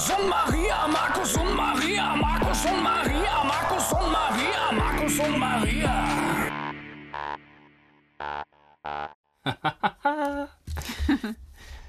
Markus 0.00 0.18
und 0.18 0.28
Maria, 0.30 0.88
Markus 0.88 1.36
und 1.36 1.54
Maria, 1.54 2.16
Markus 2.16 2.64
und 2.64 2.82
Maria, 2.82 3.44
Markus 3.44 3.92
und 3.92 4.10
Maria, 4.10 4.72
Markus 4.72 5.18
und 5.18 5.38
Maria. 5.38 6.06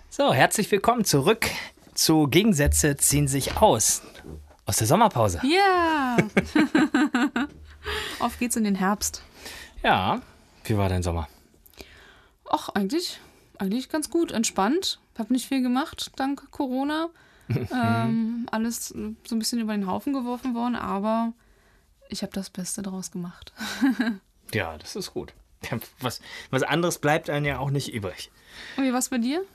So, 0.10 0.34
herzlich 0.34 0.70
willkommen 0.74 1.06
zurück 1.06 1.48
zu 1.94 2.28
Gegensätze 2.28 2.98
ziehen 2.98 3.30
sich 3.30 3.56
aus. 3.56 4.02
Aus 4.66 4.76
der 4.76 4.88
Sommerpause. 4.88 5.40
Ja. 5.44 6.18
Auf 8.20 8.38
geht's 8.40 8.58
in 8.58 8.66
den 8.66 8.76
Herbst. 8.76 9.24
Ja, 9.84 10.22
wie 10.66 10.76
war 10.76 10.90
dein 10.90 11.02
Sommer? 11.02 11.30
Ach, 12.50 12.68
eigentlich, 12.68 13.22
eigentlich 13.58 13.88
ganz 13.88 14.10
gut, 14.10 14.34
entspannt. 14.34 15.00
Hab 15.18 15.32
nicht 15.32 15.48
viel 15.48 15.62
gemacht, 15.62 16.12
dank 16.18 16.52
Corona. 16.52 17.08
ähm, 17.74 18.48
alles 18.52 18.88
so 18.88 18.96
ein 18.98 19.40
bisschen 19.40 19.60
über 19.60 19.74
den 19.74 19.88
Haufen 19.88 20.14
geworfen 20.14 20.56
worden, 20.56 20.76
aber 20.76 21.34
ich 22.10 22.22
habe 22.24 22.34
das 22.34 22.50
Beste 22.50 22.82
daraus 22.82 23.12
gemacht. 23.12 23.54
Ja, 24.54 24.78
das 24.78 24.98
ist 24.98 25.14
gut. 25.14 25.34
Was, 26.02 26.20
was 26.50 26.64
anderes 26.64 27.00
bleibt 27.00 27.30
einem 27.30 27.46
ja 27.46 27.60
auch 27.60 27.70
nicht 27.70 27.94
übrig. 27.94 28.32
Und 28.76 28.84
wie 28.84 28.92
war's 28.92 29.08
bei 29.08 29.18
dir? 29.18 29.46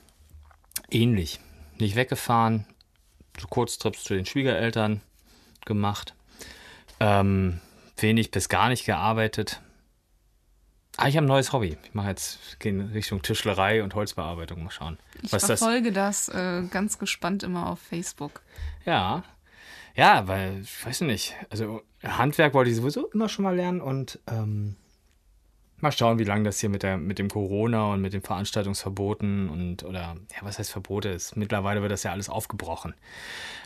Ähnlich. 0.89 1.39
Nicht 1.77 1.95
weggefahren, 1.95 2.65
so 3.39 3.47
Kurztrips 3.47 4.03
zu 4.03 4.15
den 4.15 4.25
Schwiegereltern 4.25 5.01
gemacht. 5.65 6.15
Ähm, 6.99 7.59
wenig 7.97 8.31
bis 8.31 8.49
gar 8.49 8.69
nicht 8.69 8.85
gearbeitet. 8.85 9.61
Ah, 10.97 11.07
ich 11.07 11.15
habe 11.15 11.25
ein 11.25 11.29
neues 11.29 11.53
Hobby. 11.53 11.77
Ich 11.83 11.93
mache 11.93 12.09
jetzt 12.09 12.59
gehe 12.59 12.71
in 12.71 12.81
Richtung 12.81 13.21
Tischlerei 13.21 13.83
und 13.83 13.93
Holzbearbeitung. 13.93 14.63
Mal 14.63 14.71
schauen. 14.71 14.97
Ich 15.21 15.31
was 15.31 15.45
das 15.45 15.59
verfolge 15.59 15.91
das, 15.91 16.27
äh, 16.27 16.63
ganz 16.71 16.97
gespannt 16.97 17.43
immer 17.43 17.67
auf 17.67 17.79
Facebook. 17.79 18.41
Ja. 18.83 19.23
Ja, 19.95 20.27
weil, 20.27 20.61
ich 20.61 20.85
weiß 20.85 21.01
nicht, 21.01 21.35
also 21.51 21.81
Handwerk 22.03 22.53
wollte 22.55 22.71
ich 22.71 22.77
sowieso 22.77 23.07
immer 23.11 23.29
schon 23.29 23.43
mal 23.43 23.55
lernen 23.55 23.79
und 23.79 24.19
ähm, 24.27 24.75
mal 25.79 25.91
schauen, 25.91 26.17
wie 26.17 26.23
lange 26.23 26.43
das 26.43 26.59
hier 26.59 26.69
mit, 26.69 26.81
der, 26.83 26.97
mit 26.97 27.19
dem 27.19 27.29
Corona 27.29 27.93
und 27.93 28.01
mit 28.01 28.13
den 28.13 28.21
Veranstaltungsverboten 28.21 29.49
und, 29.49 29.83
oder, 29.83 30.17
ja, 30.31 30.37
was 30.41 30.57
heißt 30.57 30.71
Verbote 30.71 31.09
ist? 31.09 31.35
Mittlerweile 31.35 31.81
wird 31.81 31.91
das 31.91 32.03
ja 32.03 32.11
alles 32.11 32.29
aufgebrochen. 32.29 32.95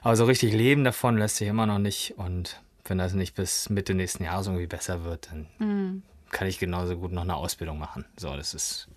Aber 0.01 0.15
so 0.17 0.25
richtig 0.25 0.53
leben 0.53 0.83
davon 0.83 1.17
lässt 1.17 1.37
sich 1.37 1.47
immer 1.47 1.65
noch 1.65 1.79
nicht 1.79 2.17
und 2.17 2.61
wenn 2.85 2.97
das 2.97 3.13
nicht 3.13 3.35
bis 3.35 3.69
Mitte 3.69 3.93
nächsten 3.93 4.23
Jahres 4.23 4.47
irgendwie 4.47 4.67
besser 4.67 5.03
wird, 5.03 5.29
dann 5.31 6.03
kann 6.41 6.47
ich 6.47 6.57
genauso 6.57 6.97
gut 6.97 7.11
noch 7.11 7.21
eine 7.21 7.35
Ausbildung 7.35 7.77
machen. 7.77 8.03
So, 8.17 8.35
das 8.35 8.55
ist, 8.55 8.87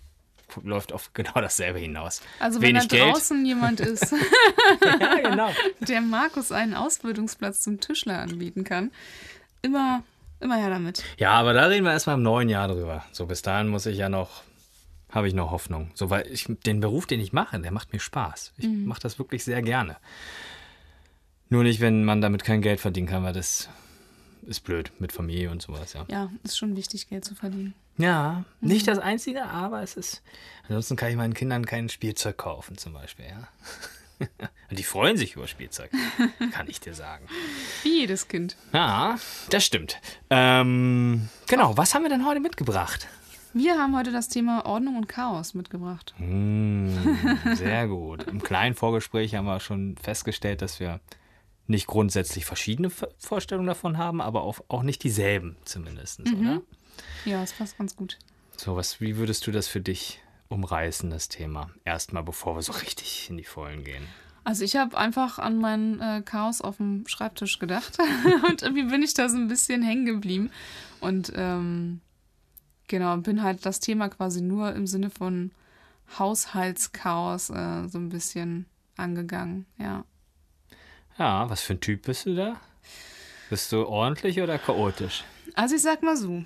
läuft 0.63 0.91
auf 0.91 1.11
genau 1.13 1.33
dasselbe 1.35 1.77
hinaus. 1.77 2.23
Also 2.39 2.59
wenn 2.59 2.69
Wenig 2.69 2.87
da 2.87 2.97
Geld. 2.97 3.13
draußen 3.13 3.45
jemand 3.45 3.81
ist, 3.81 4.11
Ja, 4.83 5.29
genau. 5.29 5.51
der 5.79 6.01
Markus 6.01 6.51
einen 6.51 6.73
Ausbildungsplatz 6.73 7.61
zum 7.61 7.79
Tischler 7.79 8.17
anbieten 8.17 8.63
kann, 8.63 8.89
immer, 9.61 10.01
immer 10.39 10.55
her 10.55 10.71
damit. 10.71 11.03
Ja, 11.19 11.33
aber 11.33 11.53
da 11.53 11.67
reden 11.67 11.85
wir 11.85 11.91
erstmal 11.91 12.15
im 12.15 12.23
neuen 12.23 12.49
Jahr 12.49 12.67
drüber. 12.67 13.05
So, 13.11 13.27
bis 13.27 13.43
dahin 13.43 13.67
muss 13.67 13.85
ich 13.85 13.99
ja 13.99 14.09
noch, 14.09 14.41
habe 15.11 15.27
ich 15.27 15.35
noch 15.35 15.51
Hoffnung. 15.51 15.91
So, 15.93 16.09
weil 16.09 16.25
ich, 16.25 16.47
den 16.65 16.79
Beruf, 16.79 17.05
den 17.05 17.19
ich 17.19 17.31
mache, 17.31 17.59
der 17.59 17.71
macht 17.71 17.93
mir 17.93 17.99
Spaß. 17.99 18.53
Ich 18.57 18.67
mache 18.67 19.01
das 19.01 19.19
wirklich 19.19 19.43
sehr 19.43 19.61
gerne. 19.61 19.97
Nur 21.49 21.61
nicht, 21.61 21.79
wenn 21.79 22.05
man 22.05 22.21
damit 22.21 22.43
kein 22.43 22.63
Geld 22.63 22.79
verdienen 22.79 23.05
kann, 23.05 23.23
weil 23.23 23.33
das 23.33 23.69
ist 24.47 24.61
blöd 24.61 24.91
mit 24.99 25.11
Familie 25.11 25.51
und 25.51 25.61
sowas, 25.61 25.93
ja. 25.93 26.05
Ja, 26.09 26.31
ist 26.43 26.57
schon 26.57 26.75
wichtig, 26.75 27.09
Geld 27.09 27.25
zu 27.25 27.35
verdienen. 27.35 27.73
Ja, 27.97 28.43
nicht 28.61 28.87
das 28.87 28.99
Einzige, 28.99 29.45
aber 29.45 29.81
es 29.81 29.95
ist. 29.95 30.21
Ansonsten 30.63 30.95
kann 30.95 31.09
ich 31.09 31.15
meinen 31.15 31.33
Kindern 31.33 31.65
kein 31.65 31.89
Spielzeug 31.89 32.37
kaufen, 32.37 32.77
zum 32.77 32.93
Beispiel, 32.93 33.25
ja. 33.25 33.47
Und 34.69 34.79
die 34.79 34.83
freuen 34.83 35.17
sich 35.17 35.35
über 35.35 35.47
Spielzeug, 35.47 35.91
kann 36.51 36.67
ich 36.69 36.79
dir 36.79 36.93
sagen. 36.93 37.27
Wie 37.83 37.99
jedes 37.99 38.27
Kind. 38.27 38.55
Ja, 38.73 39.17
das 39.49 39.65
stimmt. 39.65 39.99
Ähm, 40.29 41.29
genau, 41.47 41.75
was 41.77 41.93
haben 41.93 42.03
wir 42.03 42.09
denn 42.09 42.25
heute 42.25 42.39
mitgebracht? 42.39 43.07
Wir 43.53 43.77
haben 43.77 43.95
heute 43.95 44.11
das 44.11 44.27
Thema 44.27 44.65
Ordnung 44.65 44.97
und 44.97 45.07
Chaos 45.07 45.53
mitgebracht. 45.53 46.13
Mm, 46.17 46.89
sehr 47.55 47.87
gut. 47.87 48.23
Im 48.23 48.43
kleinen 48.43 48.75
Vorgespräch 48.75 49.35
haben 49.35 49.45
wir 49.45 49.61
schon 49.61 49.95
festgestellt, 49.97 50.61
dass 50.61 50.81
wir 50.81 50.99
nicht 51.67 51.87
grundsätzlich 51.87 52.45
verschiedene 52.45 52.89
Ver- 52.89 53.09
Vorstellungen 53.17 53.67
davon 53.67 53.97
haben, 53.97 54.21
aber 54.21 54.43
auch, 54.43 54.59
auch 54.67 54.83
nicht 54.83 55.03
dieselben 55.03 55.57
zumindest, 55.65 56.19
oder? 56.21 56.61
Ja, 57.25 57.41
das 57.41 57.53
passt 57.53 57.77
ganz 57.77 57.95
gut. 57.95 58.17
So, 58.57 58.75
was, 58.75 59.01
wie 59.01 59.17
würdest 59.17 59.45
du 59.47 59.51
das 59.51 59.67
für 59.67 59.81
dich 59.81 60.21
umreißen, 60.49 61.09
das 61.09 61.27
Thema? 61.27 61.69
Erstmal, 61.83 62.23
bevor 62.23 62.55
wir 62.55 62.61
so 62.61 62.71
richtig 62.73 63.29
in 63.29 63.37
die 63.37 63.43
Vollen 63.43 63.83
gehen. 63.83 64.07
Also 64.43 64.63
ich 64.63 64.75
habe 64.75 64.95
einfach 64.95 65.39
an 65.39 65.57
mein 65.57 65.99
äh, 65.99 66.21
Chaos 66.23 66.61
auf 66.61 66.77
dem 66.77 67.07
Schreibtisch 67.07 67.57
gedacht 67.57 67.97
und 68.47 68.61
irgendwie 68.61 68.83
bin 68.83 69.01
ich 69.01 69.15
da 69.15 69.27
so 69.27 69.37
ein 69.37 69.47
bisschen 69.47 69.81
hängen 69.81 70.05
geblieben 70.05 70.51
und 70.99 71.33
ähm, 71.35 71.99
genau 72.87 73.17
bin 73.17 73.41
halt 73.41 73.65
das 73.65 73.79
Thema 73.79 74.07
quasi 74.07 74.41
nur 74.41 74.73
im 74.75 74.85
Sinne 74.85 75.09
von 75.09 75.49
Haushaltschaos 76.19 77.49
äh, 77.49 77.87
so 77.87 77.97
ein 77.97 78.09
bisschen 78.09 78.65
angegangen. 78.97 79.65
Ja, 79.79 80.05
Ja, 81.17 81.49
was 81.49 81.61
für 81.61 81.73
ein 81.73 81.81
Typ 81.81 82.03
bist 82.03 82.25
du 82.25 82.35
da? 82.35 82.59
Bist 83.49 83.71
du 83.71 83.85
ordentlich 83.85 84.41
oder 84.41 84.57
chaotisch? 84.57 85.23
also 85.55 85.75
ich 85.75 85.81
sag 85.81 86.03
mal 86.03 86.17
so, 86.17 86.43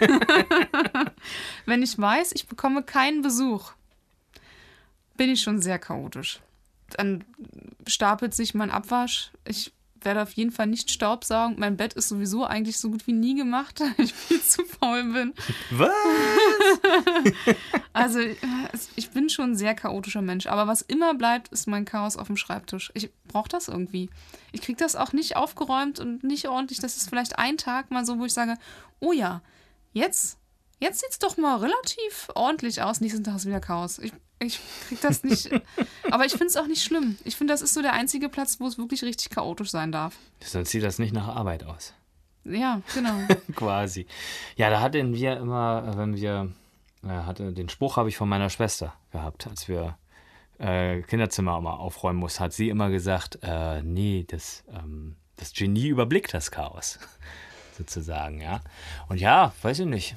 wenn 1.66 1.82
ich 1.82 1.98
weiß, 1.98 2.32
ich 2.32 2.48
bekomme 2.48 2.82
keinen 2.82 3.22
Besuch, 3.22 3.72
bin 5.16 5.30
ich 5.30 5.42
schon 5.42 5.60
sehr 5.60 5.78
chaotisch. 5.78 6.40
Dann 6.90 7.24
stapelt 7.86 8.34
sich 8.34 8.54
mein 8.54 8.70
Abwasch. 8.70 9.30
Ich 9.44 9.72
werde 10.04 10.22
auf 10.22 10.32
jeden 10.32 10.50
Fall 10.50 10.66
nicht 10.66 10.90
Staubsaugen. 10.90 11.58
Mein 11.58 11.76
Bett 11.76 11.94
ist 11.94 12.08
sowieso 12.08 12.44
eigentlich 12.44 12.78
so 12.78 12.90
gut 12.90 13.06
wie 13.06 13.12
nie 13.12 13.34
gemacht, 13.34 13.80
weil 13.96 14.04
ich 14.04 14.14
viel 14.14 14.40
zu 14.40 14.64
faul 14.64 15.04
bin. 15.12 15.34
Was? 15.70 15.90
Also 17.92 18.20
äh, 18.20 18.36
ich 18.94 19.10
bin 19.10 19.28
schon 19.28 19.50
ein 19.50 19.56
sehr 19.56 19.74
chaotischer 19.74 20.22
Mensch. 20.22 20.46
Aber 20.46 20.68
was 20.68 20.80
immer 20.80 21.12
bleibt, 21.14 21.48
ist 21.48 21.66
mein 21.66 21.84
Chaos 21.84 22.16
auf 22.16 22.28
dem 22.28 22.36
Schreibtisch. 22.36 22.92
Ich 22.94 23.10
brauche 23.26 23.48
das 23.48 23.68
irgendwie. 23.68 24.08
Ich 24.52 24.62
kriege 24.62 24.78
das 24.78 24.94
auch 24.96 25.12
nicht 25.12 25.36
aufgeräumt 25.36 25.98
und 25.98 26.22
nicht 26.22 26.48
ordentlich. 26.48 26.78
Das 26.78 26.96
ist 26.96 27.08
vielleicht 27.08 27.38
ein 27.38 27.56
Tag 27.56 27.90
mal 27.90 28.06
so, 28.06 28.18
wo 28.18 28.24
ich 28.24 28.32
sage, 28.32 28.56
oh 29.00 29.12
ja, 29.12 29.42
jetzt, 29.92 30.38
jetzt 30.80 31.00
sieht 31.00 31.10
es 31.10 31.18
doch 31.18 31.36
mal 31.36 31.58
relativ 31.58 32.28
ordentlich 32.34 32.82
aus. 32.82 33.00
Nächsten 33.00 33.22
Tag 33.22 33.36
ist 33.36 33.46
wieder 33.46 33.60
Chaos. 33.60 33.98
Ich, 33.98 34.12
ich 34.40 34.60
krieg 34.88 35.00
das 35.00 35.22
nicht. 35.22 35.50
aber 36.10 36.24
ich 36.24 36.32
finde 36.32 36.46
es 36.46 36.56
auch 36.56 36.66
nicht 36.66 36.82
schlimm. 36.82 37.16
Ich 37.24 37.36
finde, 37.36 37.52
das 37.54 37.62
ist 37.62 37.74
so 37.74 37.82
der 37.82 37.92
einzige 37.92 38.28
Platz, 38.28 38.58
wo 38.58 38.66
es 38.66 38.78
wirklich 38.78 39.02
richtig 39.02 39.30
chaotisch 39.30 39.70
sein 39.70 39.92
darf. 39.92 40.16
Sonst 40.40 40.70
sieht 40.70 40.82
das 40.82 40.98
nicht 40.98 41.12
nach 41.12 41.28
Arbeit 41.28 41.64
aus. 41.64 41.94
Ja, 42.44 42.80
genau. 42.94 43.14
Quasi. 43.54 44.06
Ja, 44.56 44.70
da 44.70 44.80
hatten 44.80 45.14
wir 45.14 45.36
immer, 45.36 45.96
wenn 45.96 46.16
wir, 46.16 46.50
äh, 47.04 47.08
hatte, 47.08 47.52
den 47.52 47.68
Spruch 47.68 47.96
habe 47.96 48.08
ich 48.08 48.16
von 48.16 48.28
meiner 48.28 48.50
Schwester 48.50 48.94
gehabt, 49.12 49.46
als 49.46 49.68
wir 49.68 49.98
äh, 50.58 51.02
Kinderzimmer 51.02 51.60
mal 51.60 51.74
aufräumen 51.74 52.18
mussten, 52.18 52.40
hat 52.40 52.52
sie 52.52 52.70
immer 52.70 52.90
gesagt, 52.90 53.38
äh, 53.42 53.82
nee, 53.82 54.24
das, 54.28 54.64
ähm, 54.72 55.16
das 55.36 55.52
Genie 55.52 55.88
überblickt 55.88 56.32
das 56.32 56.50
Chaos, 56.50 56.98
sozusagen, 57.78 58.40
ja. 58.40 58.60
Und 59.08 59.20
ja, 59.20 59.52
weiß 59.62 59.80
ich 59.80 59.86
nicht. 59.86 60.16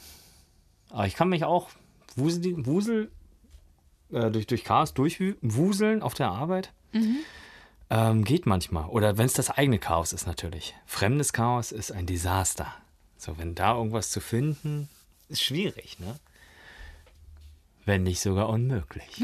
Aber 0.93 1.07
ich 1.07 1.15
kann 1.15 1.29
mich 1.29 1.43
auch 1.43 1.69
wusel, 2.15 2.65
wusel 2.67 3.11
äh, 4.11 4.29
durch, 4.29 4.45
durch 4.45 4.63
Chaos 4.63 4.93
durchwuseln 4.93 6.03
auf 6.03 6.13
der 6.13 6.29
Arbeit. 6.29 6.71
Ähm, 7.89 8.23
geht 8.23 8.45
manchmal. 8.45 8.85
Oder 8.89 9.17
wenn 9.17 9.25
es 9.25 9.33
das 9.33 9.49
eigene 9.49 9.79
Chaos 9.79 10.13
ist 10.13 10.27
natürlich. 10.27 10.75
Fremdes 10.85 11.33
Chaos 11.33 11.71
ist 11.71 11.91
ein 11.91 12.05
Desaster. 12.05 12.71
So, 13.17 13.39
wenn 13.39 13.55
da 13.55 13.75
irgendwas 13.75 14.11
zu 14.11 14.21
finden, 14.21 14.87
ist 15.29 15.41
schwierig, 15.41 15.99
ne? 15.99 16.15
Wenn 17.85 18.03
nicht 18.03 18.21
sogar 18.21 18.47
unmöglich. 18.49 19.23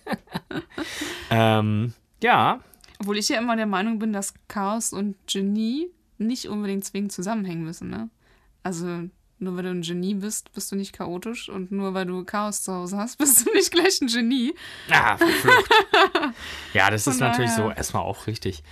ähm, 1.30 1.92
ja, 2.22 2.60
Obwohl 3.00 3.18
ich 3.18 3.28
ja 3.28 3.38
immer 3.38 3.56
der 3.56 3.66
Meinung 3.66 3.98
bin, 3.98 4.14
dass 4.14 4.32
Chaos 4.48 4.94
und 4.94 5.16
Genie 5.26 5.88
nicht 6.16 6.48
unbedingt 6.48 6.86
zwingend 6.86 7.12
zusammenhängen 7.12 7.64
müssen, 7.64 7.90
ne? 7.90 8.08
Also 8.62 9.10
nur 9.40 9.56
weil 9.56 9.62
du 9.64 9.70
ein 9.70 9.82
Genie 9.82 10.14
bist, 10.14 10.52
bist 10.52 10.70
du 10.72 10.76
nicht 10.76 10.92
chaotisch 10.92 11.48
und 11.48 11.72
nur 11.72 11.94
weil 11.94 12.06
du 12.06 12.24
Chaos 12.24 12.62
zu 12.62 12.72
Hause 12.72 12.96
hast, 12.98 13.18
bist 13.18 13.46
du 13.46 13.52
nicht 13.52 13.70
gleich 13.70 14.00
ein 14.00 14.06
Genie. 14.08 14.54
Ah, 14.90 15.16
verflucht. 15.16 15.70
ja, 16.74 16.90
das 16.90 17.04
Von 17.04 17.12
ist 17.14 17.20
natürlich 17.20 17.50
so 17.52 17.62
daher- 17.64 17.76
erstmal 17.76 18.02
auch 18.02 18.26
richtig. 18.26 18.62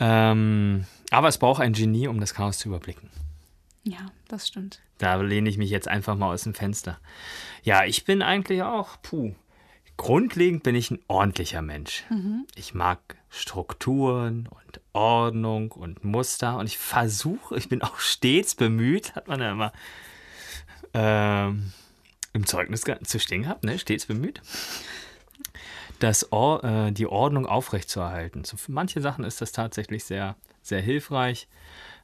Ähm, 0.00 0.84
aber 1.10 1.28
es 1.28 1.38
braucht 1.38 1.60
ein 1.62 1.72
Genie, 1.72 2.08
um 2.08 2.20
das 2.20 2.34
Chaos 2.34 2.58
zu 2.58 2.68
überblicken. 2.68 3.08
Ja, 3.84 4.06
das 4.28 4.48
stimmt. 4.48 4.80
Da 4.98 5.14
lehne 5.16 5.48
ich 5.48 5.58
mich 5.58 5.70
jetzt 5.70 5.88
einfach 5.88 6.16
mal 6.16 6.32
aus 6.32 6.42
dem 6.42 6.54
Fenster. 6.54 6.98
Ja, 7.62 7.84
ich 7.84 8.04
bin 8.04 8.20
eigentlich 8.22 8.62
auch, 8.62 8.96
puh, 9.02 9.34
grundlegend 9.96 10.62
bin 10.64 10.74
ich 10.74 10.90
ein 10.90 10.98
ordentlicher 11.06 11.62
Mensch. 11.62 12.04
Ich 12.56 12.74
mag 12.74 12.98
Strukturen 13.30 14.48
und 14.48 14.80
Ordnung 14.92 15.72
und 15.72 16.04
Muster 16.04 16.58
und 16.58 16.66
ich 16.66 16.78
versuche, 16.78 17.56
ich 17.56 17.68
bin 17.68 17.82
auch 17.82 17.98
stets 17.98 18.54
bemüht, 18.54 19.14
hat 19.14 19.28
man 19.28 19.40
ja 19.40 19.52
immer 19.52 19.72
ähm, 20.96 21.72
im 22.32 22.46
Zeugnis 22.46 22.82
zu 23.02 23.20
stehen 23.20 23.42
gehabt, 23.42 23.64
ne? 23.64 23.78
stets 23.78 24.06
bemüht, 24.06 24.40
das 25.98 26.32
Or 26.32 26.64
äh, 26.64 26.92
die 26.92 27.06
Ordnung 27.06 27.46
aufrechtzuerhalten. 27.46 28.44
So, 28.44 28.56
für 28.56 28.72
manche 28.72 29.00
Sachen 29.00 29.24
ist 29.24 29.40
das 29.40 29.52
tatsächlich 29.52 30.04
sehr, 30.04 30.36
sehr 30.62 30.80
hilfreich. 30.80 31.48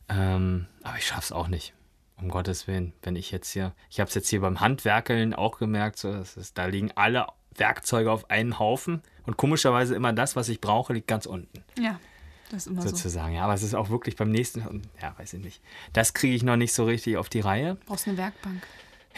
Ähm, 0.08 0.66
aber 0.82 0.98
ich 0.98 1.06
schaffe 1.06 1.22
es 1.22 1.32
auch 1.32 1.48
nicht. 1.48 1.74
Um 2.16 2.28
Gottes 2.28 2.68
Willen, 2.68 2.92
wenn 3.02 3.16
ich 3.16 3.30
jetzt 3.30 3.50
hier, 3.50 3.74
ich 3.90 3.98
habe 3.98 4.08
es 4.08 4.14
jetzt 4.14 4.28
hier 4.28 4.40
beim 4.40 4.60
Handwerkeln 4.60 5.34
auch 5.34 5.58
gemerkt, 5.58 5.98
so, 5.98 6.12
das 6.12 6.36
ist, 6.36 6.56
da 6.56 6.66
liegen 6.66 6.92
alle 6.94 7.26
Werkzeuge 7.54 8.12
auf 8.12 8.30
einen 8.30 8.58
Haufen 8.58 9.02
und 9.26 9.36
komischerweise 9.36 9.94
immer 9.94 10.12
das, 10.12 10.36
was 10.36 10.48
ich 10.48 10.60
brauche, 10.60 10.92
liegt 10.92 11.08
ganz 11.08 11.26
unten 11.26 11.64
Ja, 11.80 11.98
das 12.52 12.66
ist 12.66 12.72
immer 12.72 12.82
so. 12.82 12.88
sozusagen. 12.88 13.34
Ja, 13.34 13.44
aber 13.44 13.54
es 13.54 13.62
ist 13.62 13.74
auch 13.74 13.88
wirklich 13.88 14.16
beim 14.16 14.30
nächsten, 14.30 14.82
ja, 15.00 15.14
weiß 15.18 15.32
ich 15.34 15.42
nicht. 15.42 15.62
Das 15.92 16.12
kriege 16.12 16.34
ich 16.34 16.42
noch 16.42 16.56
nicht 16.56 16.74
so 16.74 16.84
richtig 16.84 17.16
auf 17.16 17.28
die 17.28 17.40
Reihe. 17.40 17.74
Du 17.76 17.86
brauchst 17.86 18.06
eine 18.06 18.18
Werkbank. 18.18 18.62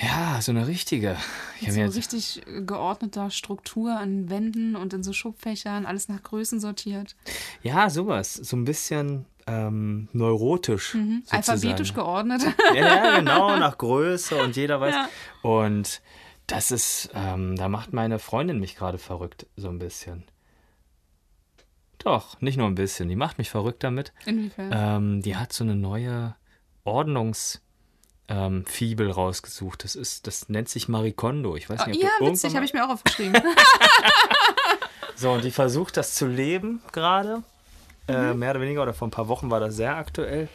Ja, 0.00 0.40
so 0.40 0.52
eine 0.52 0.66
richtige. 0.66 1.16
Ich 1.60 1.72
so 1.72 1.81
jetzt, 1.81 1.96
richtig 1.96 2.46
äh, 2.46 2.62
geordneter 2.62 3.31
Struktur 3.31 3.96
an 3.96 4.28
Wänden 4.31 4.76
und 4.76 4.92
in 4.92 5.02
so 5.02 5.12
Schubfächern, 5.12 5.86
alles 5.86 6.08
nach 6.08 6.22
Größen 6.22 6.60
sortiert. 6.60 7.14
ja, 7.62 7.90
sowas. 7.90 8.34
So 8.34 8.56
ein 8.56 8.64
bisschen 8.64 9.25
ähm, 9.46 10.08
neurotisch. 10.12 10.94
Mhm. 10.94 11.22
Alphabetisch 11.28 11.94
geordnet. 11.94 12.42
Ja, 12.75 12.75
ja, 12.75 13.19
genau, 13.19 13.56
nach 13.56 13.78
Größe 13.78 14.36
und 14.42 14.56
jeder 14.56 14.81
weiß. 14.81 14.94
Ja. 14.94 15.08
Und 15.42 16.02
das 16.46 16.70
ist, 16.70 17.10
ähm, 17.14 17.56
da 17.56 17.69
macht 17.69 17.92
meine 17.92 18.19
Freundin 18.19 18.58
mich 18.60 18.76
gerade 18.76 18.98
verrückt, 18.98 19.46
so 19.56 19.69
ein 19.69 19.78
bisschen. 19.78 20.25
Doch, 22.04 22.40
nicht 22.40 22.56
nur 22.58 22.66
ein 22.66 22.74
bisschen. 22.74 23.08
Die 23.08 23.16
macht 23.16 23.38
mich 23.38 23.50
verrückt 23.50 23.82
damit. 23.82 24.12
Inwiefern? 24.26 24.70
Ähm, 24.72 25.22
die 25.22 25.36
hat 25.36 25.52
so 25.52 25.64
eine 25.64 25.74
neue 25.74 26.34
Ordnungsfibel 26.84 27.62
ähm, 28.28 28.64
Fibel 28.66 29.10
rausgesucht. 29.10 29.84
Das 29.84 29.94
ist, 29.96 30.26
das 30.26 30.48
nennt 30.48 30.68
sich 30.68 30.88
Marikondo. 30.88 31.56
Ich 31.56 31.68
weiß 31.68 31.80
Oh, 31.84 31.88
nicht, 31.88 31.96
ob 31.98 32.02
ja, 32.04 32.10
du 32.20 32.26
witzig, 32.26 32.54
habe 32.54 32.64
ich 32.64 32.72
mir 32.74 32.84
auch 32.84 32.90
aufgeschrieben. 32.90 33.40
so, 35.16 35.32
und 35.32 35.44
die 35.44 35.50
versucht 35.50 35.96
das 35.96 36.14
zu 36.14 36.26
leben 36.26 36.82
gerade. 36.92 37.42
Äh, 38.06 38.32
Mhm. 38.34 38.38
mehr 38.38 38.50
oder 38.50 38.60
weniger, 38.60 38.82
oder 38.82 38.92
vor 38.92 39.08
ein 39.08 39.10
paar 39.12 39.28
Wochen 39.28 39.50
war 39.50 39.60
das 39.60 39.76
sehr 39.76 39.96
aktuell. 39.96 40.48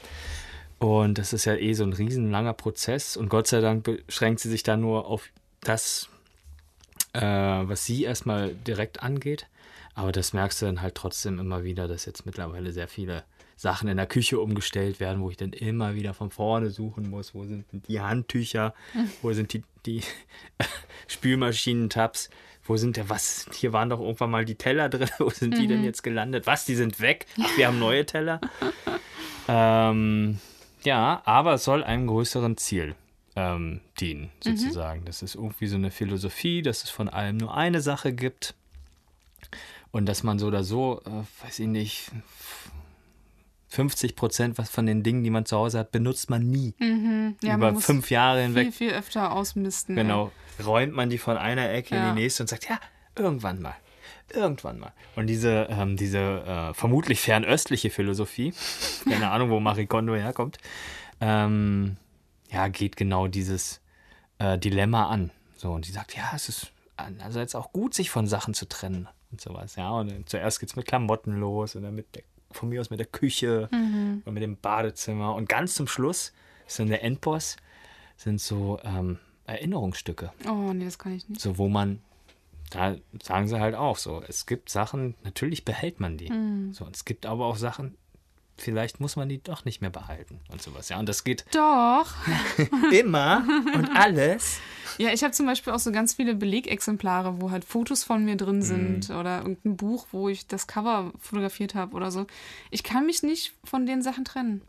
Und 0.78 1.18
das 1.18 1.34
ist 1.34 1.46
ja 1.46 1.56
eh 1.56 1.74
so 1.74 1.84
ein 1.84 1.94
riesenlanger 1.94 2.54
Prozess. 2.54 3.18
Und 3.18 3.28
Gott 3.30 3.48
sei 3.48 3.60
Dank 3.60 3.84
beschränkt 4.06 4.40
sie 4.40 4.50
sich 4.50 4.62
da 4.64 4.78
nur 4.78 5.08
auf 5.08 5.30
das, 5.62 6.10
äh, 7.14 7.22
was 7.22 7.86
sie 7.86 8.04
erstmal 8.04 8.54
direkt 8.54 9.02
angeht. 9.02 9.48
Aber 9.96 10.12
das 10.12 10.34
merkst 10.34 10.62
du 10.62 10.66
dann 10.66 10.82
halt 10.82 10.96
trotzdem 10.96 11.40
immer 11.40 11.64
wieder, 11.64 11.88
dass 11.88 12.06
jetzt 12.06 12.26
mittlerweile 12.26 12.72
sehr 12.72 12.88
viele 12.88 13.24
Sachen 13.56 13.90
in 13.90 13.98
der 13.98 14.08
Küche 14.08 14.40
umgestellt 14.40 15.02
werden, 15.02 15.22
wo 15.22 15.30
ich 15.30 15.36
dann 15.36 15.52
immer 15.52 15.94
wieder 15.94 16.14
von 16.14 16.30
vorne 16.32 16.70
suchen 16.70 17.10
muss. 17.10 17.36
Wo 17.36 17.44
sind 17.44 17.66
die 17.72 18.00
Handtücher? 18.00 18.74
Wo 19.22 19.34
sind 19.34 19.52
die, 19.52 19.64
die 19.86 20.02
Spülmaschinentabs? 21.08 22.30
Wo 22.64 22.78
sind 22.78 22.96
der, 22.96 23.10
was? 23.10 23.50
Hier 23.54 23.74
waren 23.74 23.90
doch 23.90 24.00
irgendwann 24.00 24.32
mal 24.32 24.46
die 24.46 24.56
Teller 24.56 24.88
drin. 24.88 25.10
Wo 25.20 25.30
sind 25.30 25.58
die 25.58 25.68
denn 25.68 25.84
jetzt 25.84 26.04
gelandet? 26.04 26.48
Was? 26.48 26.66
Die 26.66 26.76
sind 26.76 27.02
weg? 27.02 27.26
Ach, 27.42 27.58
wir 27.58 27.68
haben 27.68 27.80
neue 27.80 28.06
Teller. 28.06 28.40
ähm, 29.50 30.40
ja, 30.84 31.22
aber 31.26 31.56
es 31.56 31.66
soll 31.66 31.84
einem 31.84 32.08
größeren 32.08 32.56
Ziel 32.56 32.96
ähm, 33.36 33.82
dienen, 34.00 34.30
sozusagen. 34.42 35.04
Das 35.06 35.22
ist 35.22 35.36
irgendwie 35.36 35.68
so 35.68 35.76
eine 35.76 35.92
Philosophie, 35.92 36.62
dass 36.62 36.84
es 36.84 36.90
von 36.90 37.10
allem 37.10 37.38
nur 37.38 37.54
eine 37.54 37.82
Sache 37.82 38.14
gibt. 38.14 38.54
Und 39.92 40.06
dass 40.06 40.24
man 40.24 40.38
so 40.40 40.48
oder 40.48 40.64
so, 40.64 41.02
äh, 41.06 41.46
weiß 41.46 41.60
ich 41.60 41.68
nicht, 41.68 42.12
50 43.70 44.16
Prozent 44.16 44.58
was 44.58 44.70
von 44.70 44.86
den 44.86 45.04
Dingen, 45.04 45.24
die 45.24 45.30
man 45.30 45.46
zu 45.46 45.56
Hause 45.58 45.80
hat, 45.80 45.92
benutzt 45.92 46.30
man 46.30 46.44
nie. 46.50 46.74
ja, 47.42 47.56
Über 47.56 47.72
man 47.72 47.80
fünf 47.82 48.10
Jahre 48.10 48.42
hinweg 48.42 48.74
viel, 48.74 48.90
viel 48.90 48.98
öfter 48.98 49.32
ausmisten. 49.32 49.96
Genau. 49.96 50.32
Räumt 50.64 50.94
man 50.94 51.10
die 51.10 51.18
von 51.20 51.38
einer 51.38 51.70
Ecke 51.72 51.96
Ja. 51.96 52.10
in 52.10 52.16
die 52.16 52.22
nächste 52.24 52.44
und 52.44 52.48
sagt, 52.48 52.68
ja, 52.68 52.80
irgendwann 53.16 53.62
mal. 53.62 53.76
Irgendwann 54.34 54.80
mal. 54.80 54.92
Und 55.16 55.28
diese, 55.28 55.68
ähm, 55.70 55.98
diese 55.98 56.20
äh, 56.20 56.74
vermutlich 56.74 57.20
fernöstliche 57.22 57.90
Philosophie, 57.90 58.54
keine 59.10 59.30
Ahnung, 59.32 59.50
wo 59.50 59.60
Marie 59.60 59.86
Kondo 59.88 60.16
herkommt, 60.16 60.58
ähm, 61.22 61.98
ja, 62.52 62.68
geht 62.68 62.96
genau 62.96 63.28
dieses 63.28 63.82
äh, 64.40 64.58
Dilemma 64.58 65.08
an. 65.10 65.32
So, 65.56 65.72
und 65.72 65.88
die 65.88 65.92
sagt, 65.92 66.16
ja, 66.16 66.32
es 66.36 66.50
ist 66.50 66.72
einerseits 66.98 67.56
auch 67.56 67.72
gut, 67.72 67.94
sich 67.94 68.10
von 68.10 68.28
Sachen 68.28 68.54
zu 68.54 68.68
trennen 68.68 69.08
und 69.32 69.42
sowas. 69.42 69.76
Ja, 69.76 69.92
und 69.92 70.12
dann 70.12 70.26
zuerst 70.26 70.60
geht 70.60 70.70
es 70.70 70.76
mit 70.76 70.86
Klamotten 70.86 71.40
los 71.40 71.76
und 71.76 71.84
dann 71.84 71.96
mit 71.96 72.16
der, 72.16 72.24
von 72.52 72.70
mir 72.70 72.82
aus 72.82 72.90
mit 72.90 73.00
der 73.00 73.08
Küche 73.08 73.70
und 73.72 74.34
mit 74.34 74.42
dem 74.44 74.58
Badezimmer. 74.58 75.36
Und 75.36 75.48
ganz 75.48 75.76
zum 75.76 75.88
Schluss 75.88 76.34
dann 76.78 76.88
der 76.88 77.04
Endboss, 77.04 77.58
sind 78.16 78.40
so 78.40 78.80
ähm, 78.84 79.18
Erinnerungsstücke. 79.46 80.32
Oh, 80.48 80.74
nee, 80.74 80.86
das 80.86 81.00
kann 81.00 81.16
ich 81.16 81.28
nicht. 81.28 81.42
So, 81.42 81.58
wo 81.58 81.68
man, 81.68 82.00
da 82.70 82.96
sagen 83.24 83.48
sie 83.48 83.60
halt 83.60 83.76
auch 83.76 83.98
so, 83.98 84.22
es 84.28 84.46
gibt 84.46 84.70
Sachen, 84.70 85.16
natürlich 85.24 85.66
behält 85.66 86.00
man 86.00 86.18
die. 86.18 86.28
So, 86.74 86.86
und 86.86 86.96
es 86.96 87.06
gibt 87.06 87.26
aber 87.26 87.46
auch 87.46 87.56
Sachen, 87.56 87.98
vielleicht 88.62 89.00
muss 89.00 89.16
man 89.16 89.30
die 89.30 89.42
doch 89.42 89.66
nicht 89.66 89.82
mehr 89.82 89.90
behalten 89.90 90.40
und 90.52 90.62
sowas. 90.62 90.90
Ja, 90.90 91.00
und 91.00 91.08
das 91.10 91.24
geht 91.24 91.46
Doch. 91.52 92.08
immer 92.92 93.46
und 93.76 93.90
alles. 93.96 94.60
Ja, 94.98 95.14
ich 95.14 95.24
habe 95.24 95.32
zum 95.32 95.46
Beispiel 95.46 95.74
auch 95.74 95.80
so 95.80 95.92
ganz 95.92 96.16
viele 96.16 96.36
Belegexemplare, 96.36 97.42
wo 97.42 97.52
halt 97.52 97.64
Fotos 97.66 98.04
von 98.04 98.26
mir 98.26 98.36
drin 98.36 98.62
sind 98.62 99.10
oder 99.10 99.40
irgendein 99.40 99.78
Buch, 99.78 100.08
wo 100.12 100.30
ich 100.30 100.48
das 100.48 100.68
Cover 100.68 101.14
fotografiert 101.20 101.76
habe 101.76 101.96
oder 101.96 102.12
so. 102.12 102.28
Ich 102.70 102.84
kann 102.84 103.06
mich 103.06 103.24
nicht 103.24 103.54
von 103.64 103.86
den 103.86 104.02
Sachen 104.02 104.26
trennen, 104.26 104.62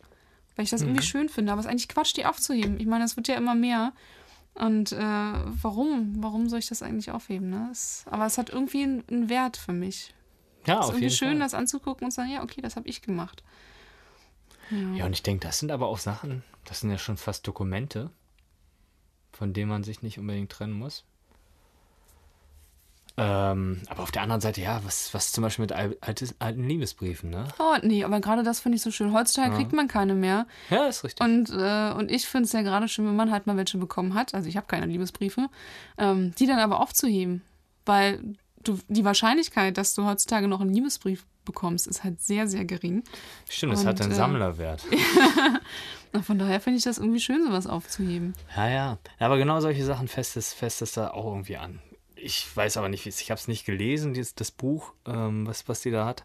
weil 0.57 0.65
ich 0.65 0.71
das 0.71 0.83
irgendwie 0.83 1.03
schön 1.03 1.29
finde. 1.29 1.53
Aber 1.53 1.61
es 1.61 1.67
ist 1.67 1.71
eigentlich 1.71 1.89
Quatsch, 1.89 2.17
die 2.17 2.27
aufzuheben. 2.27 2.79
Ich 2.79 2.87
meine, 2.87 3.05
es 3.05 3.17
wird 3.17 3.29
ja 3.29 3.35
immer 3.35 3.55
mehr. 3.55 3.93
Und 4.55 4.93
äh, 4.93 4.99
warum? 5.01 6.23
Warum 6.23 6.49
soll 6.49 6.59
ich 6.59 6.69
das 6.69 6.83
eigentlich 6.83 7.11
aufheben? 7.11 7.51
Ne? 7.51 7.69
Es, 7.73 8.05
aber 8.11 8.27
es 8.27 8.37
hat 8.37 8.51
irgendwie 8.51 8.83
einen, 8.83 9.05
einen 9.09 9.29
Wert 9.29 9.57
für 9.57 9.73
mich. 9.73 10.15
Ja, 10.67 10.75
Es 10.75 10.81
ist 10.81 10.89
auf 10.91 10.95
irgendwie 10.97 11.11
schön, 11.11 11.29
Fall. 11.31 11.39
das 11.39 11.55
anzugucken 11.55 12.05
und 12.05 12.11
zu 12.11 12.17
sagen, 12.17 12.31
ja, 12.31 12.43
okay, 12.43 12.61
das 12.61 12.77
habe 12.77 12.89
ich 12.89 13.03
gemacht. 13.03 13.43
Ja, 14.71 15.07
und 15.07 15.13
ich 15.13 15.23
denke, 15.23 15.47
das 15.47 15.59
sind 15.59 15.71
aber 15.73 15.89
auch 15.89 15.99
Sachen, 15.99 16.45
das 16.65 16.81
sind 16.81 16.91
ja 16.91 16.99
schon 16.99 17.17
fast 17.17 17.47
Dokumente, 17.47 18.11
von 19.33 19.53
denen 19.53 19.69
man 19.71 19.83
sich 19.85 20.03
nicht 20.03 20.19
unbedingt 20.19 20.53
trennen 20.53 20.75
muss. 20.75 21.05
Ähm, 23.17 23.83
aber 23.89 24.03
auf 24.05 24.13
der 24.13 24.23
anderen 24.23 24.41
Seite, 24.41 24.61
ja, 24.63 24.81
was, 24.85 25.13
was 25.13 25.33
zum 25.33 25.43
Beispiel 25.43 25.65
mit 25.65 25.73
al- 25.73 25.97
altes, 26.01 26.35
alten 26.39 26.63
Liebesbriefen, 26.67 27.29
ne? 27.29 27.49
Oh, 27.59 27.77
nee, 27.83 28.05
aber 28.05 28.21
gerade 28.21 28.43
das 28.43 28.61
finde 28.61 28.77
ich 28.77 28.83
so 28.83 28.91
schön. 28.91 29.13
Heutzutage 29.13 29.57
kriegt 29.57 29.73
man 29.73 29.89
keine 29.89 30.15
mehr. 30.15 30.47
Ja, 30.71 30.87
ist 30.87 31.05
richtig. 31.05 31.23
Und, 31.23 31.51
äh, 31.51 31.93
und 31.93 32.11
ich 32.11 32.27
finde 32.27 32.47
es 32.47 32.53
ja 32.53 32.63
gerade 32.63 32.89
schön, 32.89 33.07
wenn 33.07 33.17
man 33.17 33.31
halt 33.31 33.47
mal 33.47 33.57
welche 33.57 33.77
bekommen 33.79 34.15
hat, 34.15 34.33
also 34.35 34.49
ich 34.49 34.57
habe 34.57 34.69
keine 34.69 34.87
Liebesbriefe, 34.87 35.49
ähm, 35.99 36.33
die 36.39 36.47
dann 36.47 36.61
aber 36.61 36.81
aufzuheben. 36.81 37.43
Weil 37.85 38.23
du, 38.62 38.79
die 38.89 39.05
Wahrscheinlichkeit, 39.05 39.77
dass 39.77 39.95
du 39.95 40.05
heutzutage 40.07 40.47
noch 40.49 40.61
einen 40.61 40.73
Liebesbrief 40.73 41.27
bekommst, 41.44 41.87
ist 41.87 42.04
halt 42.04 42.20
sehr, 42.23 42.47
sehr 42.49 42.64
gering. 42.64 43.02
Stimmt, 43.49 43.73
das 43.75 43.85
hat 43.87 44.00
einen 44.00 44.12
äh, 44.12 44.14
Sammlerwert. 44.14 44.85
Von 46.23 46.38
daher 46.38 46.61
finde 46.61 46.78
ich 46.78 46.85
das 46.85 46.99
irgendwie 46.99 47.20
schön, 47.20 47.44
sowas 47.47 47.66
aufzuheben. 47.66 48.35
Ja, 48.56 48.68
ja. 48.68 48.99
Aber 49.18 49.38
genau 49.38 49.61
solche 49.61 49.85
Sachen 49.85 50.09
fest 50.09 50.37
es, 50.37 50.52
fest 50.52 50.82
es 50.82 50.92
da 50.92 51.11
auch 51.11 51.26
irgendwie 51.26 51.56
an. 51.56 51.80
Ich 52.16 52.54
weiß 52.54 52.76
aber 52.76 52.88
nicht, 52.88 53.04
wie 53.04 53.09
es 53.11 53.20
Ich 53.20 53.30
habe 53.30 53.38
es 53.40 53.49
nicht 53.49 53.64
gelesen, 53.64 54.12
dieses, 54.12 54.35
das 54.35 54.50
Buch, 54.50 54.92
ähm, 55.06 55.47
was, 55.47 55.68
was 55.68 55.80
die 55.82 55.90
da 55.90 56.04
hat. 56.06 56.25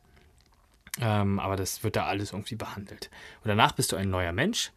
Ähm, 0.99 1.39
aber 1.39 1.55
das 1.55 1.83
wird 1.83 1.95
da 1.97 2.05
alles 2.05 2.31
irgendwie 2.31 2.55
behandelt. 2.55 3.09
Und 3.43 3.49
danach 3.49 3.73
bist 3.73 3.91
du 3.91 3.95
ein 3.95 4.09
neuer 4.09 4.31
Mensch. 4.31 4.71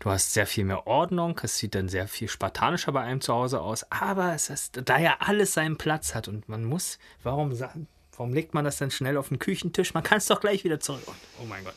Du 0.00 0.10
hast 0.10 0.32
sehr 0.32 0.46
viel 0.46 0.64
mehr 0.64 0.86
Ordnung. 0.86 1.38
Es 1.42 1.58
sieht 1.58 1.74
dann 1.74 1.88
sehr 1.88 2.08
viel 2.08 2.28
spartanischer 2.28 2.92
bei 2.92 3.00
einem 3.02 3.20
zu 3.20 3.32
Hause 3.32 3.60
aus. 3.60 3.84
Aber 3.90 4.34
es 4.34 4.50
ist, 4.50 4.80
da 4.84 4.98
ja 4.98 5.16
alles 5.20 5.54
seinen 5.54 5.76
Platz 5.78 6.14
hat 6.14 6.26
und 6.28 6.48
man 6.48 6.64
muss, 6.64 6.98
warum, 7.22 7.54
sa- 7.54 7.72
warum 8.20 8.34
legt 8.34 8.52
man 8.52 8.66
das 8.66 8.76
dann 8.76 8.90
schnell 8.90 9.16
auf 9.16 9.28
den 9.30 9.38
Küchentisch? 9.38 9.94
Man 9.94 10.02
kann 10.02 10.18
es 10.18 10.26
doch 10.26 10.40
gleich 10.42 10.62
wieder 10.62 10.78
zurück. 10.78 11.00
Oh 11.40 11.46
mein 11.48 11.64
Gott. 11.64 11.74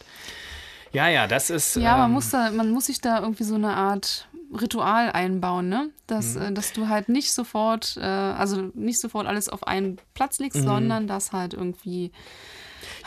Ja, 0.91 1.07
ja, 1.07 1.25
das 1.25 1.49
ist. 1.49 1.77
Ja, 1.77 1.95
man 1.95 2.07
ähm, 2.09 2.11
muss 2.11 2.31
da, 2.31 2.51
man 2.51 2.69
muss 2.69 2.87
sich 2.87 2.99
da 2.99 3.21
irgendwie 3.21 3.45
so 3.45 3.55
eine 3.55 3.73
Art 3.73 4.27
Ritual 4.51 5.09
einbauen, 5.09 5.69
ne? 5.69 5.89
Dass, 6.05 6.35
äh, 6.35 6.51
dass 6.51 6.73
du 6.73 6.89
halt 6.89 7.07
nicht 7.07 7.31
sofort, 7.31 7.95
äh, 7.97 8.03
also 8.03 8.71
nicht 8.73 8.99
sofort 8.99 9.25
alles 9.25 9.47
auf 9.47 9.65
einen 9.65 9.99
Platz 10.13 10.39
legst, 10.39 10.61
sondern 10.61 11.07
das 11.07 11.31
halt 11.31 11.53
irgendwie 11.53 12.11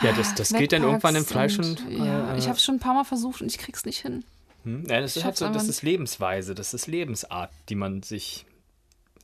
Ja, 0.01 0.13
das, 0.13 0.33
das 0.33 0.51
geht 0.51 0.73
dann 0.73 0.81
irgendwann 0.81 1.15
im 1.15 1.23
Fleisch 1.23 1.59
und. 1.59 1.87
ja, 1.91 2.33
äh, 2.33 2.39
ich 2.39 2.47
habe 2.47 2.57
es 2.57 2.63
schon 2.63 2.75
ein 2.77 2.79
paar 2.79 2.95
Mal 2.95 3.03
versucht 3.03 3.41
und 3.41 3.47
ich 3.47 3.59
krieg's 3.59 3.85
nicht 3.85 4.01
hin. 4.01 4.25
Hm? 4.63 4.83
Ja, 4.89 4.99
das 4.99 5.11
ist 5.11 5.17
Ich 5.17 5.23
halt 5.23 5.33
hab's 5.33 5.39
so, 5.39 5.49
das 5.49 5.69
ist 5.69 5.83
Lebensweise, 5.83 6.55
das 6.55 6.73
ist 6.73 6.87
Lebensart, 6.87 7.51
die 7.69 7.75
man 7.75 8.01
sich 8.01 8.47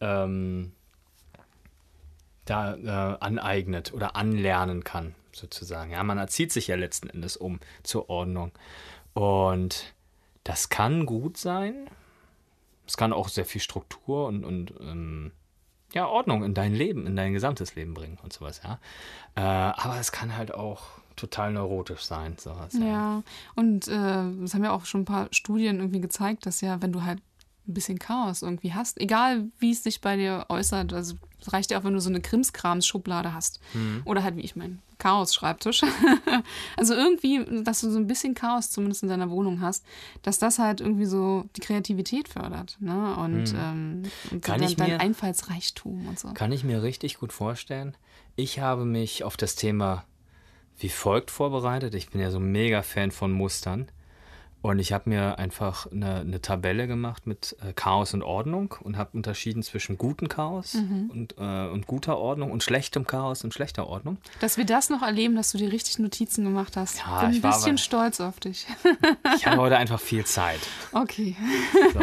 ähm, 0.02 0.72
da 2.46 2.76
äh, 2.76 3.18
aneignet 3.20 3.94
oder 3.94 4.16
anlernen 4.16 4.84
kann, 4.84 5.16
sozusagen. 5.32 5.92
Ja, 5.92 6.04
man 6.04 6.18
erzieht 6.18 6.52
sich 6.52 6.68
ja 6.68 6.76
letzten 6.76 7.10
Endes 7.10 7.38
um 7.38 7.60
zur 7.84 8.10
Ordnung. 8.10 8.52
Und 9.14 9.94
das 10.44 10.70
kann 10.70 11.06
gut 11.06 11.38
sein. 11.38 11.90
Es 12.86 12.98
kann 12.98 13.14
auch 13.14 13.30
sehr 13.30 13.46
viel 13.46 13.62
Struktur 13.62 14.28
und, 14.28 14.44
und 14.44 14.74
ähm, 14.82 15.32
ja, 15.94 16.08
Ordnung 16.08 16.44
in 16.44 16.54
dein 16.54 16.74
Leben, 16.74 17.08
in 17.08 17.16
dein 17.16 17.34
gesamtes 17.34 17.76
Leben 17.76 17.94
bringen 17.94 18.18
und 18.24 18.34
sowas, 18.34 18.62
ja. 18.64 18.80
Äh, 19.36 19.42
aber 19.42 20.00
es 20.00 20.12
kann 20.12 20.36
halt 20.36 20.54
auch 20.54 20.82
total 21.16 21.54
neurotisch 21.54 22.02
sein, 22.02 22.36
sowas. 22.38 22.74
Ja, 22.74 23.22
und 23.56 23.88
äh, 23.88 24.24
das 24.42 24.54
haben 24.54 24.64
ja 24.64 24.72
auch 24.72 24.86
schon 24.86 25.02
ein 25.02 25.06
paar 25.06 25.28
Studien 25.32 25.80
irgendwie 25.80 26.02
gezeigt, 26.02 26.46
dass 26.46 26.62
ja, 26.62 26.82
wenn 26.82 26.92
du 26.92 27.04
halt 27.04 27.22
ein 27.68 27.74
bisschen 27.74 27.98
Chaos 28.00 28.42
irgendwie 28.42 28.74
hast, 28.74 29.00
egal 29.00 29.46
wie 29.60 29.72
es 29.72 29.84
sich 29.84 30.02
bei 30.02 30.16
dir 30.18 30.46
äußert, 30.50 30.92
also 30.94 31.16
Es 31.40 31.52
reicht 31.54 31.72
ja 31.72 31.80
auch, 31.80 31.84
wenn 31.84 31.94
du 31.94 32.00
so 32.02 32.10
eine 32.10 32.20
Krimskrams-Schublade 32.22 33.34
hast. 33.34 33.60
Oder 34.06 34.24
halt 34.24 34.36
wie 34.38 34.42
ich 34.42 34.56
meinen 34.56 34.82
Chaos-Schreibtisch. 34.98 35.82
also 36.78 36.94
irgendwie, 36.94 37.64
dass 37.64 37.82
du 37.82 37.90
so 37.90 37.98
ein 38.00 38.08
bisschen 38.08 38.34
Chaos 38.36 38.70
zumindest 38.72 39.04
in 39.04 39.10
deiner 39.10 39.30
Wohnung 39.30 39.60
hast, 39.62 39.86
dass 40.22 40.40
das 40.40 40.60
halt 40.60 40.80
irgendwie 40.82 41.06
so 41.06 41.46
die 41.58 41.62
Kreativität 41.62 42.28
fördert. 42.30 42.78
Ne? 42.80 43.16
Und, 43.18 43.54
ähm, 43.58 44.04
und 44.32 44.42
Kann 44.44 44.60
dein, 44.60 44.70
ich 44.70 44.76
dein 44.78 44.90
mir- 44.92 45.00
Einfallsreichtum 45.02 46.08
und 46.08 46.20
so. 46.20 46.34
Kann 46.34 46.52
ich 46.52 46.64
mir 46.64 46.82
richtig 46.84 47.18
gut 47.20 47.34
vorstellen. 47.34 47.96
Ich 48.36 48.60
habe 48.60 48.86
mich 48.86 49.24
auf 49.24 49.36
das 49.38 49.56
Thema 49.56 50.06
wie 50.80 50.90
folgt 50.90 51.30
vorbereitet. 51.30 51.94
Ich 51.94 52.10
bin 52.10 52.20
ja 52.20 52.32
so 52.32 52.40
ein 52.40 52.52
mega 52.52 52.82
Fan 52.82 53.12
von 53.12 53.32
Mustern. 53.32 53.90
Und 54.64 54.80
ich 54.80 54.94
habe 54.94 55.10
mir 55.10 55.38
einfach 55.40 55.92
eine, 55.92 56.22
eine 56.22 56.42
Tabelle 56.42 56.88
gemacht 56.88 57.28
mit 57.28 57.56
äh, 57.62 57.74
Chaos 57.74 58.14
und 58.14 58.24
Ordnung 58.24 58.74
und 58.82 58.98
habe 58.98 59.10
unterschieden 59.14 59.62
zwischen 59.62 59.98
gutem 59.98 60.30
Chaos 60.30 60.76
Mhm. 60.76 61.10
und, 61.12 61.36
äh, 61.38 61.68
und 61.68 61.86
guter 61.86 62.18
Ordnung 62.18 62.50
und 62.50 62.64
schlechtem 62.64 63.06
Chaos 63.06 63.44
und 63.44 63.54
schlechter 63.54 63.88
Ordnung. 63.88 64.18
Dass 64.40 64.56
wir 64.58 64.66
das 64.66 64.90
noch 64.90 65.02
erleben, 65.02 65.36
dass 65.36 65.52
du 65.52 65.58
dir 65.58 65.70
richtig 65.72 66.00
Notizen 66.00 66.46
gemacht 66.46 66.78
hast. 66.78 67.00
Ja, 67.00 67.20
bin 67.26 67.36
ein 67.36 67.42
bisschen 67.42 67.72
aber- 67.72 67.78
stolz 67.78 68.20
auf 68.22 68.40
dich. 68.40 68.66
Ich 69.36 69.46
hatte 69.46 69.58
heute 69.58 69.78
einfach 69.78 70.00
viel 70.00 70.24
Zeit 70.26 70.60
Okay. 70.94 71.36
so, 71.94 72.00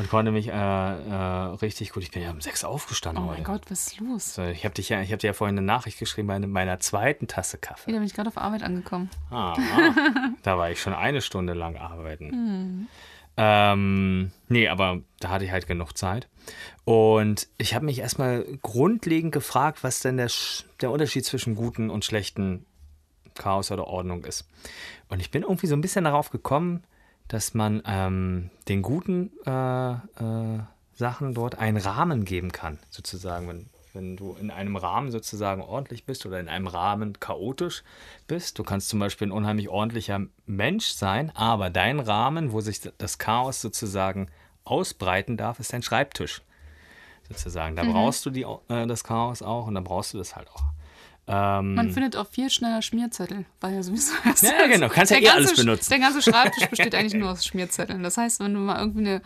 und 0.00 0.10
konnte 0.10 0.30
mich 0.32 0.48
äh, 0.48 0.52
äh, 0.52 1.14
richtig 1.62 1.92
gut. 1.92 2.02
Ich 2.02 2.10
bin 2.10 2.22
ja 2.22 2.30
um 2.32 2.40
sechs 2.42 2.64
aufgestanden 2.64 3.24
Oh 3.24 3.28
heute. 3.28 3.38
mein 3.42 3.44
Gott, 3.44 3.70
was 3.70 3.86
ist 3.86 4.00
los? 4.00 4.34
So, 4.34 4.42
ich 4.42 4.64
habe 4.64 4.74
dich 4.74 4.88
ja, 4.90 5.00
ich 5.00 5.08
habe 5.10 5.18
dir 5.18 5.28
ja 5.28 5.32
vorhin 5.32 5.56
eine 5.56 5.64
Nachricht 5.66 5.98
geschrieben 5.98 6.28
bei 6.28 6.38
meiner 6.40 6.78
zweiten 6.80 7.28
Tasse 7.28 7.56
Kaffee. 7.58 7.86
Wieder 7.86 7.98
bin 7.98 8.06
ich 8.06 8.12
gerade 8.14 8.28
auf 8.28 8.36
Arbeit 8.36 8.62
angekommen. 8.62 9.08
Ah, 9.30 9.56
da 10.42 10.58
war 10.58 10.70
ich 10.70 10.82
schon 10.82 10.92
eine 10.92 11.22
Stunde 11.22 11.54
lang 11.54 11.76
arbeiten. 11.80 12.88
Ähm, 13.40 14.32
nee, 14.48 14.68
aber 14.68 15.00
da 15.20 15.28
hatte 15.30 15.44
ich 15.44 15.52
halt 15.52 15.68
genug 15.68 15.96
Zeit. 15.96 16.28
Und 16.84 17.46
ich 17.56 17.74
habe 17.74 17.84
mich 17.84 18.00
erstmal 18.00 18.44
grundlegend 18.62 19.32
gefragt, 19.32 19.84
was 19.84 20.00
denn 20.00 20.16
der, 20.16 20.30
der 20.80 20.90
Unterschied 20.90 21.24
zwischen 21.24 21.54
guten 21.54 21.88
und 21.88 22.04
schlechten 22.04 22.66
Chaos 23.34 23.70
oder 23.70 23.86
Ordnung 23.86 24.24
ist. 24.24 24.48
Und 25.08 25.20
ich 25.20 25.30
bin 25.30 25.42
irgendwie 25.42 25.68
so 25.68 25.76
ein 25.76 25.80
bisschen 25.80 26.04
darauf 26.04 26.30
gekommen, 26.30 26.82
dass 27.28 27.54
man 27.54 27.82
ähm, 27.86 28.50
den 28.68 28.82
guten 28.82 29.30
äh, 29.46 29.92
äh, 29.92 30.60
Sachen 30.94 31.34
dort 31.34 31.58
einen 31.58 31.76
Rahmen 31.76 32.24
geben 32.24 32.50
kann, 32.50 32.78
sozusagen. 32.90 33.46
Wenn, 33.46 33.66
wenn 33.94 34.16
du 34.16 34.36
in 34.40 34.50
einem 34.50 34.76
Rahmen 34.76 35.10
sozusagen 35.10 35.62
ordentlich 35.62 36.04
bist 36.04 36.24
oder 36.26 36.38
in 36.40 36.48
einem 36.48 36.66
Rahmen 36.66 37.18
chaotisch 37.20 37.82
bist. 38.26 38.58
Du 38.58 38.62
kannst 38.64 38.88
zum 38.88 38.98
Beispiel 38.98 39.28
ein 39.28 39.32
unheimlich 39.32 39.68
ordentlicher 39.68 40.20
Mensch 40.46 40.86
sein, 40.88 41.30
aber 41.34 41.70
dein 41.70 42.00
Rahmen, 42.00 42.52
wo 42.52 42.60
sich 42.60 42.80
das 42.98 43.18
Chaos 43.18 43.60
sozusagen 43.60 44.28
ausbreiten 44.64 45.36
darf, 45.36 45.58
ist 45.60 45.72
dein 45.72 45.82
Schreibtisch. 45.82 46.42
Sozusagen. 47.28 47.76
Da 47.76 47.84
brauchst 47.84 48.24
du 48.24 48.30
die, 48.30 48.42
äh, 48.42 48.86
das 48.86 49.04
Chaos 49.04 49.42
auch 49.42 49.66
und 49.66 49.74
da 49.74 49.80
brauchst 49.80 50.14
du 50.14 50.18
das 50.18 50.34
halt 50.36 50.48
auch. 50.50 50.62
Ähm, 51.30 51.74
Man 51.74 51.92
findet 51.92 52.16
auch 52.16 52.26
viel 52.26 52.48
schneller 52.48 52.80
Schmierzettel, 52.80 53.44
weil 53.60 53.74
ja 53.74 53.82
sowieso 53.82 54.14
Ja, 54.46 54.66
genau, 54.66 54.88
kannst 54.88 55.10
ja 55.12 55.20
der 55.20 55.28
eh 55.28 55.32
alles 55.32 55.48
ganze- 55.50 55.64
benutzen. 55.64 55.90
Der 55.90 55.98
ganze 55.98 56.22
Schreibtisch 56.22 56.66
besteht 56.68 56.94
eigentlich 56.94 57.14
nur 57.20 57.30
aus 57.32 57.44
Schmierzetteln. 57.44 58.02
Das 58.02 58.16
heißt, 58.16 58.40
wenn 58.40 58.54
du 58.54 58.60
mal 58.60 58.78
irgendwie 58.80 59.00
eine, 59.00 59.22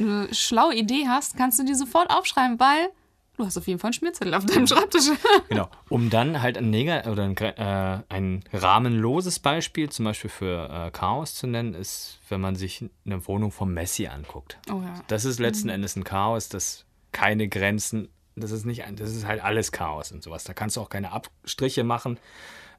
eine 0.00 0.34
schlaue 0.34 0.74
Idee 0.74 1.06
hast, 1.06 1.36
kannst 1.36 1.60
du 1.60 1.64
die 1.64 1.74
sofort 1.74 2.10
aufschreiben, 2.10 2.58
weil 2.58 2.88
du 3.36 3.44
hast 3.44 3.56
auf 3.56 3.66
jeden 3.66 3.78
Fall 3.78 3.88
einen 3.88 3.94
Schmierzettel 3.94 4.34
auf 4.34 4.46
deinem 4.46 4.66
Schreibtisch. 4.66 5.10
Genau, 5.48 5.68
um 5.88 6.10
dann 6.10 6.42
halt 6.42 6.56
ein, 6.58 6.70
Neg 6.70 7.06
oder 7.06 7.24
ein, 7.24 7.36
äh, 7.36 8.02
ein 8.08 8.44
rahmenloses 8.52 9.38
Beispiel 9.38 9.90
zum 9.90 10.04
Beispiel 10.06 10.30
für 10.30 10.68
äh, 10.70 10.90
Chaos 10.90 11.34
zu 11.34 11.46
nennen, 11.46 11.74
ist, 11.74 12.20
wenn 12.28 12.40
man 12.40 12.56
sich 12.56 12.84
eine 13.04 13.26
Wohnung 13.26 13.50
vom 13.50 13.72
Messi 13.74 14.06
anguckt. 14.06 14.58
Oh 14.70 14.80
ja. 14.82 14.94
Das 15.08 15.24
ist 15.24 15.38
letzten 15.38 15.68
Endes 15.68 15.96
ein 15.96 16.04
Chaos, 16.04 16.48
das 16.48 16.84
keine 17.12 17.48
Grenzen, 17.48 18.08
das 18.36 18.50
ist 18.50 18.64
nicht 18.64 18.84
ein, 18.84 18.96
das 18.96 19.10
ist 19.10 19.26
halt 19.26 19.42
alles 19.42 19.72
Chaos 19.72 20.12
und 20.12 20.22
sowas. 20.22 20.44
Da 20.44 20.54
kannst 20.54 20.76
du 20.76 20.80
auch 20.80 20.88
keine 20.88 21.12
Abstriche 21.12 21.84
machen 21.84 22.18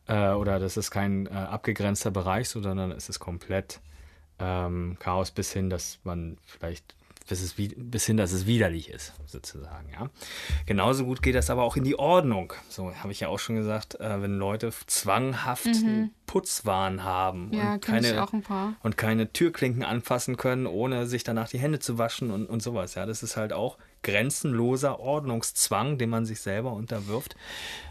äh, 0.07 0.29
oder 0.29 0.59
das 0.59 0.77
ist 0.77 0.91
kein 0.91 1.27
äh, 1.27 1.29
abgegrenzter 1.29 2.12
Bereich, 2.12 2.50
sondern 2.50 2.91
es 2.91 3.09
ist 3.09 3.19
komplett 3.19 3.79
ähm, 4.39 4.97
Chaos 5.00 5.31
bis 5.31 5.51
hin, 5.53 5.69
dass 5.69 6.00
man 6.03 6.38
vielleicht 6.45 6.95
bis, 7.27 7.41
es, 7.41 7.55
bis 7.55 8.05
hin, 8.05 8.17
dass 8.17 8.32
es 8.32 8.46
widerlich 8.46 8.89
ist, 8.89 9.13
sozusagen. 9.25 9.89
Ja. 9.91 10.10
Genauso 10.65 11.05
gut 11.05 11.22
geht 11.22 11.36
das 11.36 11.50
aber 11.50 11.63
auch 11.63 11.75
in 11.75 11.84
die 11.84 11.98
Ordnung. 11.98 12.53
So 12.70 12.94
habe 12.96 13.12
ich 13.12 13.22
ja 13.22 13.29
auch 13.29 13.39
schon 13.39 13.55
gesagt, 13.55 14.00
äh, 14.00 14.22
wenn 14.22 14.38
Leute 14.38 14.72
zwanghaft 14.88 15.70
Putzwahn 16.27 17.03
haben 17.03 17.25
Mhm. 17.36 17.53
Ja, 17.53 17.74
und 17.74 17.82
keine 17.82 18.27
und 18.84 18.98
keine 18.98 19.32
Türklinken 19.32 19.84
anfassen 19.84 20.38
können, 20.38 20.67
ohne 20.67 21.08
sich 21.08 21.24
danach 21.24 21.50
die 21.50 21.60
Hände 21.60 21.79
zu 21.79 21.98
waschen 21.98 22.32
und, 22.32 22.46
und 22.48 22.62
sowas. 22.62 22.96
Ja, 22.96 23.05
das 23.05 23.24
ist 23.24 23.38
halt 23.38 23.53
auch 23.53 23.77
grenzenloser 24.03 25.00
Ordnungszwang, 25.00 25.98
den 25.98 26.10
man 26.10 26.25
sich 26.25 26.39
selber 26.41 26.74
unterwirft. 26.74 27.36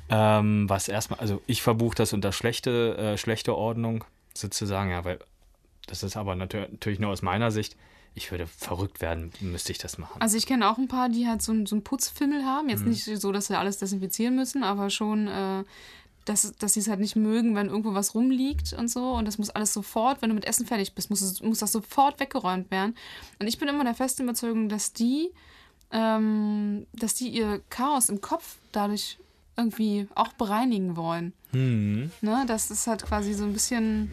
Ähm, 0.08 0.68
was 0.68 0.88
erstmal, 0.88 1.20
also 1.20 1.42
ich 1.46 1.62
verbuche 1.62 1.96
das 1.96 2.12
unter 2.12 2.32
schlechte, 2.32 2.96
äh, 2.96 3.18
schlechte 3.18 3.54
Ordnung 3.56 4.04
sozusagen, 4.34 4.90
ja, 4.90 5.04
weil 5.04 5.18
das 5.86 6.02
ist 6.02 6.16
aber 6.16 6.34
natür 6.34 6.68
natürlich 6.70 6.98
nur 6.98 7.10
aus 7.10 7.22
meiner 7.22 7.50
Sicht. 7.50 7.76
Ich 8.16 8.30
würde 8.30 8.46
verrückt 8.46 9.00
werden, 9.00 9.32
müsste 9.40 9.72
ich 9.72 9.78
das 9.78 9.98
machen. 9.98 10.20
Also 10.20 10.36
ich 10.36 10.46
kenne 10.46 10.70
auch 10.70 10.78
ein 10.78 10.86
paar, 10.88 11.08
die 11.08 11.26
halt 11.26 11.42
so, 11.42 11.52
ein- 11.52 11.66
so 11.66 11.74
einen 11.74 11.82
Putzfimmel 11.84 12.44
haben. 12.44 12.66
Mhm. 12.66 12.70
Jetzt 12.70 12.84
nicht 12.86 13.04
so, 13.20 13.32
dass 13.32 13.46
sie 13.48 13.58
alles 13.58 13.78
desinfizieren 13.78 14.36
müssen, 14.36 14.62
aber 14.62 14.88
schon, 14.90 15.26
äh, 15.26 15.64
dass, 16.24 16.52
dass 16.56 16.74
sie 16.74 16.80
es 16.80 16.88
halt 16.88 17.00
nicht 17.00 17.16
mögen, 17.16 17.54
wenn 17.54 17.66
irgendwo 17.66 17.92
was 17.92 18.14
rumliegt 18.14 18.72
und 18.72 18.88
so. 18.88 19.10
Und 19.12 19.26
das 19.26 19.36
muss 19.38 19.50
alles 19.50 19.72
sofort, 19.74 20.22
wenn 20.22 20.28
du 20.30 20.34
mit 20.34 20.46
Essen 20.46 20.64
fertig 20.64 20.94
bist, 20.94 21.10
muss, 21.10 21.42
muss 21.42 21.58
das 21.58 21.72
sofort 21.72 22.18
weggeräumt 22.20 22.70
werden. 22.70 22.94
Und 23.40 23.46
ich 23.48 23.58
bin 23.58 23.68
immer 23.68 23.84
der 23.84 23.94
festen 23.94 24.22
Überzeugung, 24.22 24.68
dass 24.68 24.92
die, 24.92 25.30
ähm, 25.90 26.86
dass 26.92 27.14
die 27.14 27.28
ihr 27.28 27.60
Chaos 27.70 28.08
im 28.08 28.20
Kopf 28.20 28.56
dadurch 28.72 29.18
irgendwie 29.56 30.08
auch 30.14 30.32
bereinigen 30.32 30.96
wollen. 30.96 31.32
Mhm. 31.52 32.10
Ne? 32.20 32.44
Das 32.46 32.70
ist 32.70 32.86
halt 32.86 33.04
quasi 33.04 33.34
so 33.34 33.44
ein 33.44 33.52
bisschen. 33.52 34.10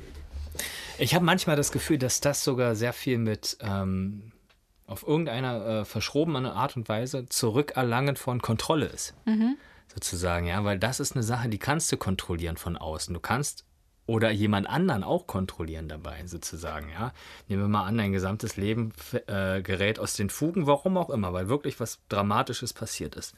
Ich 0.98 1.16
habe 1.16 1.26
manchmal 1.26 1.56
das 1.56 1.72
Gefühl, 1.72 1.98
dass 1.98 2.22
das 2.22 2.44
sogar 2.44 2.76
sehr 2.76 2.94
viel 2.94 3.18
mit 3.18 3.58
ähm, 3.62 4.32
auf 4.86 5.08
irgendeiner 5.08 5.66
äh, 5.66 5.86
verschrobenen 5.86 6.46
Art 6.46 6.76
und 6.76 6.90
Weise 6.90 7.28
Zurückerlangen 7.30 8.18
von 8.18 8.42
Kontrolle 8.42 8.88
ist. 8.88 9.14
Sozusagen, 9.94 10.48
ja, 10.48 10.64
weil 10.64 10.80
das 10.80 11.00
ist 11.00 11.16
eine 11.16 11.24
Sache, 11.24 11.50
die 11.50 11.58
kannst 11.60 11.92
du 11.92 11.98
kontrollieren 11.98 12.58
von 12.58 12.78
außen. 12.78 13.14
Du 13.14 13.20
kannst 13.20 13.66
oder 14.06 14.32
jemand 14.32 14.68
anderen 14.68 15.04
auch 15.04 15.28
kontrollieren 15.28 15.88
dabei, 15.88 16.26
sozusagen, 16.26 16.90
ja. 16.90 17.14
Nehmen 17.48 17.62
wir 17.62 17.68
mal 17.70 17.86
an, 17.86 17.98
dein 17.98 18.12
gesamtes 18.12 18.58
Leben 18.58 18.92
äh, 19.28 19.62
gerät 19.62 20.00
aus 20.00 20.16
den 20.16 20.30
Fugen, 20.30 20.68
warum 20.68 20.98
auch 20.98 21.10
immer, 21.10 21.32
weil 21.34 21.48
wirklich 21.48 21.80
was 21.80 22.00
Dramatisches 22.10 22.74
passiert 22.74 23.16
ist. 23.16 23.36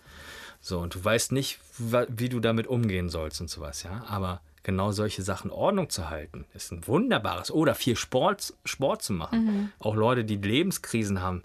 So, 0.61 0.79
und 0.79 0.95
du 0.95 1.03
weißt 1.03 1.31
nicht, 1.31 1.59
wie 1.77 2.29
du 2.29 2.39
damit 2.39 2.67
umgehen 2.67 3.09
sollst 3.09 3.41
und 3.41 3.49
sowas, 3.49 3.83
ja. 3.83 4.03
Aber 4.07 4.41
genau 4.63 4.91
solche 4.91 5.21
Sachen 5.21 5.51
in 5.51 5.55
Ordnung 5.55 5.89
zu 5.89 6.09
halten, 6.09 6.45
ist 6.53 6.71
ein 6.71 6.87
wunderbares. 6.87 7.51
Oder 7.51 7.75
viel 7.75 7.95
Sport, 7.95 8.53
Sport 8.65 9.01
zu 9.03 9.13
machen. 9.13 9.71
Auch 9.79 9.95
Leute, 9.95 10.23
die 10.25 10.37
Lebenskrisen 10.37 11.21
haben, 11.21 11.43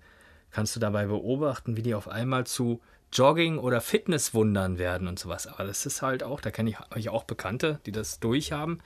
kannst 0.50 0.74
du 0.76 0.80
dabei 0.80 1.06
beobachten, 1.06 1.76
wie 1.76 1.82
die 1.82 1.94
auf 1.94 2.08
einmal 2.08 2.46
zu 2.46 2.80
Jogging- 3.12 3.58
oder 3.58 3.80
Fitnesswundern 3.80 4.78
werden 4.78 5.08
und 5.08 5.18
sowas. 5.18 5.46
Aber 5.46 5.64
das 5.64 5.86
ist 5.86 6.02
halt 6.02 6.22
auch, 6.22 6.40
da 6.40 6.50
kenne 6.50 6.70
ich, 6.70 6.76
ich 6.96 7.08
auch 7.08 7.24
Bekannte, 7.24 7.80
die 7.86 7.92
das 7.92 8.20
durchhaben. 8.20 8.80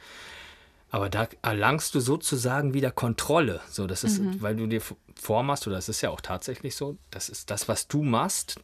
Aber 0.90 1.08
da 1.08 1.26
erlangst 1.40 1.94
du 1.94 2.00
sozusagen 2.00 2.74
wieder 2.74 2.90
Kontrolle. 2.90 3.60
So, 3.68 3.86
das 3.86 4.04
ist, 4.04 4.20
weil 4.42 4.56
du 4.56 4.66
dir 4.66 4.82
vormachst, 5.14 5.66
oder 5.66 5.76
das 5.76 5.88
ist 5.88 6.02
ja 6.02 6.10
auch 6.10 6.20
tatsächlich 6.20 6.76
so, 6.76 6.98
das 7.10 7.30
ist 7.30 7.50
das, 7.50 7.66
was 7.66 7.88
du 7.88 8.02
machst, 8.02 8.60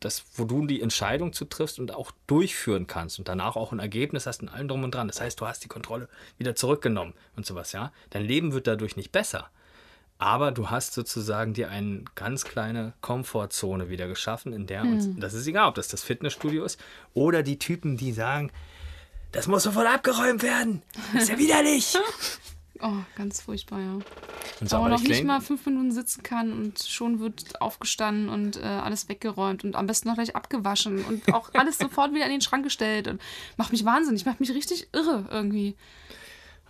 das, 0.00 0.24
wo 0.34 0.44
du 0.44 0.66
die 0.66 0.82
Entscheidung 0.82 1.32
zu 1.32 1.46
triffst 1.46 1.78
und 1.78 1.94
auch 1.94 2.12
durchführen 2.26 2.86
kannst 2.86 3.18
und 3.18 3.28
danach 3.28 3.56
auch 3.56 3.72
ein 3.72 3.78
Ergebnis 3.78 4.26
hast 4.26 4.42
und 4.42 4.48
allem 4.48 4.68
drum 4.68 4.84
und 4.84 4.94
dran. 4.94 5.08
Das 5.08 5.20
heißt, 5.20 5.40
du 5.40 5.46
hast 5.46 5.64
die 5.64 5.68
Kontrolle 5.68 6.08
wieder 6.38 6.54
zurückgenommen 6.54 7.14
und 7.36 7.46
sowas, 7.46 7.72
ja. 7.72 7.92
Dein 8.10 8.24
Leben 8.24 8.52
wird 8.52 8.66
dadurch 8.66 8.96
nicht 8.96 9.12
besser. 9.12 9.50
Aber 10.18 10.50
du 10.50 10.70
hast 10.70 10.94
sozusagen 10.94 11.52
dir 11.52 11.70
eine 11.70 12.02
ganz 12.14 12.44
kleine 12.44 12.94
Komfortzone 13.02 13.90
wieder 13.90 14.08
geschaffen, 14.08 14.54
in 14.54 14.66
der 14.66 14.82
uns, 14.82 15.08
das 15.18 15.34
ist 15.34 15.46
egal, 15.46 15.68
ob 15.68 15.74
das 15.74 15.88
das 15.88 16.02
Fitnessstudio 16.02 16.64
ist 16.64 16.80
oder 17.12 17.42
die 17.42 17.58
Typen, 17.58 17.98
die 17.98 18.12
sagen, 18.12 18.50
das 19.32 19.46
muss 19.46 19.64
sofort 19.64 19.86
abgeräumt 19.86 20.42
werden. 20.42 20.82
Das 21.12 21.24
ist 21.24 21.28
ja 21.28 21.38
widerlich. 21.38 21.98
Oh, 22.80 22.92
ganz 23.16 23.40
furchtbar, 23.40 23.80
ja. 23.80 23.98
So, 24.60 24.76
Aber 24.76 24.86
aber 24.86 24.94
noch 24.94 25.02
ich 25.02 25.08
nicht 25.08 25.24
mal 25.24 25.40
fünf 25.40 25.66
Minuten 25.66 25.92
sitzen 25.92 26.22
kann 26.22 26.52
und 26.52 26.78
schon 26.80 27.20
wird 27.20 27.60
aufgestanden 27.60 28.28
und 28.28 28.56
äh, 28.56 28.64
alles 28.64 29.08
weggeräumt 29.08 29.64
und 29.64 29.76
am 29.76 29.86
besten 29.86 30.08
noch 30.08 30.14
gleich 30.16 30.34
abgewaschen 30.36 31.04
und 31.04 31.32
auch 31.34 31.50
alles 31.54 31.78
sofort 31.78 32.14
wieder 32.14 32.24
in 32.24 32.30
den 32.30 32.40
Schrank 32.40 32.64
gestellt 32.64 33.08
und 33.08 33.20
macht 33.56 33.72
mich 33.72 33.84
wahnsinnig, 33.84 34.24
macht 34.24 34.40
mich 34.40 34.50
richtig 34.50 34.88
irre 34.92 35.26
irgendwie. 35.30 35.76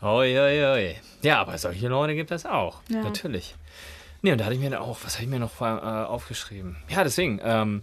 Oi, 0.03 0.39
oi, 0.39 0.65
oi. 0.65 0.97
Ja, 1.23 1.41
aber 1.41 1.57
solche 1.59 1.89
Leute 1.89 2.15
gibt 2.15 2.31
es 2.31 2.45
auch. 2.45 2.81
Ja. 2.89 3.03
Natürlich. 3.03 3.55
Nee, 4.23 4.33
und 4.33 4.39
da 4.39 4.45
hatte 4.47 4.55
ich 4.55 4.61
mir 4.61 4.71
dann 4.71 4.81
auch, 4.81 4.99
was 5.05 5.15
habe 5.15 5.25
ich 5.25 5.31
mir 5.31 5.39
noch 5.39 5.61
äh, 5.61 5.65
aufgeschrieben? 5.65 6.77
Ja, 6.89 7.05
deswegen, 7.05 7.41
ähm, 7.43 7.83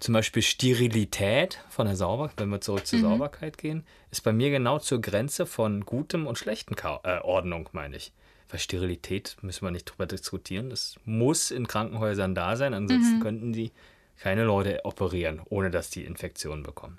zum 0.00 0.14
Beispiel 0.14 0.42
Sterilität 0.42 1.60
von 1.70 1.86
der 1.86 1.96
Sauberkeit, 1.96 2.40
wenn 2.40 2.50
wir 2.50 2.60
zurück 2.60 2.86
zur 2.86 3.00
Sauberkeit 3.00 3.58
gehen, 3.58 3.84
ist 4.10 4.22
bei 4.22 4.32
mir 4.32 4.50
genau 4.50 4.78
zur 4.78 5.00
Grenze 5.00 5.46
von 5.46 5.84
gutem 5.84 6.26
und 6.26 6.38
schlechten 6.38 6.76
Ka 6.76 7.00
äh, 7.04 7.20
Ordnung, 7.20 7.68
meine 7.72 7.96
ich. 7.96 8.12
Weil 8.48 8.58
Sterilität 8.58 9.36
müssen 9.40 9.64
wir 9.64 9.70
nicht 9.70 9.84
drüber 9.84 10.06
diskutieren. 10.06 10.70
Das 10.70 10.96
muss 11.04 11.50
in 11.50 11.66
Krankenhäusern 11.66 12.34
da 12.34 12.56
sein, 12.56 12.74
ansonsten 12.74 13.20
könnten 13.20 13.52
die 13.52 13.72
keine 14.20 14.44
Leute 14.44 14.84
operieren, 14.84 15.40
ohne 15.46 15.70
dass 15.70 15.90
die 15.90 16.04
Infektionen 16.04 16.62
bekommen. 16.62 16.98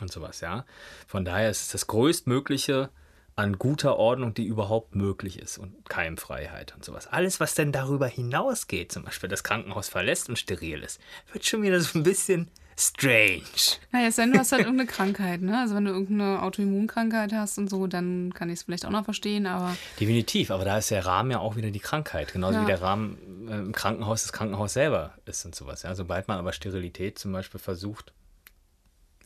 Und 0.00 0.10
sowas, 0.10 0.40
ja. 0.40 0.64
Von 1.06 1.24
daher 1.24 1.50
ist 1.50 1.62
es 1.62 1.68
das 1.72 1.86
größtmögliche 1.86 2.90
an 3.34 3.58
guter 3.58 3.96
Ordnung, 3.96 4.34
die 4.34 4.44
überhaupt 4.44 4.94
möglich 4.94 5.38
ist 5.38 5.56
und 5.58 5.88
Keimfreiheit 5.88 6.74
und 6.74 6.84
sowas. 6.84 7.06
Alles, 7.06 7.40
was 7.40 7.54
denn 7.54 7.72
darüber 7.72 8.06
hinausgeht, 8.06 8.92
zum 8.92 9.04
Beispiel 9.04 9.28
das 9.28 9.42
Krankenhaus 9.42 9.88
verlässt 9.88 10.28
und 10.28 10.38
steril 10.38 10.82
ist, 10.82 11.00
wird 11.32 11.44
schon 11.46 11.62
wieder 11.62 11.80
so 11.80 11.98
ein 11.98 12.02
bisschen 12.02 12.50
strange. 12.78 13.42
Naja, 13.90 14.08
es 14.08 14.16
sei 14.16 14.24
denn, 14.24 14.32
du 14.32 14.38
hast 14.38 14.52
halt 14.52 14.62
irgendeine 14.62 14.88
Krankheit, 14.88 15.40
ne? 15.40 15.58
Also 15.60 15.74
wenn 15.74 15.84
du 15.84 15.92
irgendeine 15.92 16.42
Autoimmunkrankheit 16.42 17.32
hast 17.32 17.56
und 17.58 17.68
so, 17.70 17.86
dann 17.86 18.32
kann 18.34 18.48
ich 18.50 18.60
es 18.60 18.62
vielleicht 18.64 18.84
auch 18.84 18.90
noch 18.90 19.04
verstehen, 19.04 19.46
aber. 19.46 19.76
Definitiv, 19.98 20.50
aber 20.50 20.64
da 20.64 20.78
ist 20.78 20.90
der 20.90 21.04
Rahmen 21.06 21.30
ja 21.30 21.38
auch 21.38 21.56
wieder 21.56 21.70
die 21.70 21.80
Krankheit. 21.80 22.32
Genauso 22.32 22.56
Ja. 22.58 22.62
wie 22.62 22.66
der 22.66 22.82
Rahmen 22.82 23.48
äh, 23.48 23.58
im 23.58 23.72
Krankenhaus 23.72 24.22
das 24.22 24.32
Krankenhaus 24.32 24.74
selber 24.74 25.14
ist 25.24 25.44
und 25.46 25.54
sowas. 25.54 25.82
Ja? 25.82 25.94
Sobald 25.94 26.28
man 26.28 26.38
aber 26.38 26.52
Sterilität 26.52 27.18
zum 27.18 27.32
Beispiel 27.32 27.60
versucht, 27.60 28.12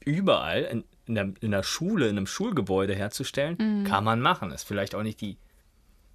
überall 0.05 0.63
in, 0.63 0.85
in, 1.07 1.15
der, 1.15 1.33
in 1.41 1.51
der 1.51 1.63
Schule, 1.63 2.09
in 2.09 2.17
einem 2.17 2.27
Schulgebäude 2.27 2.95
herzustellen, 2.95 3.85
kann 3.85 4.05
man 4.05 4.21
machen. 4.21 4.51
Ist 4.51 4.65
vielleicht 4.65 4.95
auch 4.95 5.03
nicht 5.03 5.21
die. 5.21 5.37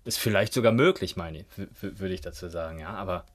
Ist 0.03 0.17
vielleicht 0.17 0.53
sogar 0.53 0.71
möglich, 0.71 1.15
meine 1.15 1.39
ich, 1.39 1.45
würde 1.81 2.13
ich 2.13 2.21
dazu 2.21 2.49
sagen, 2.49 2.79
ja. 2.79 2.89
Aber 2.89 3.25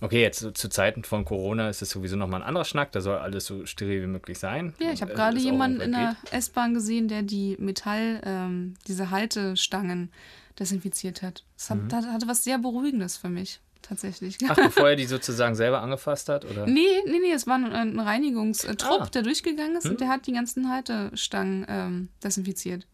okay, 0.00 0.20
jetzt 0.20 0.40
so 0.40 0.50
zu 0.50 0.68
Zeiten 0.68 1.04
von 1.04 1.24
Corona 1.24 1.68
ist 1.68 1.82
es 1.82 1.90
sowieso 1.90 2.16
nochmal 2.16 2.42
ein 2.42 2.48
anderer 2.48 2.64
Schnack, 2.64 2.92
da 2.92 3.00
soll 3.00 3.16
alles 3.18 3.46
so 3.46 3.64
steril 3.66 4.02
wie 4.02 4.06
möglich 4.06 4.38
sein. 4.38 4.74
Ja, 4.80 4.92
ich 4.92 5.02
habe 5.02 5.12
Äh, 5.12 5.14
gerade 5.14 5.38
jemanden 5.38 5.80
in 5.80 5.92
der 5.92 6.16
S-Bahn 6.32 6.74
gesehen, 6.74 7.08
der 7.08 7.22
die 7.22 7.56
Metall, 7.60 8.20
ähm, 8.24 8.74
diese 8.86 9.10
Haltestangen 9.10 10.10
desinfiziert 10.58 11.22
hat. 11.22 11.44
Das 11.56 11.70
hat, 11.70 11.78
hat, 11.92 12.06
hatte 12.06 12.26
was 12.26 12.42
sehr 12.42 12.58
Beruhigendes 12.58 13.16
für 13.16 13.28
mich, 13.28 13.60
tatsächlich. 13.82 14.38
Ach, 14.48 14.56
bevor 14.62 14.90
er 14.90 14.96
die 14.96 15.06
sozusagen 15.06 15.54
selber 15.54 15.80
angefasst 15.82 16.28
hat? 16.28 16.44
Oder? 16.44 16.66
Nee, 16.66 16.86
nee, 17.06 17.18
nee, 17.20 17.32
es 17.32 17.46
war 17.46 17.56
ein, 17.56 17.72
ein 17.72 17.98
Reinigungstrupp, 18.00 19.00
Ah. 19.02 19.06
der 19.06 19.22
durchgegangen 19.22 19.76
ist 19.76 19.86
und 19.86 20.00
der 20.00 20.08
hat 20.08 20.26
die 20.26 20.32
ganzen 20.32 20.70
Haltestangen 20.70 21.66
ähm, 21.68 22.08
desinfiziert. 22.22 22.86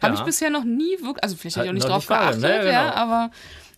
Habe 0.00 0.14
ich 0.14 0.20
Ja. 0.20 0.26
bisher 0.26 0.50
noch 0.50 0.64
nie 0.64 0.96
wirklich, 1.02 1.22
also 1.22 1.36
vielleicht 1.36 1.56
habe 1.58 1.64
ich 1.66 1.68
auch 1.68 1.72
Halt 1.72 1.74
nicht 1.74 1.88
drauf 1.88 1.98
nicht 2.02 2.10
wahrgenommen, 2.10 2.42
geachtet, 2.42 2.64
ne, 2.66 2.72
ja, 2.72 2.82
genau. 2.84 2.94
aber 2.96 3.30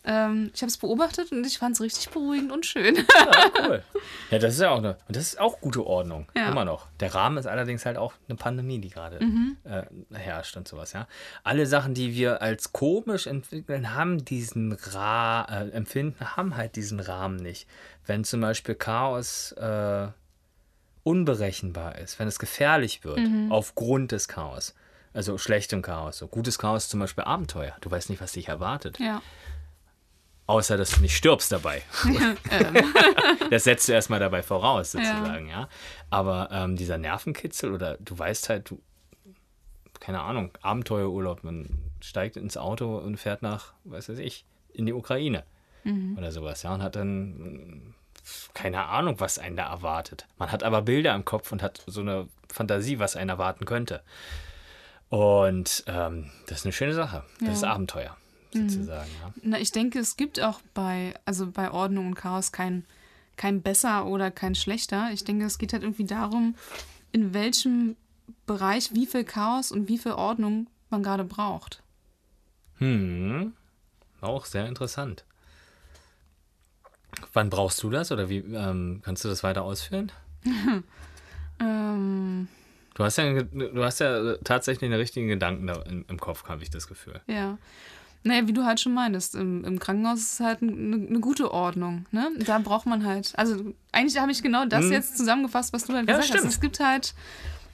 ähm, 0.02 0.50
ich 0.54 0.62
habe 0.62 0.70
es 0.70 0.78
beobachtet 0.78 1.30
und 1.30 1.46
ich 1.46 1.58
fand 1.58 1.74
es 1.74 1.82
richtig 1.82 2.08
beruhigend 2.08 2.52
und 2.52 2.64
schön. 2.64 2.96
Ja, 2.96 3.50
cool. 3.68 3.82
Ja, 4.30 4.38
das 4.38 4.54
ist 4.54 4.60
ja 4.60 4.70
auch 4.70 4.78
eine, 4.78 4.96
und 5.08 5.16
das 5.16 5.24
ist 5.24 5.40
auch 5.40 5.60
gute 5.60 5.84
Ordnung. 5.84 6.26
Ja. 6.34 6.48
Immer 6.50 6.64
noch. 6.64 6.86
Der 7.00 7.14
Rahmen 7.14 7.36
ist 7.36 7.46
allerdings 7.46 7.84
halt 7.84 7.98
auch 7.98 8.14
eine 8.28 8.36
Pandemie, 8.36 8.78
die 8.80 8.88
gerade 8.88 9.18
äh, 9.64 9.82
herrscht 10.14 10.56
und 10.56 10.66
sowas, 10.66 10.92
ja. 10.94 11.06
Alle 11.44 11.66
Sachen, 11.66 11.92
die 11.94 12.14
wir 12.14 12.40
als 12.40 12.72
komisch 12.72 13.26
entwickeln, 13.26 13.94
haben 13.94 14.24
diesen 14.24 14.72
Ra 14.72 15.44
äh, 15.44 15.70
Empfinden, 15.70 16.36
haben 16.36 16.56
halt 16.56 16.76
diesen 16.76 17.00
Rahmen 17.00 17.36
nicht. 17.36 17.68
Wenn 18.06 18.24
zum 18.24 18.40
Beispiel 18.40 18.74
Chaos 18.74 19.52
äh, 19.52 20.08
unberechenbar 21.02 21.98
ist, 21.98 22.18
wenn 22.18 22.28
es 22.28 22.38
gefährlich 22.38 23.04
wird, 23.04 23.20
aufgrund 23.50 24.12
des 24.12 24.28
Chaos. 24.28 24.74
Also 25.12 25.38
schlechtem 25.38 25.82
Chaos. 25.82 26.18
So 26.18 26.28
gutes 26.28 26.58
Chaos 26.58 26.88
zum 26.88 27.00
Beispiel 27.00 27.24
Abenteuer. 27.24 27.76
Du 27.80 27.90
weißt 27.90 28.10
nicht, 28.10 28.20
was 28.22 28.32
dich 28.32 28.48
erwartet. 28.48 28.98
ja. 28.98 29.20
Außer, 30.50 30.76
dass 30.76 30.90
du 30.90 31.00
nicht 31.00 31.16
stirbst 31.16 31.52
dabei. 31.52 31.82
das 33.50 33.64
setzt 33.64 33.88
du 33.88 33.92
erstmal 33.92 34.20
dabei 34.20 34.42
voraus, 34.42 34.92
sozusagen, 34.92 35.48
ja. 35.48 35.68
Aber 36.10 36.48
ähm, 36.50 36.76
dieser 36.76 36.98
Nervenkitzel 36.98 37.72
oder 37.72 37.96
du 37.98 38.18
weißt 38.18 38.48
halt, 38.48 38.70
du, 38.70 38.82
keine 40.00 40.20
Ahnung, 40.20 40.50
Abenteuerurlaub, 40.60 41.44
man 41.44 41.68
steigt 42.00 42.36
ins 42.36 42.56
Auto 42.56 42.98
und 42.98 43.16
fährt 43.16 43.42
nach, 43.42 43.74
was 43.84 44.08
weiß 44.08 44.18
ich, 44.18 44.44
in 44.72 44.86
die 44.86 44.92
Ukraine 44.92 45.44
oder 46.16 46.30
sowas, 46.30 46.62
ja, 46.62 46.74
und 46.74 46.82
hat 46.82 46.96
dann 46.96 47.94
keine 48.54 48.86
Ahnung, 48.86 49.18
was 49.18 49.38
einen 49.38 49.56
da 49.56 49.70
erwartet. 49.70 50.26
Man 50.38 50.52
hat 50.52 50.62
aber 50.62 50.82
Bilder 50.82 51.14
im 51.14 51.24
Kopf 51.24 51.52
und 51.52 51.62
hat 51.62 51.82
so 51.86 52.00
eine 52.00 52.28
Fantasie, 52.48 52.98
was 52.98 53.16
einen 53.16 53.30
erwarten 53.30 53.64
könnte. 53.64 54.02
Und 55.08 55.84
ähm, 55.86 56.30
das 56.46 56.58
ist 56.58 56.66
eine 56.66 56.72
schöne 56.72 56.94
Sache. 56.94 57.24
Das 57.40 57.54
ist 57.54 57.64
Abenteuer, 57.64 58.16
sozusagen, 58.52 59.10
ja. 59.22 59.32
Na, 59.42 59.58
ich 59.60 59.72
denke, 59.72 59.98
es 59.98 60.16
gibt 60.16 60.40
auch 60.40 60.60
bei, 60.74 61.14
also 61.24 61.50
bei 61.50 61.70
Ordnung 61.70 62.08
und 62.08 62.14
Chaos 62.14 62.52
kein, 62.52 62.84
kein 63.36 63.62
besser 63.62 64.06
oder 64.06 64.30
kein 64.30 64.54
schlechter. 64.54 65.10
Ich 65.12 65.24
denke, 65.24 65.44
es 65.44 65.58
geht 65.58 65.72
halt 65.72 65.82
irgendwie 65.82 66.04
darum, 66.04 66.54
in 67.12 67.32
welchem 67.34 67.96
Bereich 68.46 68.94
wie 68.94 69.06
viel 69.06 69.24
Chaos 69.24 69.72
und 69.72 69.88
wie 69.88 69.98
viel 69.98 70.12
Ordnung 70.12 70.68
man 70.90 71.02
gerade 71.02 71.24
braucht. 71.24 71.82
Hm. 72.78 73.52
Auch 74.20 74.44
sehr 74.44 74.66
interessant. 74.66 75.24
Wann 77.32 77.50
brauchst 77.50 77.82
du 77.82 77.90
das 77.90 78.12
oder 78.12 78.28
wie 78.28 78.38
ähm, 78.38 79.00
kannst 79.04 79.24
du 79.24 79.28
das 79.28 79.42
weiter 79.42 79.62
ausführen? 79.62 80.12
Ähm, 81.62 82.48
Du 82.94 83.04
hast 83.04 83.18
ja, 83.18 83.42
du 83.42 83.84
hast 83.84 84.00
ja 84.00 84.36
tatsächlich 84.44 84.90
einen 84.90 84.98
richtigen 84.98 85.28
Gedanken 85.28 85.66
da 85.66 85.82
im, 85.82 86.04
im 86.08 86.18
Kopf, 86.18 86.48
habe 86.48 86.62
ich 86.62 86.70
das 86.70 86.86
Gefühl. 86.86 87.20
ja. 87.26 87.58
Naja, 88.22 88.46
wie 88.46 88.52
du 88.52 88.64
halt 88.66 88.78
schon 88.80 88.92
meintest, 88.92 89.34
im, 89.34 89.64
im 89.64 89.78
Krankenhaus 89.78 90.18
ist 90.18 90.32
es 90.34 90.40
halt 90.40 90.60
eine, 90.62 91.06
eine 91.06 91.20
gute 91.20 91.52
Ordnung. 91.52 92.04
Ne? 92.10 92.30
Da 92.44 92.58
braucht 92.58 92.84
man 92.86 93.06
halt, 93.06 93.32
also 93.38 93.72
eigentlich 93.92 94.20
habe 94.20 94.30
ich 94.30 94.42
genau 94.42 94.66
das 94.66 94.90
jetzt 94.90 95.16
zusammengefasst, 95.16 95.72
was 95.72 95.84
du 95.84 95.94
halt 95.94 96.06
Ja, 96.08 96.16
gesagt 96.16 96.30
hast. 96.34 96.38
stimmt. 96.38 96.52
Es 96.52 96.60
gibt 96.60 96.80
halt, 96.80 97.14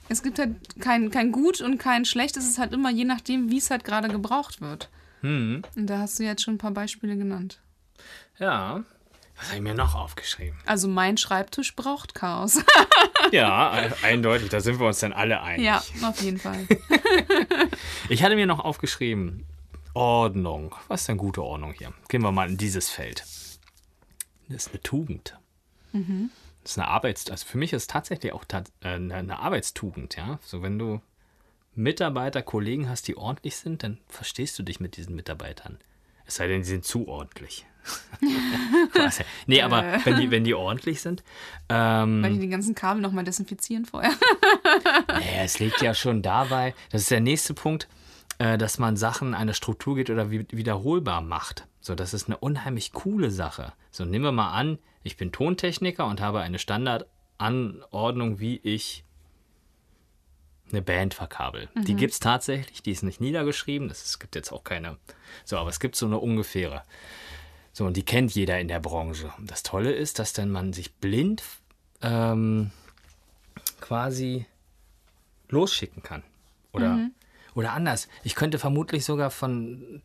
es 0.07 0.23
gibt 0.23 0.39
halt 0.39 0.55
kein, 0.79 1.11
kein 1.11 1.33
Gut 1.33 1.59
und 1.59 1.79
kein 1.79 2.05
Schlecht. 2.05 2.37
Es 2.37 2.45
ist 2.45 2.59
halt 2.59 2.71
immer 2.71 2.89
je 2.89 3.03
nachdem, 3.03 3.49
wie 3.51 3.57
es 3.57 3.69
halt 3.69 3.83
gerade 3.83 4.07
gebraucht 4.07 4.61
wird. 4.61 4.89
Hm. 5.21 5.63
Und 5.75 5.87
da 5.87 5.99
hast 5.99 6.17
du 6.19 6.23
jetzt 6.23 6.43
schon 6.43 6.53
ein 6.55 6.59
paar 6.59 6.71
Beispiele 6.71 7.17
genannt. 7.17 7.59
Ja. 8.39 8.83
Was 9.35 9.47
habe 9.47 9.57
ich 9.57 9.61
mir 9.63 9.75
noch 9.75 9.95
aufgeschrieben? 9.95 10.57
Also 10.65 10.87
mein 10.87 11.17
Schreibtisch 11.17 11.75
braucht 11.75 12.15
Chaos. 12.15 12.59
Ja, 13.33 13.71
eindeutig, 14.03 14.47
da 14.47 14.61
sind 14.61 14.79
wir 14.79 14.87
uns 14.87 14.99
dann 14.99 15.11
alle 15.11 15.41
einig. 15.41 15.65
ja, 15.65 15.83
auf 16.03 16.21
jeden 16.21 16.37
Fall. 16.39 16.65
Ich 18.09 18.23
hatte 18.23 18.35
mir 18.37 18.45
noch 18.45 18.59
aufgeschrieben, 18.59 19.45
Ordnung. 19.97 20.75
Was 20.89 21.01
ist 21.01 21.09
denn 21.09 21.17
gute 21.17 21.43
Ordnung 21.43 21.73
hier? 21.73 21.91
Gehen 22.07 22.21
wir 22.21 22.31
mal 22.31 22.47
in 22.47 22.57
dieses 22.57 22.87
Feld. 22.87 23.21
Das 24.47 24.67
ist 24.67 24.69
eine 24.69 24.83
Tugend. 24.83 25.39
Das 25.91 26.71
ist 26.71 26.77
eine 26.77 26.87
Arbeits... 26.87 27.31
Also 27.31 27.47
für 27.47 27.57
mich 27.57 27.73
ist 27.73 27.81
es 27.83 27.87
tatsächlich 27.87 28.31
auch 28.31 28.45
tat, 28.45 28.69
äh, 28.81 28.89
eine, 28.89 29.39
Arbeitstugend, 29.39 30.15
ja. 30.15 30.37
So 30.43 30.61
wenn 30.61 30.77
du 30.77 31.01
Mitarbeiter, 31.73 32.43
Kollegen 32.43 32.89
hast, 32.89 33.07
die 33.07 33.17
ordentlich 33.17 33.55
sind, 33.55 33.81
dann 33.81 33.97
verstehst 34.07 34.59
du 34.59 34.63
dich 34.63 34.79
mit 34.79 34.97
diesen 34.97 35.15
Mitarbeitern. 35.15 35.79
Es 36.27 36.35
sei 36.35 36.47
denn, 36.47 36.61
die 36.61 36.67
sind 36.67 36.85
zu 36.85 37.07
ordentlich. 37.07 37.65
Nee, 39.45 39.61
aber 39.61 40.01
wenn 40.03 40.19
die, 40.19 40.29
wenn 40.29 40.43
die 40.43 40.53
ordentlich 40.53 41.01
sind, 41.01 41.23
ähm, 41.69 42.21
Weil 42.21 42.33
die 42.33 42.39
den 42.39 42.51
ganzen 42.51 42.75
Kabel 42.75 43.01
nochmal 43.01 43.23
desinfizieren 43.23 43.85
vorher. 43.85 44.11
naja, 45.07 45.43
es 45.43 45.59
liegt 45.59 45.81
ja 45.81 45.93
schon 45.93 46.21
dabei, 46.21 46.75
das 46.91 47.03
ist 47.03 47.11
der 47.11 47.21
nächste 47.21 47.53
Punkt, 47.53 47.87
äh, 48.39 48.57
dass 48.57 48.77
man 48.79 48.97
Sachen 48.97 49.33
eine 49.33 49.53
Struktur 49.53 49.95
gibt 49.95 50.09
oder 50.09 50.29
wi- 50.31 50.47
wiederholbar 50.51 51.21
macht. 51.21 51.67
So, 51.81 51.95
das 51.95 52.13
ist 52.13 52.27
eine 52.27 52.37
unheimlich 52.37 52.91
coole 52.93 53.31
Sache. 53.31 53.73
So, 53.91 54.05
nehmen 54.05 54.25
wir 54.25 54.31
mal 54.31 54.51
an, 54.51 54.77
ich 55.03 55.17
bin 55.17 55.31
Tontechniker 55.31 56.05
und 56.05 56.19
habe 56.21 56.41
eine 56.41 56.59
Standardanordnung, 56.59 58.39
wie 58.39 58.57
ich 58.57 59.03
eine 60.71 60.81
Band 60.81 61.13
verkabel. 61.13 61.69
Die 61.85 61.95
gibt 61.95 62.11
es 62.13 62.19
tatsächlich, 62.19 62.81
die 62.81 62.91
ist 62.91 63.03
nicht 63.03 63.21
niedergeschrieben, 63.21 63.87
das- 63.87 64.03
es 64.03 64.19
gibt 64.19 64.35
jetzt 64.35 64.51
auch 64.51 64.63
keine, 64.65 64.97
so, 65.45 65.57
aber 65.57 65.69
es 65.69 65.79
gibt 65.79 65.95
so 65.95 66.05
eine 66.05 66.17
ungefähre. 66.19 66.83
So, 67.71 67.85
und 67.85 67.95
die 67.95 68.03
kennt 68.03 68.33
jeder 68.33 68.59
in 68.59 68.67
der 68.67 68.79
Branche. 68.79 69.31
Und 69.37 69.49
das 69.49 69.63
Tolle 69.63 69.91
ist, 69.93 70.19
dass 70.19 70.33
dann 70.33 70.49
man 70.51 70.73
sich 70.73 70.93
blind 70.95 71.41
ähm, 72.01 72.71
quasi 73.79 74.45
losschicken 75.49 76.03
kann. 76.03 76.23
Oder, 76.73 76.97
oder 77.57 77.73
anders. 77.73 78.07
Ich 78.23 78.35
könnte 78.35 78.59
vermutlich 78.59 79.03
sogar 79.03 79.31
von 79.31 80.03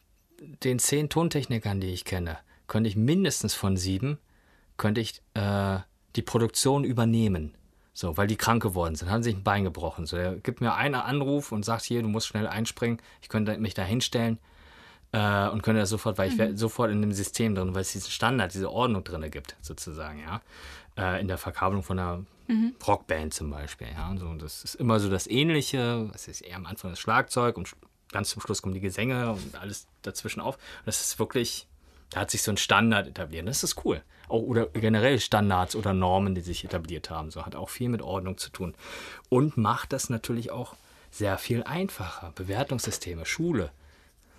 den 0.65 0.79
zehn 0.79 1.09
Tontechnikern, 1.09 1.81
die 1.81 1.93
ich 1.93 2.05
kenne, 2.05 2.39
könnte 2.67 2.89
ich 2.89 2.97
mindestens 2.97 3.55
von 3.55 3.77
sieben, 3.77 4.19
könnte 4.79 5.03
ich 5.03 5.23
äh, 5.35 5.79
die 6.17 6.23
Produktion 6.23 6.83
übernehmen. 6.83 7.55
So, 7.95 8.17
weil 8.17 8.27
die 8.27 8.37
krank 8.37 8.63
geworden 8.63 8.95
sind, 8.95 9.11
haben 9.11 9.23
sich 9.23 9.37
ein 9.37 9.43
Bein 9.43 9.65
gebrochen. 9.65 10.07
So, 10.07 10.17
er 10.17 10.37
gibt 10.37 10.63
mir 10.63 10.75
einen 10.75 10.95
Anruf 10.95 11.53
und 11.53 11.63
sagt, 11.63 11.85
hier, 11.85 12.01
du 12.01 12.09
musst 12.09 12.27
schnell 12.27 12.47
einspringen, 12.47 12.99
ich 13.21 13.29
könnte 13.29 13.59
mich 13.59 13.75
da 13.75 13.83
hinstellen 13.83 14.39
äh, 15.13 15.49
und 15.49 15.63
könnte 15.63 15.81
das 15.81 15.91
sofort, 15.91 16.17
weil 16.17 16.31
ich 16.31 16.39
wäre 16.39 16.57
sofort 16.57 16.91
in 16.91 17.03
dem 17.03 17.13
System 17.13 17.55
drin, 17.55 17.75
weil 17.75 17.83
es 17.83 17.93
diesen 17.93 18.11
Standard, 18.11 18.55
diese 18.55 18.71
Ordnung 18.71 19.05
drin 19.05 19.31
gibt, 19.31 19.57
sozusagen, 19.61 20.21
ja. 20.21 20.41
Äh, 20.97 21.21
in 21.21 21.29
der 21.29 21.37
Verkabelung 21.37 21.83
von 21.83 22.27
einer 22.49 22.73
Rockband 22.87 23.35
zum 23.35 23.51
Beispiel, 23.51 23.89
ja. 23.93 24.11
Und 24.11 24.19
so, 24.19 24.27
und 24.27 24.43
das 24.43 24.65
ist 24.65 24.75
immer 24.75 25.01
so 25.01 25.09
das 25.09 25.27
Ähnliche, 25.27 26.11
es 26.15 26.29
ist 26.29 26.41
eher 26.43 26.57
am 26.57 26.67
Anfang 26.67 26.91
das 26.91 27.01
Schlagzeug 27.01 27.57
und 27.57 27.75
ganz 28.13 28.31
zum 28.31 28.43
Schluss 28.43 28.63
kommen 28.63 28.75
die 28.75 28.81
Gesänge 28.81 29.33
und 29.33 29.61
alles 29.61 29.87
dazwischen 30.03 30.41
auf. 30.41 30.57
Und 30.57 30.87
das 30.87 31.01
ist 31.01 31.19
wirklich, 31.19 31.67
da 32.11 32.21
hat 32.21 32.31
sich 32.31 32.43
so 32.43 32.53
ein 32.53 32.57
Standard 32.57 33.09
etabliert. 33.09 33.49
Das 33.49 33.65
ist 33.65 33.85
cool. 33.85 34.03
Auch, 34.29 34.43
oder 34.43 34.67
generell 34.67 35.19
Standards 35.19 35.75
oder 35.75 35.93
Normen, 35.93 36.35
die 36.35 36.43
sich 36.43 36.65
etabliert 36.65 37.11
haben. 37.11 37.31
So 37.31 37.45
hat 37.45 37.57
auch 37.57 37.71
viel 37.71 37.89
mit 37.89 38.03
Ordnung 38.03 38.39
zu 38.39 38.51
tun. 38.51 38.75
Und 39.29 39.57
macht 39.57 39.93
das 39.93 40.11
natürlich 40.11 40.51
auch 40.51 40.77
sehr 41.11 41.39
viel 41.39 41.63
einfacher. 41.65 42.33
Bewertungssysteme, 42.35 43.27
Schule. 43.27 43.71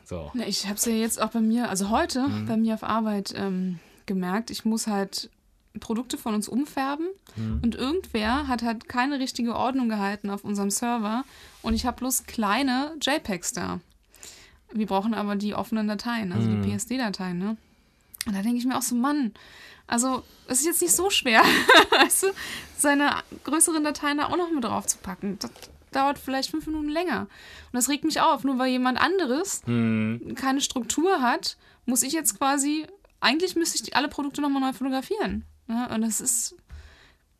So. 0.05 0.31
Ich 0.47 0.65
habe 0.65 0.75
es 0.75 0.85
ja 0.85 0.93
jetzt 0.93 1.21
auch 1.21 1.29
bei 1.29 1.39
mir, 1.39 1.69
also 1.69 1.89
heute 1.89 2.27
bei 2.47 2.57
mir 2.57 2.73
auf 2.75 2.83
Arbeit 2.83 3.33
ähm, 3.35 3.79
gemerkt. 4.05 4.51
Ich 4.51 4.65
muss 4.65 4.87
halt 4.87 5.29
Produkte 5.79 6.17
von 6.17 6.35
uns 6.35 6.47
umfärben 6.47 7.07
Mhm. 7.35 7.59
und 7.63 7.75
irgendwer 7.75 8.47
hat 8.47 8.61
halt 8.61 8.87
keine 8.87 9.19
richtige 9.19 9.55
Ordnung 9.55 9.89
gehalten 9.89 10.29
auf 10.29 10.43
unserem 10.43 10.69
Server 10.69 11.23
und 11.63 11.73
ich 11.73 11.85
habe 11.85 11.97
bloß 11.97 12.25
kleine 12.25 12.95
JPEGs 13.01 13.53
da. 13.53 13.79
Wir 14.71 14.85
brauchen 14.87 15.13
aber 15.13 15.35
die 15.35 15.53
offenen 15.55 15.87
Dateien, 15.87 16.31
also 16.31 16.47
Mhm. 16.49 16.61
die 16.63 16.69
PSD-Dateien, 16.69 17.37
ne? 17.37 17.57
Und 18.25 18.35
da 18.35 18.41
denke 18.41 18.57
ich 18.57 18.65
mir 18.65 18.77
auch 18.77 18.81
so, 18.83 18.95
Mann, 18.95 19.33
also 19.87 20.23
es 20.47 20.59
ist 20.59 20.65
jetzt 20.65 20.81
nicht 20.81 20.95
so 20.95 21.09
schwer, 21.09 21.41
weißt 21.91 22.23
du, 22.23 22.27
seine 22.77 23.11
größeren 23.43 23.83
Dateien 23.83 24.17
da 24.17 24.27
auch 24.27 24.37
noch 24.37 24.51
mit 24.51 24.63
drauf 24.63 24.85
zu 24.87 24.97
packen. 24.99 25.37
Das 25.39 25.51
dauert 25.91 26.17
vielleicht 26.17 26.49
fünf 26.51 26.65
Minuten 26.67 26.89
länger. 26.89 27.21
Und 27.21 27.73
das 27.73 27.89
regt 27.89 28.03
mich 28.03 28.21
auf, 28.21 28.43
nur 28.43 28.57
weil 28.59 28.69
jemand 28.69 28.99
anderes 28.99 29.61
Hm. 29.65 30.33
keine 30.35 30.61
Struktur 30.61 31.21
hat, 31.21 31.57
muss 31.85 32.01
ich 32.03 32.13
jetzt 32.13 32.37
quasi, 32.39 32.87
eigentlich 33.19 33.55
müsste 33.55 33.83
ich 33.83 33.95
alle 33.95 34.07
Produkte 34.07 34.41
nochmal 34.41 34.61
neu 34.61 34.73
fotografieren. 34.73 35.45
Ne? 35.67 35.89
Und 35.93 36.01
das 36.01 36.21
ist, 36.21 36.55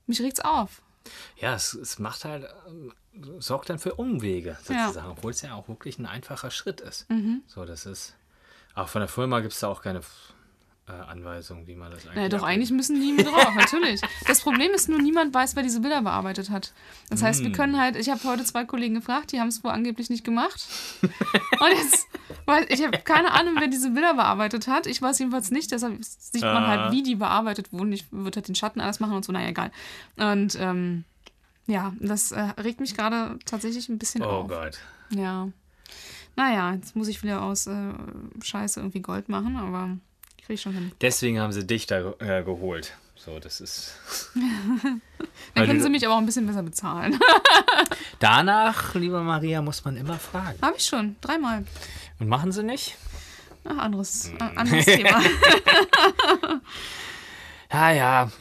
mich 0.08 0.22
regt's 0.22 0.40
auf. 0.40 0.82
Ja, 1.38 1.54
es, 1.56 1.74
es 1.74 2.00
macht 2.00 2.24
halt, 2.26 2.48
ähm, 2.68 2.94
sorgt 3.40 3.70
dann 3.70 3.80
für 3.80 3.96
Umwege 3.96 4.58
Ja. 4.70 4.86
sozusagen, 4.88 5.10
obwohl 5.12 5.32
es 5.32 5.42
ja 5.42 5.54
auch 5.56 5.68
wirklich 5.68 6.00
ein 6.00 6.06
einfacher 6.06 6.50
Schritt 6.52 6.82
ist. 6.82 7.10
Mhm. 7.10 7.42
So, 7.48 7.66
das 7.66 7.86
ist, 7.86 8.16
auch 8.76 8.88
von 8.88 9.02
der 9.02 9.10
Firma 9.10 9.40
gibt 9.42 9.54
es 9.54 9.60
da 9.60 9.68
auch 9.68 9.82
keine 9.82 10.00
äh, 10.88 10.92
Anweisung, 10.92 11.68
wie 11.68 11.76
man 11.76 11.92
das 11.92 12.06
eigentlich 12.08 12.18
Ja, 12.24 12.30
doch, 12.30 12.44
eigentlich 12.44 12.72
müssen 12.72 13.00
die 13.00 13.12
mit 13.14 13.26
drauf, 13.28 13.54
natürlich. 13.56 14.02
Das 14.28 14.42
Problem 14.42 14.72
ist 14.72 14.90
nur, 14.90 15.00
niemand 15.00 15.34
weiß, 15.34 15.56
wer 15.56 15.64
diese 15.64 15.80
Bilder 15.82 16.02
bearbeitet 16.02 16.50
hat. 16.50 16.74
Das 17.10 17.22
heißt, 17.22 17.42
wir 17.42 17.50
Mm. 17.50 17.54
können 17.54 17.80
halt, 17.80 17.96
ich 17.96 18.10
habe 18.10 18.22
heute 18.26 18.44
zwei 18.46 18.66
Kollegen 18.66 18.96
gefragt, 18.96 19.32
die 19.32 19.40
haben 19.40 19.48
es 19.50 19.64
wohl 19.64 19.72
angeblich 19.72 20.10
nicht 20.10 20.24
gemacht. 20.26 20.66
Und 21.02 21.70
jetzt, 21.78 22.08
weil 22.46 22.66
ich 22.70 22.84
habe 22.84 22.98
keine 23.00 23.32
Ahnung, 23.32 23.56
wer 23.60 23.68
diese 23.68 23.90
Bilder 23.92 24.14
bearbeitet 24.14 24.68
hat. 24.68 24.88
Ich 24.88 25.02
weiß 25.02 25.20
jedenfalls 25.20 25.52
nicht, 25.52 25.72
deshalb 25.72 25.98
sieht 26.04 26.42
man 26.42 26.64
Ah. 26.64 26.68
halt, 26.68 26.92
wie 26.92 27.04
die 27.04 27.16
bearbeitet 27.16 27.72
wurden. 27.74 27.92
Ich 27.94 28.06
würde 28.12 28.38
halt 28.38 28.48
den 28.48 28.56
Schatten 28.56 28.82
alles 28.82 29.00
machen 29.00 29.16
und 29.16 29.24
so, 29.26 29.32
naja, 29.32 29.50
egal. 29.50 29.72
Und 30.18 30.58
ähm, 30.60 31.04
ja, 31.68 31.94
das 32.00 32.32
äh, 32.32 32.42
regt 32.62 32.80
mich 32.80 32.96
gerade 32.96 33.38
tatsächlich 33.46 33.88
ein 33.90 33.98
bisschen 33.98 34.22
Oh 34.24 34.28
auf. 34.28 34.48
Gott. 34.48 34.80
Ja. 35.10 35.48
Naja, 36.36 36.74
jetzt 36.74 36.96
muss 36.96 37.08
ich 37.08 37.22
wieder 37.24 37.42
aus 37.44 37.68
äh, 37.68 37.94
Scheiße 38.42 38.80
irgendwie 38.80 39.02
Gold 39.02 39.30
machen, 39.30 39.56
aber 39.56 39.90
kriege 40.40 40.54
ich 40.56 40.62
schon 40.62 40.74
hin. 40.74 40.92
Deswegen 41.00 41.40
haben 41.40 41.54
sie 41.54 41.66
dich 41.66 41.86
da 41.88 42.14
äh, 42.20 42.44
geholt. 42.44 42.98
So, 43.24 43.40
das 43.40 43.62
ist. 43.62 43.94
Dann 45.56 45.66
können 45.66 45.82
sie 45.82 45.90
mich 45.90 46.06
aber 46.06 46.16
auch 46.16 46.20
ein 46.20 46.26
bisschen 46.26 46.46
besser 46.46 46.64
bezahlen. 46.64 47.18
Danach, 48.20 48.96
liebe 48.96 49.22
Maria, 49.22 49.62
muss 49.62 49.86
man 49.86 49.96
immer 49.96 50.20
fragen. 50.20 50.58
Habe 50.62 50.76
ich 50.78 50.86
schon, 50.86 51.16
dreimal. 51.22 51.64
Und 52.20 52.28
machen 52.28 52.52
sie 52.52 52.64
nicht? 52.64 52.98
Ach, 53.64 53.78
anderes, 53.78 54.30
Hm. 54.30 54.38
äh, 54.40 54.58
anderes 54.58 54.86
Thema. 54.86 55.22
Ja, 57.72 57.92
ja. 57.92 58.32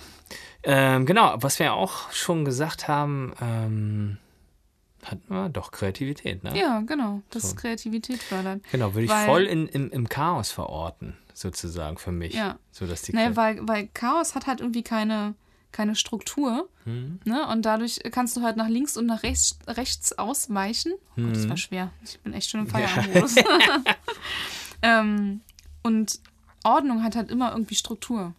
Ähm, 0.63 1.07
genau, 1.07 1.35
was 1.39 1.59
wir 1.59 1.73
auch 1.73 2.13
schon 2.13 2.45
gesagt 2.45 2.87
haben, 2.87 3.33
ähm, 3.41 4.19
hatten 5.03 5.23
wir 5.35 5.49
doch 5.49 5.71
Kreativität, 5.71 6.45
ne? 6.45 6.55
ja, 6.59 6.81
genau. 6.81 7.23
Das 7.31 7.49
So. 7.51 7.57
Kreativität 7.57 8.23
fördert. 8.23 8.61
Genau, 8.71 8.93
würde 8.95 9.07
ich 9.07 9.11
voll 9.11 9.45
in, 9.45 9.69
im, 9.69 9.91
im 9.91 10.09
Chaos 10.11 10.51
verorten, 10.51 11.17
sozusagen 11.35 11.99
für 11.99 12.13
mich. 12.13 12.35
Ja. 12.35 12.59
So, 12.71 12.87
dass 12.87 13.03
die 13.03 13.13
Naja, 13.13 13.37
weil, 13.37 13.59
weil 13.67 13.89
Chaos 13.95 14.35
hat 14.35 14.47
halt 14.47 14.61
irgendwie 14.61 14.83
keine, 14.83 15.35
keine 15.73 15.95
Struktur. 15.97 16.69
Hm. 16.85 17.21
Ne? 17.25 17.47
Und 17.49 17.63
dadurch 17.63 18.01
kannst 18.11 18.37
du 18.37 18.43
halt 18.43 18.57
nach 18.57 18.69
links 18.69 18.97
und 18.97 19.07
nach 19.07 19.23
rechts, 19.23 19.59
rechts 19.67 20.19
ausweichen. 20.19 20.93
Oh 21.17 21.23
Gott, 21.23 21.37
das 21.37 21.43
Hm. 21.45 21.51
war 21.51 21.57
schwer. 21.57 21.91
Ich 22.05 22.21
bin 22.21 22.33
echt 22.33 22.51
schon 22.51 22.61
im 22.61 22.67
Feierabendmodus. 22.67 23.37
ähm, 24.83 25.41
und 25.83 26.21
Ordnung 26.65 27.03
hat 27.03 27.17
halt 27.17 27.31
immer 27.31 27.53
irgendwie 27.53 27.75
Struktur. 27.75 28.35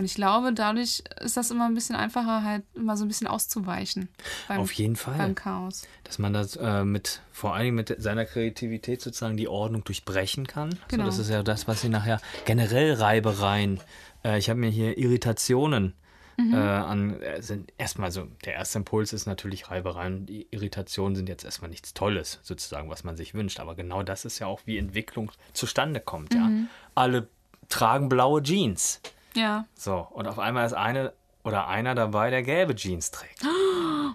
Und 0.00 0.06
ich 0.06 0.14
glaube, 0.14 0.54
dadurch 0.54 1.02
ist 1.20 1.36
das 1.36 1.50
immer 1.50 1.66
ein 1.66 1.74
bisschen 1.74 1.94
einfacher, 1.94 2.42
halt 2.42 2.62
immer 2.74 2.96
so 2.96 3.04
ein 3.04 3.08
bisschen 3.08 3.26
auszuweichen. 3.26 4.08
Beim, 4.48 4.60
Auf 4.60 4.72
jeden 4.72 4.96
Fall. 4.96 5.18
Beim 5.18 5.34
Chaos. 5.34 5.82
Dass 6.04 6.18
man 6.18 6.32
das 6.32 6.56
äh, 6.56 6.84
mit, 6.84 7.20
vor 7.32 7.54
allem 7.54 7.74
mit 7.74 7.94
seiner 7.98 8.24
Kreativität 8.24 9.02
sozusagen 9.02 9.36
die 9.36 9.46
Ordnung 9.46 9.84
durchbrechen 9.84 10.46
kann. 10.46 10.70
Genau. 10.88 11.04
So, 11.04 11.10
das 11.10 11.18
ist 11.18 11.28
ja 11.28 11.42
das, 11.42 11.68
was 11.68 11.82
sie 11.82 11.90
nachher 11.90 12.18
generell 12.46 12.94
Reibereien. 12.94 13.78
Äh, 14.24 14.38
ich 14.38 14.48
habe 14.48 14.58
mir 14.58 14.70
hier 14.70 14.96
Irritationen 14.96 15.92
Mhm. 16.38 16.54
äh, 16.54 16.56
an. 16.56 17.20
Äh, 17.20 17.42
sind 17.42 17.70
erstmal 17.76 18.10
so, 18.10 18.26
der 18.46 18.54
erste 18.54 18.78
Impuls 18.78 19.12
ist 19.12 19.26
natürlich 19.26 19.70
Reibereien. 19.70 20.24
Die 20.24 20.46
Irritationen 20.50 21.14
sind 21.14 21.28
jetzt 21.28 21.44
erstmal 21.44 21.68
nichts 21.68 21.92
Tolles, 21.92 22.38
sozusagen, 22.42 22.88
was 22.88 23.04
man 23.04 23.18
sich 23.18 23.34
wünscht. 23.34 23.60
Aber 23.60 23.74
genau 23.74 24.02
das 24.02 24.24
ist 24.24 24.38
ja 24.38 24.46
auch, 24.46 24.62
wie 24.64 24.78
Entwicklung 24.78 25.30
zustande 25.52 26.00
kommt. 26.00 26.32
Ja? 26.32 26.44
Mhm. 26.46 26.68
Alle 26.94 27.28
tragen 27.68 28.08
blaue 28.08 28.42
Jeans. 28.42 29.02
Ja. 29.34 29.66
So, 29.74 30.06
und 30.12 30.26
auf 30.26 30.38
einmal 30.38 30.66
ist 30.66 30.72
eine 30.74 31.12
oder 31.42 31.68
einer 31.68 31.94
dabei, 31.94 32.30
der 32.30 32.42
gelbe 32.42 32.74
Jeans 32.74 33.10
trägt. 33.10 33.42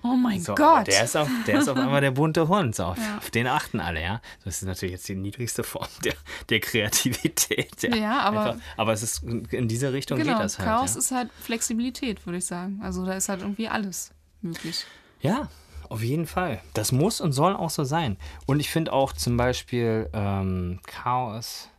Oh 0.04 0.16
mein 0.18 0.40
So, 0.40 0.54
Gott. 0.54 0.86
Der 0.88 1.04
ist, 1.04 1.16
auf, 1.18 1.28
der 1.48 1.60
ist 1.62 1.68
auf 1.68 1.78
einmal 1.78 2.00
der 2.02 2.12
bunte 2.12 2.48
Hund. 2.48 2.76
So, 2.76 2.84
auf, 2.84 2.98
Ja. 2.98 3.18
auf 3.18 3.32
den 3.32 3.48
achten 3.48 3.80
alle, 3.80 4.02
ja. 4.04 4.22
Das 4.44 4.58
ist 4.62 4.68
natürlich 4.68 4.94
jetzt 4.94 5.08
die 5.08 5.16
niedrigste 5.16 5.64
Form 5.64 5.88
der, 6.04 6.14
der 6.50 6.60
Kreativität. 6.60 7.82
Ja, 7.82 7.96
Ja, 7.96 8.20
aber- 8.20 8.46
Einfach, 8.52 8.62
aber 8.78 8.94
es 8.94 9.02
ist 9.02 9.24
in 9.24 9.68
diese 9.68 9.94
Richtung 9.94 10.20
genau, 10.20 10.34
geht 10.34 10.44
das 10.44 10.60
halt. 10.60 10.68
Chaos 10.70 10.94
ja. 10.94 11.00
ist 11.00 11.12
halt 11.12 11.32
Flexibilität, 11.42 12.24
würde 12.28 12.38
ich 12.38 12.46
sagen. 12.46 12.82
Also 12.84 13.04
da 13.06 13.14
ist 13.14 13.30
halt 13.30 13.42
irgendwie 13.42 13.68
alles 13.68 14.12
möglich. 14.42 14.86
ja, 15.22 15.48
auf 15.90 16.04
jeden 16.04 16.28
Fall. 16.28 16.62
Das 16.74 16.92
muss 16.92 17.20
und 17.22 17.32
soll 17.32 17.56
auch 17.56 17.70
so 17.72 17.84
sein. 17.84 18.18
Und 18.46 18.60
ich 18.60 18.70
finde 18.70 18.94
auch 18.94 19.12
zum 19.14 19.38
Beispiel 19.38 20.08
ähm, 20.14 20.82
Chaos 20.86 21.70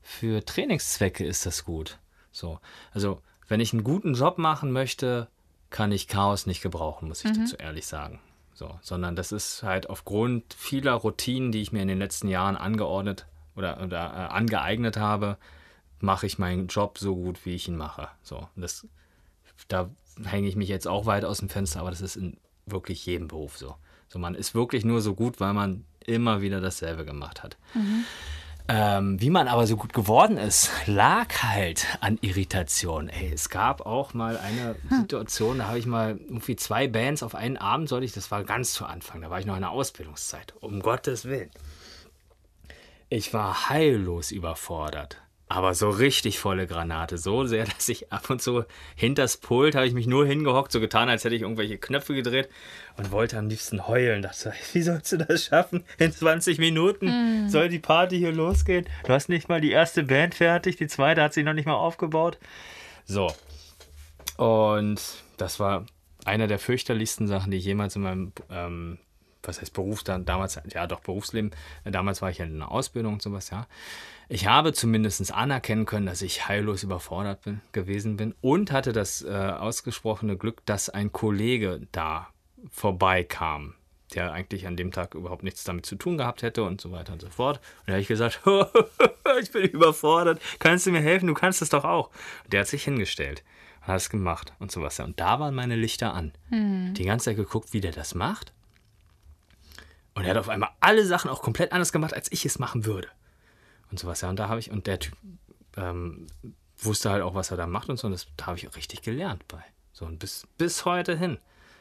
für 0.00 0.42
Trainingszwecke 0.44 1.26
ist 1.26 1.44
das 1.44 1.64
gut. 1.66 1.98
So, 2.38 2.60
also 2.92 3.20
wenn 3.48 3.60
ich 3.60 3.72
einen 3.72 3.84
guten 3.84 4.14
Job 4.14 4.38
machen 4.38 4.72
möchte, 4.72 5.28
kann 5.70 5.92
ich 5.92 6.08
Chaos 6.08 6.46
nicht 6.46 6.62
gebrauchen, 6.62 7.08
muss 7.08 7.24
ich 7.24 7.32
dazu 7.32 7.56
ehrlich 7.56 7.86
sagen. 7.86 8.20
So, 8.54 8.78
sondern 8.80 9.14
das 9.14 9.32
ist 9.32 9.62
halt 9.62 9.88
aufgrund 9.88 10.54
vieler 10.54 10.94
Routinen, 10.94 11.52
die 11.52 11.62
ich 11.62 11.72
mir 11.72 11.82
in 11.82 11.88
den 11.88 11.98
letzten 11.98 12.28
Jahren 12.28 12.56
angeordnet 12.56 13.26
oder, 13.54 13.80
oder 13.82 13.98
äh, 13.98 14.32
angeeignet 14.32 14.96
habe, 14.96 15.36
mache 16.00 16.26
ich 16.26 16.38
meinen 16.38 16.68
Job 16.68 16.98
so 16.98 17.14
gut, 17.14 17.44
wie 17.44 17.54
ich 17.54 17.68
ihn 17.68 17.76
mache. 17.76 18.08
So, 18.22 18.48
das, 18.56 18.86
da 19.68 19.90
hänge 20.24 20.48
ich 20.48 20.56
mich 20.56 20.68
jetzt 20.68 20.88
auch 20.88 21.06
weit 21.06 21.24
aus 21.24 21.38
dem 21.38 21.48
Fenster, 21.48 21.80
aber 21.80 21.90
das 21.90 22.00
ist 22.00 22.16
in 22.16 22.36
wirklich 22.66 23.04
jedem 23.06 23.28
Beruf 23.28 23.56
so. 23.56 23.76
So, 24.08 24.18
man 24.18 24.34
ist 24.34 24.54
wirklich 24.54 24.84
nur 24.84 25.02
so 25.02 25.14
gut, 25.14 25.38
weil 25.40 25.52
man 25.52 25.84
immer 26.04 26.40
wieder 26.40 26.60
dasselbe 26.60 27.04
gemacht 27.04 27.42
hat. 27.42 27.56
Ähm, 28.70 29.18
wie 29.18 29.30
man 29.30 29.48
aber 29.48 29.66
so 29.66 29.76
gut 29.76 29.94
geworden 29.94 30.36
ist, 30.36 30.70
lag 30.86 31.42
halt 31.42 31.86
an 32.00 32.18
Irritation. 32.20 33.08
Ey, 33.08 33.32
es 33.32 33.48
gab 33.48 33.80
auch 33.80 34.12
mal 34.12 34.36
eine 34.36 34.76
Situation, 34.90 35.58
da 35.58 35.68
habe 35.68 35.78
ich 35.78 35.86
mal 35.86 36.18
irgendwie 36.18 36.54
zwei 36.56 36.86
Bands 36.86 37.22
auf 37.22 37.34
einen 37.34 37.56
Abend 37.56 37.88
sollte 37.88 38.04
ich, 38.04 38.12
das 38.12 38.30
war 38.30 38.44
ganz 38.44 38.74
zu 38.74 38.84
Anfang, 38.84 39.22
da 39.22 39.30
war 39.30 39.40
ich 39.40 39.46
noch 39.46 39.54
in 39.54 39.62
der 39.62 39.70
Ausbildungszeit. 39.70 40.52
Um 40.60 40.80
Gottes 40.80 41.24
Willen. 41.24 41.50
Ich 43.08 43.32
war 43.32 43.70
heillos 43.70 44.30
überfordert. 44.30 45.16
Aber 45.48 45.74
so 45.74 45.88
richtig 45.88 46.38
volle 46.38 46.66
Granate. 46.66 47.16
So 47.16 47.44
sehr, 47.44 47.64
dass 47.76 47.88
ich 47.88 48.12
ab 48.12 48.28
und 48.30 48.42
zu 48.42 48.64
hinters 48.96 49.38
Pult 49.38 49.74
habe 49.74 49.86
ich 49.86 49.94
mich 49.94 50.06
nur 50.06 50.26
hingehockt, 50.26 50.72
so 50.72 50.80
getan, 50.80 51.08
als 51.08 51.24
hätte 51.24 51.34
ich 51.34 51.42
irgendwelche 51.42 51.78
Knöpfe 51.78 52.14
gedreht 52.14 52.48
und 52.96 53.10
wollte 53.10 53.38
am 53.38 53.48
liebsten 53.48 53.86
heulen. 53.88 54.22
Dachte, 54.22 54.52
wie 54.72 54.82
sollst 54.82 55.12
du 55.12 55.18
das 55.18 55.44
schaffen? 55.44 55.84
In 55.98 56.12
20 56.12 56.58
Minuten 56.58 57.48
soll 57.48 57.68
die 57.68 57.78
Party 57.78 58.18
hier 58.18 58.32
losgehen. 58.32 58.86
Du 59.04 59.12
hast 59.12 59.28
nicht 59.28 59.48
mal 59.48 59.60
die 59.60 59.70
erste 59.70 60.02
Band 60.02 60.34
fertig, 60.34 60.76
die 60.76 60.86
zweite 60.86 61.22
hat 61.22 61.32
sich 61.32 61.44
noch 61.44 61.54
nicht 61.54 61.66
mal 61.66 61.74
aufgebaut. 61.74 62.38
So. 63.06 63.32
Und 64.36 65.00
das 65.38 65.58
war 65.58 65.86
einer 66.24 66.46
der 66.46 66.58
fürchterlichsten 66.58 67.26
Sachen, 67.26 67.50
die 67.50 67.56
ich 67.56 67.64
jemals 67.64 67.96
in 67.96 68.02
meinem, 68.02 68.32
ähm, 68.50 68.98
was 69.42 69.60
heißt 69.60 69.72
Beruf 69.72 70.02
dann, 70.02 70.24
damals, 70.24 70.60
ja 70.72 70.86
doch 70.86 71.00
Berufsleben, 71.00 71.52
damals 71.84 72.22
war 72.22 72.30
ich 72.30 72.38
ja 72.38 72.44
in 72.44 72.54
einer 72.56 72.70
Ausbildung 72.70 73.14
und 73.14 73.22
sowas, 73.22 73.50
ja. 73.50 73.66
Ich 74.28 74.46
habe 74.46 74.72
zumindest 74.72 75.32
anerkennen 75.32 75.86
können, 75.86 76.06
dass 76.06 76.20
ich 76.22 76.48
heillos 76.48 76.82
überfordert 76.82 77.42
bin, 77.42 77.60
gewesen 77.72 78.16
bin 78.16 78.34
und 78.40 78.72
hatte 78.72 78.92
das 78.92 79.22
äh, 79.22 79.28
ausgesprochene 79.28 80.36
Glück, 80.36 80.64
dass 80.66 80.90
ein 80.90 81.12
Kollege 81.12 81.80
da 81.92 82.28
vorbeikam, 82.70 83.74
der 84.14 84.32
eigentlich 84.32 84.66
an 84.66 84.76
dem 84.76 84.92
Tag 84.92 85.14
überhaupt 85.14 85.44
nichts 85.44 85.64
damit 85.64 85.86
zu 85.86 85.96
tun 85.96 86.18
gehabt 86.18 86.42
hätte 86.42 86.62
und 86.62 86.80
so 86.80 86.90
weiter 86.90 87.12
und 87.12 87.22
so 87.22 87.30
fort. 87.30 87.58
Und 87.80 87.88
da 87.88 87.92
habe 87.94 88.02
ich 88.02 88.08
gesagt, 88.08 88.40
ich 89.40 89.50
bin 89.50 89.64
überfordert, 89.64 90.40
kannst 90.58 90.86
du 90.86 90.90
mir 90.90 91.00
helfen? 91.00 91.26
Du 91.26 91.34
kannst 91.34 91.62
es 91.62 91.70
doch 91.70 91.84
auch. 91.84 92.10
Und 92.44 92.52
der 92.52 92.60
hat 92.60 92.68
sich 92.68 92.84
hingestellt 92.84 93.44
und 93.80 93.88
hat 93.88 93.96
es 93.96 94.10
gemacht 94.10 94.52
und 94.58 94.70
sowas. 94.70 95.00
Und 95.00 95.20
da 95.20 95.40
waren 95.40 95.54
meine 95.54 95.76
Lichter 95.76 96.12
an. 96.12 96.32
Die 96.94 97.04
ganze 97.04 97.26
Zeit 97.26 97.36
geguckt, 97.36 97.72
wie 97.72 97.80
der 97.80 97.92
das 97.92 98.14
macht. 98.14 98.52
Und 100.18 100.24
er 100.24 100.30
hat 100.30 100.36
auf 100.38 100.48
einmal 100.48 100.70
alle 100.80 101.06
Sachen 101.06 101.30
auch 101.30 101.42
komplett 101.42 101.70
anders 101.70 101.92
gemacht, 101.92 102.12
als 102.12 102.32
ich 102.32 102.44
es 102.44 102.58
machen 102.58 102.84
würde. 102.84 103.06
Und 103.92 104.00
sowas, 104.00 104.20
ja. 104.20 104.28
Und 104.28 104.36
da 104.40 104.48
habe 104.48 104.58
ich, 104.58 104.72
und 104.72 104.88
der 104.88 104.98
Typ 104.98 105.14
ähm, 105.76 106.26
wusste 106.76 107.10
halt 107.10 107.22
auch, 107.22 107.36
was 107.36 107.52
er 107.52 107.56
da 107.56 107.68
macht 107.68 107.88
und 107.88 108.00
so. 108.00 108.08
Und 108.08 108.14
das 108.14 108.26
da 108.36 108.46
habe 108.46 108.58
ich 108.58 108.66
auch 108.68 108.74
richtig 108.74 109.02
gelernt 109.02 109.46
bei. 109.46 109.62
So, 109.92 110.06
und 110.06 110.18
bis, 110.18 110.44
bis 110.58 110.84
heute 110.84 111.16
hin 111.16 111.38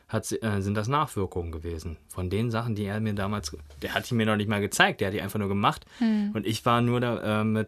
hat, 0.07 0.31
äh, 0.31 0.61
sind 0.61 0.75
das 0.75 0.87
Nachwirkungen 0.87 1.51
gewesen. 1.51 1.97
Von 2.09 2.29
den 2.29 2.51
Sachen, 2.51 2.75
die 2.75 2.85
er 2.85 2.99
mir 2.99 3.15
damals, 3.15 3.57
der 3.81 3.95
hat 3.95 4.07
die 4.07 4.13
mir 4.13 4.27
noch 4.27 4.35
nicht 4.35 4.49
mal 4.49 4.61
gezeigt, 4.61 5.01
der 5.01 5.07
hat 5.07 5.15
die 5.15 5.21
einfach 5.23 5.39
nur 5.39 5.49
gemacht. 5.49 5.87
Und 5.99 6.45
ich 6.45 6.63
war 6.63 6.81
nur 6.81 6.99
da, 6.99 7.41
äh, 7.41 7.65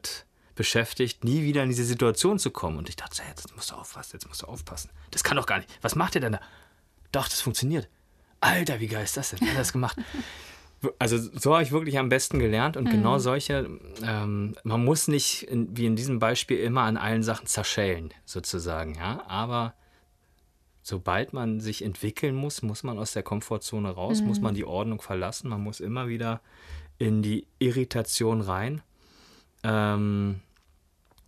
beschäftigt, 0.53 1.23
nie 1.23 1.41
wieder 1.41 1.63
in 1.63 1.69
diese 1.69 1.83
Situation 1.83 2.37
zu 2.37 2.51
kommen. 2.51 2.77
Und 2.77 2.89
ich 2.89 2.95
dachte, 2.95 3.23
hey, 3.23 3.29
jetzt 3.29 3.55
musst 3.55 3.71
du 3.71 3.75
aufpassen, 3.75 4.11
jetzt 4.13 4.27
musst 4.27 4.43
du 4.43 4.45
aufpassen. 4.45 4.91
Das 5.09 5.23
kann 5.23 5.35
doch 5.35 5.47
gar 5.47 5.57
nicht. 5.57 5.69
Was 5.81 5.95
macht 5.95 6.13
ihr 6.13 6.21
denn 6.21 6.33
da? 6.33 6.41
Doch, 7.11 7.27
das 7.27 7.41
funktioniert. 7.41 7.89
Alter, 8.39 8.79
wie 8.79 8.87
geil 8.87 9.03
ist 9.03 9.17
das 9.17 9.31
denn? 9.31 9.39
Wer 9.41 9.53
hat 9.53 9.59
das 9.59 9.73
gemacht? 9.73 9.97
Also 10.97 11.17
so 11.17 11.53
habe 11.53 11.63
ich 11.63 11.71
wirklich 11.71 11.97
am 11.99 12.07
besten 12.09 12.39
gelernt 12.39 12.77
und 12.77 12.89
genau 12.89 13.17
solche, 13.19 13.69
ähm, 14.01 14.55
man 14.63 14.83
muss 14.85 15.07
nicht, 15.09 15.43
in, 15.43 15.75
wie 15.75 15.85
in 15.85 15.95
diesem 15.97 16.19
Beispiel, 16.19 16.57
immer 16.59 16.83
an 16.83 16.95
allen 16.95 17.21
Sachen 17.23 17.47
zerschellen, 17.47 18.13
sozusagen, 18.25 18.95
ja, 18.95 19.23
aber 19.27 19.73
sobald 20.81 21.33
man 21.33 21.59
sich 21.59 21.83
entwickeln 21.83 22.33
muss, 22.35 22.61
muss 22.61 22.83
man 22.83 22.97
aus 22.97 23.11
der 23.11 23.23
Komfortzone 23.23 23.89
raus, 23.89 24.21
muss 24.21 24.39
man 24.39 24.55
die 24.55 24.63
Ordnung 24.65 25.01
verlassen, 25.01 25.49
man 25.49 25.61
muss 25.61 25.81
immer 25.81 26.07
wieder 26.07 26.39
in 26.97 27.21
die 27.21 27.45
Irritation 27.59 28.39
rein 28.41 28.81
ähm, 29.63 30.39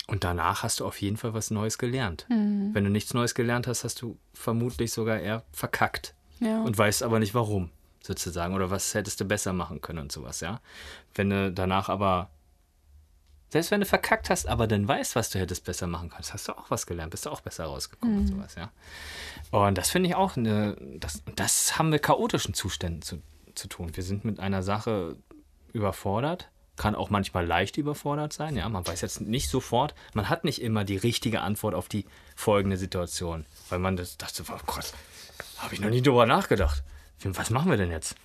und 0.07 0.23
danach 0.23 0.63
hast 0.63 0.79
du 0.79 0.85
auf 0.85 0.99
jeden 1.01 1.17
Fall 1.17 1.33
was 1.33 1.51
Neues 1.51 1.77
gelernt. 1.77 2.25
Wenn 2.29 2.83
du 2.83 2.89
nichts 2.89 3.13
Neues 3.13 3.35
gelernt 3.35 3.67
hast, 3.67 3.83
hast 3.83 4.01
du 4.01 4.17
vermutlich 4.33 4.91
sogar 4.93 5.19
eher 5.19 5.43
verkackt 5.51 6.15
Ja. 6.39 6.63
und 6.63 6.77
weißt 6.77 7.03
aber 7.03 7.19
nicht 7.19 7.33
warum, 7.33 7.69
sozusagen. 8.01 8.53
Oder 8.53 8.69
was 8.69 8.93
hättest 8.93 9.19
du 9.21 9.25
besser 9.25 9.53
machen 9.53 9.81
können 9.81 9.99
und 9.99 10.11
sowas, 10.11 10.39
ja. 10.41 10.59
Wenn 11.13 11.29
du 11.29 11.51
danach 11.51 11.89
aber, 11.89 12.29
selbst 13.49 13.71
wenn 13.71 13.81
du 13.81 13.85
verkackt 13.85 14.29
hast, 14.29 14.47
aber 14.47 14.67
dann 14.67 14.87
weißt, 14.87 15.15
was 15.15 15.29
du 15.29 15.39
hättest 15.39 15.65
besser 15.65 15.87
machen 15.87 16.09
können, 16.09 16.25
hast 16.31 16.47
du 16.47 16.57
auch 16.57 16.69
was 16.69 16.85
gelernt, 16.85 17.11
bist 17.11 17.25
du 17.25 17.29
auch 17.29 17.41
besser 17.41 17.65
rausgekommen 17.65 18.19
und 18.19 18.27
sowas, 18.27 18.55
ja. 18.55 18.71
Und 19.51 19.77
das 19.77 19.89
finde 19.89 20.09
ich 20.09 20.15
auch 20.15 20.37
eine, 20.37 20.75
das, 20.97 21.23
das 21.35 21.77
haben 21.77 21.89
mit 21.89 22.01
chaotischen 22.01 22.53
Zuständen 22.53 23.01
zu, 23.01 23.21
zu 23.55 23.67
tun. 23.67 23.95
Wir 23.95 24.03
sind 24.03 24.25
mit 24.25 24.39
einer 24.39 24.63
Sache 24.63 25.17
überfordert, 25.73 26.49
kann 26.77 26.95
auch 26.95 27.09
manchmal 27.09 27.45
leicht 27.45 27.77
überfordert 27.77 28.33
sein, 28.33 28.55
ja. 28.55 28.67
Man 28.67 28.87
weiß 28.87 29.01
jetzt 29.01 29.21
nicht 29.21 29.49
sofort, 29.49 29.93
man 30.13 30.29
hat 30.29 30.43
nicht 30.45 30.61
immer 30.61 30.85
die 30.85 30.97
richtige 30.97 31.41
Antwort 31.41 31.75
auf 31.75 31.87
die 31.89 32.05
folgende 32.35 32.77
Situation, 32.77 33.45
weil 33.69 33.79
man 33.79 33.97
das 33.97 34.17
dachte, 34.17 34.43
oh 34.49 34.57
Gott, 34.65 34.93
habe 35.57 35.75
ich 35.75 35.81
noch 35.81 35.89
nie 35.89 36.01
drüber 36.01 36.25
nachgedacht. 36.25 36.83
Was 37.23 37.49
machen 37.49 37.69
wir 37.69 37.77
denn 37.77 37.91
jetzt? 37.91 38.15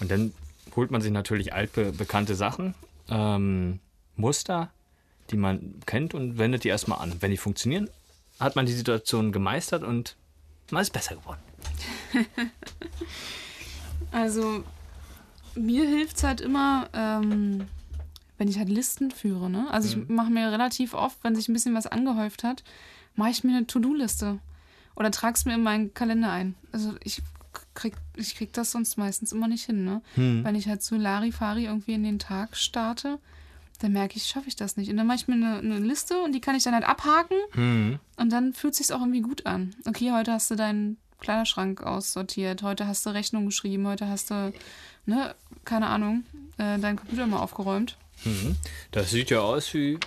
Und 0.00 0.10
dann 0.10 0.32
holt 0.74 0.90
man 0.90 1.00
sich 1.00 1.10
natürlich 1.10 1.52
altbekannte 1.52 2.34
Sachen, 2.34 2.74
ähm, 3.08 3.80
Muster, 4.16 4.70
die 5.30 5.36
man 5.36 5.80
kennt 5.86 6.14
und 6.14 6.38
wendet 6.38 6.64
die 6.64 6.68
erstmal 6.68 7.00
an. 7.00 7.16
Wenn 7.20 7.30
die 7.30 7.36
funktionieren, 7.36 7.88
hat 8.38 8.56
man 8.56 8.66
die 8.66 8.72
Situation 8.72 9.32
gemeistert 9.32 9.82
und 9.82 10.16
man 10.70 10.82
ist 10.82 10.92
besser 10.92 11.16
geworden. 11.16 11.40
Also, 14.12 14.64
mir 15.54 15.86
hilft 15.86 16.16
es 16.16 16.22
halt 16.22 16.40
immer, 16.40 16.88
ähm, 16.92 17.66
wenn 18.38 18.48
ich 18.48 18.58
halt 18.58 18.68
Listen 18.68 19.10
führe. 19.10 19.50
Ne? 19.50 19.66
Also, 19.70 19.88
ich 19.88 20.08
mache 20.08 20.30
mir 20.30 20.50
relativ 20.50 20.94
oft, 20.94 21.18
wenn 21.22 21.34
sich 21.34 21.48
ein 21.48 21.52
bisschen 21.52 21.74
was 21.74 21.86
angehäuft 21.86 22.44
hat, 22.44 22.62
mache 23.14 23.30
ich 23.30 23.44
mir 23.44 23.56
eine 23.56 23.66
To-Do-Liste. 23.66 24.38
Oder 24.94 25.10
trage 25.10 25.34
es 25.34 25.44
mir 25.44 25.54
in 25.54 25.62
meinen 25.62 25.92
Kalender 25.92 26.30
ein. 26.30 26.54
Also, 26.72 26.94
ich 27.02 27.22
krieg, 27.76 27.94
ich 28.16 28.34
krieg 28.34 28.52
das 28.52 28.72
sonst 28.72 28.98
meistens 28.98 29.30
immer 29.30 29.46
nicht 29.46 29.64
hin. 29.66 29.84
Ne? 29.84 30.02
Wenn 30.44 30.54
ich 30.56 30.66
halt 30.68 30.82
so 30.82 30.96
Larifari 30.96 31.66
irgendwie 31.66 31.94
in 31.94 32.02
den 32.02 32.18
Tag 32.18 32.56
starte, 32.56 33.20
dann 33.80 33.92
merke 33.92 34.16
ich, 34.16 34.26
schaffe 34.26 34.48
ich 34.48 34.56
das 34.56 34.76
nicht. 34.76 34.90
Und 34.90 34.96
dann 34.96 35.06
mache 35.06 35.18
ich 35.18 35.28
mir 35.28 35.34
eine, 35.34 35.58
eine 35.58 35.78
Liste 35.78 36.18
und 36.22 36.32
die 36.32 36.40
kann 36.40 36.56
ich 36.56 36.64
dann 36.64 36.74
halt 36.74 36.88
abhaken. 36.88 37.36
Und 38.16 38.30
dann 38.30 38.52
fühlt 38.52 38.72
es 38.72 38.78
sich 38.78 38.92
auch 38.92 39.00
irgendwie 39.00 39.20
gut 39.20 39.46
an. 39.46 39.74
Okay, 39.86 40.10
heute 40.12 40.32
hast 40.32 40.50
du 40.50 40.56
deinen 40.56 40.96
Kleiderschrank 41.20 41.82
aussortiert, 41.82 42.62
heute 42.62 42.86
hast 42.86 43.06
du 43.06 43.10
Rechnung 43.10 43.46
geschrieben, 43.46 43.86
heute 43.86 44.08
hast 44.08 44.30
du, 44.30 44.52
ne, 45.06 45.34
keine 45.64 45.86
Ahnung, 45.86 46.24
äh, 46.58 46.78
deinen 46.78 46.96
Computer 46.96 47.26
mal 47.26 47.38
aufgeräumt. 47.38 47.96
Das 48.92 49.10
sieht 49.10 49.30
ja 49.30 49.40
aus 49.40 49.72
wie 49.74 49.98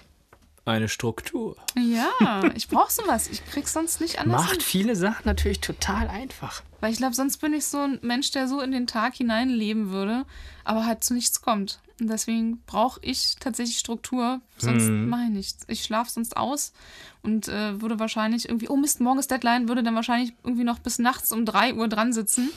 eine 0.69 0.89
Struktur. 0.89 1.55
Ja, 1.77 2.41
ich 2.55 2.67
brauche 2.67 2.91
sowas. 2.91 3.27
Ich 3.29 3.45
krieg's 3.45 3.73
sonst 3.73 4.01
nicht 4.01 4.19
anders. 4.19 4.41
Macht 4.41 4.51
hin. 4.53 4.62
viele 4.62 4.95
Sachen 4.95 5.23
natürlich 5.25 5.62
total 5.62 6.08
einfach. 6.08 6.63
Weil 6.79 6.91
ich 6.91 6.97
glaube, 6.97 7.15
sonst 7.15 7.38
bin 7.38 7.53
ich 7.53 7.65
so 7.65 7.79
ein 7.79 7.99
Mensch, 8.01 8.32
der 8.32 8.47
so 8.47 8.62
in 8.62 8.71
den 8.71 8.88
Tag 8.88 9.15
hinein 9.15 9.49
leben 9.49 9.89
würde, 9.91 10.25
aber 10.63 10.86
halt 10.86 11.03
zu 11.03 11.13
nichts 11.13 11.41
kommt. 11.41 11.79
Und 12.00 12.08
deswegen 12.08 12.62
brauche 12.66 13.00
ich 13.04 13.36
tatsächlich 13.40 13.78
Struktur, 13.78 14.42
sonst 14.58 14.90
mache 14.90 15.24
ich 15.24 15.30
nichts. 15.30 15.66
Ich 15.68 15.84
schlafe 15.84 16.12
sonst 16.12 16.38
aus 16.38 16.74
und 17.22 17.48
äh, 17.48 17.82
würde 17.82 18.00
wahrscheinlich 18.00 18.48
irgendwie, 18.48 18.70
oh 18.70 18.78
Mist, 18.78 19.02
morgen 19.02 19.20
ist 19.20 19.32
Deadline, 19.32 19.68
würde 19.68 19.84
dann 19.84 19.96
wahrscheinlich 19.96 20.34
irgendwie 20.44 20.64
noch 20.64 20.80
bis 20.80 21.00
nachts 21.00 21.32
um 21.32 21.46
3 21.46 21.74
Uhr 21.76 21.88
dran 21.88 22.14
sitzen. 22.14 22.50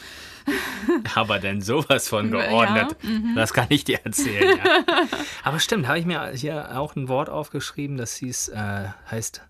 Aber 1.14 1.38
denn 1.38 1.60
sowas 1.60 2.08
von 2.08 2.32
Ja, 2.32 2.46
geordnet, 2.46 2.96
das 3.34 3.52
kann 3.52 3.66
ich 3.70 3.84
dir 3.84 4.00
erzählen. 4.04 4.58
Ja. 4.58 4.82
Aber 5.44 5.58
stimmt, 5.60 5.88
habe 5.88 5.98
ich 5.98 6.06
mir 6.06 6.30
hier 6.32 6.78
auch 6.78 6.96
ein 6.96 7.08
Wort 7.08 7.28
aufgeschrieben, 7.28 7.96
das 7.96 8.14
hieß, 8.16 8.48
äh, 8.48 8.88
heißt 9.10 9.42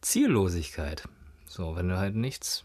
Ziellosigkeit. 0.00 1.04
So, 1.46 1.76
wenn 1.76 1.88
du 1.88 1.98
halt 1.98 2.16
nichts, 2.16 2.64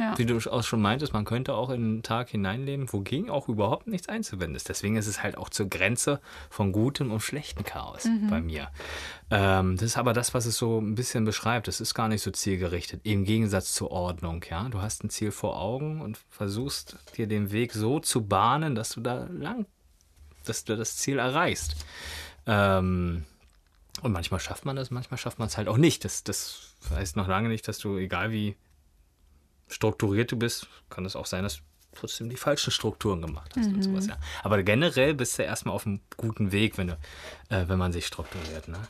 Ja. 0.00 0.16
wie 0.16 0.24
du 0.24 0.38
auch 0.50 0.62
schon 0.62 0.80
meintest, 0.80 1.12
man 1.12 1.26
könnte 1.26 1.54
auch 1.54 1.68
in 1.68 1.96
den 1.96 2.02
Tag 2.02 2.30
hineinleben, 2.30 2.90
wogegen 2.90 3.28
auch 3.28 3.48
überhaupt 3.48 3.86
nichts 3.86 4.08
einzuwenden 4.08 4.56
ist. 4.56 4.68
Deswegen 4.68 4.96
ist 4.96 5.06
es 5.06 5.22
halt 5.22 5.36
auch 5.36 5.50
zur 5.50 5.68
Grenze 5.68 6.20
von 6.48 6.72
gutem 6.72 7.12
und 7.12 7.20
schlechtem 7.20 7.64
Chaos 7.64 8.08
bei 8.30 8.40
mir. 8.40 8.70
Ähm, 9.30 9.76
das 9.76 9.84
ist 9.84 9.98
aber 9.98 10.14
das, 10.14 10.32
was 10.32 10.46
es 10.46 10.56
so 10.56 10.80
ein 10.80 10.94
bisschen 10.94 11.24
beschreibt. 11.24 11.68
Es 11.68 11.80
ist 11.80 11.94
gar 11.94 12.08
nicht 12.08 12.22
so 12.22 12.30
zielgerichtet, 12.30 13.02
im 13.04 13.24
Gegensatz 13.24 13.74
zur 13.74 13.90
Ordnung. 13.90 14.42
Ja, 14.48 14.68
du 14.70 14.80
hast 14.80 15.04
ein 15.04 15.10
Ziel 15.10 15.30
vor 15.32 15.60
Augen 15.60 16.00
und 16.00 16.18
versuchst 16.30 16.96
dir 17.16 17.26
den 17.26 17.52
Weg 17.52 17.72
so 17.74 18.00
zu 18.00 18.26
bahnen, 18.26 18.74
dass 18.74 18.90
du 18.90 19.00
da 19.00 19.26
lang, 19.30 19.66
dass 20.46 20.64
du 20.64 20.76
das 20.76 20.96
Ziel 20.96 21.18
erreichst. 21.18 21.76
Ähm, 22.46 23.24
und 24.02 24.12
manchmal 24.12 24.40
schafft 24.40 24.64
man 24.64 24.76
das, 24.76 24.90
manchmal 24.90 25.18
schafft 25.18 25.38
man 25.38 25.48
es 25.48 25.56
halt 25.56 25.68
auch 25.68 25.76
nicht. 25.76 26.04
Das, 26.04 26.24
das 26.24 26.74
heißt 26.90 27.16
noch 27.16 27.28
lange 27.28 27.48
nicht, 27.48 27.68
dass 27.68 27.78
du, 27.78 27.98
egal 27.98 28.30
wie 28.30 28.56
strukturiert 29.70 30.32
du 30.32 30.36
bist, 30.36 30.68
kann 30.90 31.04
es 31.04 31.16
auch 31.16 31.26
sein, 31.26 31.44
dass 31.44 31.56
du 31.56 31.62
trotzdem 31.94 32.28
die 32.28 32.36
falschen 32.36 32.70
Strukturen 32.70 33.22
gemacht 33.22 33.52
hast 33.56 33.66
und 33.66 33.82
sowas, 33.82 34.06
ja. 34.06 34.16
Aber 34.42 34.62
generell 34.62 35.14
bist 35.14 35.38
du 35.38 35.42
erstmal 35.42 35.74
auf 35.74 35.86
einem 35.86 36.00
guten 36.16 36.52
Weg, 36.52 36.78
wenn 36.78 36.88
du, 36.88 36.98
äh, 37.48 37.68
wenn 37.68 37.78
man 37.78 37.92
sich 37.92 38.06
strukturiert, 38.06 38.68
ne? 38.68 38.80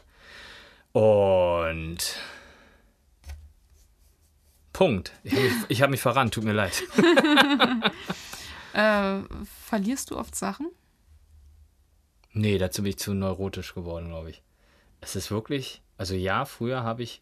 Und 0.92 2.16
Punkt. 4.72 5.12
Ich 5.22 5.32
habe 5.32 5.42
mich, 5.42 5.52
ich 5.68 5.82
hab 5.82 5.90
mich 5.90 6.00
verrannt, 6.00 6.34
tut 6.34 6.44
mir 6.44 6.52
leid. 6.52 6.82
Äh, 8.72 9.22
verlierst 9.66 10.12
du 10.12 10.16
oft 10.16 10.36
Sachen? 10.36 10.70
Nee, 12.32 12.56
dazu 12.56 12.82
bin 12.82 12.90
ich 12.90 12.98
zu 12.98 13.14
neurotisch 13.14 13.74
geworden, 13.74 14.08
glaube 14.08 14.30
ich. 14.30 14.42
Es 15.00 15.16
ist 15.16 15.32
wirklich, 15.32 15.82
also 15.98 16.14
ja, 16.14 16.44
früher 16.44 16.84
habe 16.84 17.02
ich, 17.02 17.20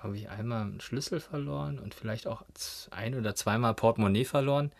glaube 0.00 0.16
ich, 0.16 0.28
einmal 0.28 0.62
einen 0.62 0.80
Schlüssel 0.80 1.20
verloren 1.20 1.78
und 1.78 1.94
vielleicht 1.94 2.26
auch 2.26 2.42
ein 2.90 3.14
oder 3.14 3.34
zweimal 3.34 3.74
Portemonnaie 3.74 4.24
verloren. 4.24 4.72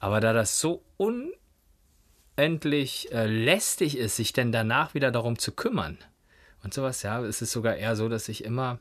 Aber 0.00 0.20
da 0.20 0.32
das 0.32 0.60
so 0.60 0.82
unendlich 2.36 3.12
äh, 3.12 3.26
lästig 3.26 3.96
ist, 3.98 4.16
sich 4.16 4.32
denn 4.32 4.52
danach 4.52 4.94
wieder 4.94 5.10
darum 5.10 5.38
zu 5.38 5.52
kümmern 5.52 5.98
und 6.62 6.72
sowas, 6.74 7.02
ja, 7.02 7.24
ist 7.24 7.42
es 7.42 7.52
sogar 7.52 7.76
eher 7.76 7.96
so, 7.96 8.08
dass 8.08 8.28
ich 8.28 8.44
immer 8.44 8.78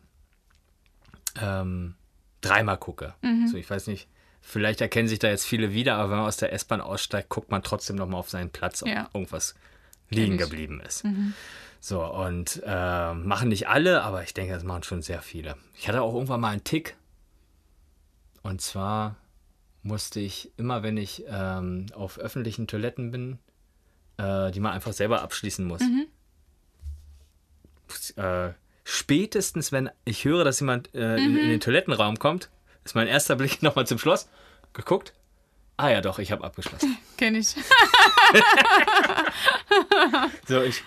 ähm, 1.41 1.95
dreimal 2.41 2.77
gucke. 2.77 3.13
So, 3.47 3.57
ich 3.57 3.69
weiß 3.69 3.87
nicht, 3.87 4.07
vielleicht 4.41 4.81
erkennen 4.81 5.07
sich 5.07 5.19
da 5.19 5.27
jetzt 5.29 5.45
viele 5.45 5.73
wieder, 5.73 5.95
aber 5.95 6.11
wenn 6.11 6.17
man 6.17 6.27
aus 6.27 6.37
der 6.37 6.53
S-Bahn 6.53 6.81
aussteigt, 6.81 7.29
guckt 7.29 7.51
man 7.51 7.63
trotzdem 7.63 7.95
nochmal 7.95 8.19
auf 8.19 8.29
seinen 8.29 8.49
Platz, 8.51 8.83
ob 8.83 8.89
Ja. 8.89 9.09
irgendwas 9.13 9.55
liegen 10.09 10.37
geblieben 10.37 10.81
ist. 10.81 11.03
So, 11.85 12.03
und 12.03 12.63
äh, 12.65 13.13
machen 13.13 13.49
nicht 13.49 13.67
alle, 13.69 14.01
aber 14.01 14.23
ich 14.23 14.33
denke, 14.33 14.55
das 14.55 14.63
machen 14.63 14.81
schon 14.81 15.03
sehr 15.03 15.21
viele. 15.21 15.55
Ich 15.75 15.87
hatte 15.87 16.01
auch 16.01 16.15
irgendwann 16.15 16.41
mal 16.41 16.49
einen 16.49 16.63
Tick. 16.63 16.95
Und 18.41 18.59
zwar 18.59 19.17
musste 19.83 20.19
ich 20.19 20.51
immer, 20.57 20.81
wenn 20.81 20.97
ich 20.97 21.25
ähm, 21.27 21.85
auf 21.93 22.17
öffentlichen 22.17 22.65
Toiletten 22.65 23.11
bin, 23.11 23.37
äh, 24.17 24.49
die 24.49 24.61
man 24.61 24.71
einfach 24.71 24.93
selber 24.93 25.21
abschließen 25.21 25.63
muss. 25.63 25.83
Äh, 28.15 28.53
spätestens, 28.83 29.71
wenn 29.71 29.91
ich 30.05 30.25
höre, 30.25 30.43
dass 30.43 30.61
jemand 30.61 30.91
äh, 30.95 31.17
in, 31.17 31.37
in 31.37 31.49
den 31.49 31.59
Toilettenraum 31.59 32.17
kommt, 32.17 32.49
ist 32.83 32.95
mein 32.95 33.05
erster 33.05 33.35
Blick 33.35 33.61
nochmal 33.61 33.85
zum 33.85 33.99
Schloss 33.99 34.27
geguckt. 34.73 35.13
Ah 35.77 35.89
ja, 35.89 36.01
doch, 36.01 36.17
ich 36.17 36.31
habe 36.31 36.43
abgeschlossen. 36.43 36.97
Kenn 37.17 37.35
ich. 37.35 37.53
So, 40.47 40.61
ich, 40.61 40.83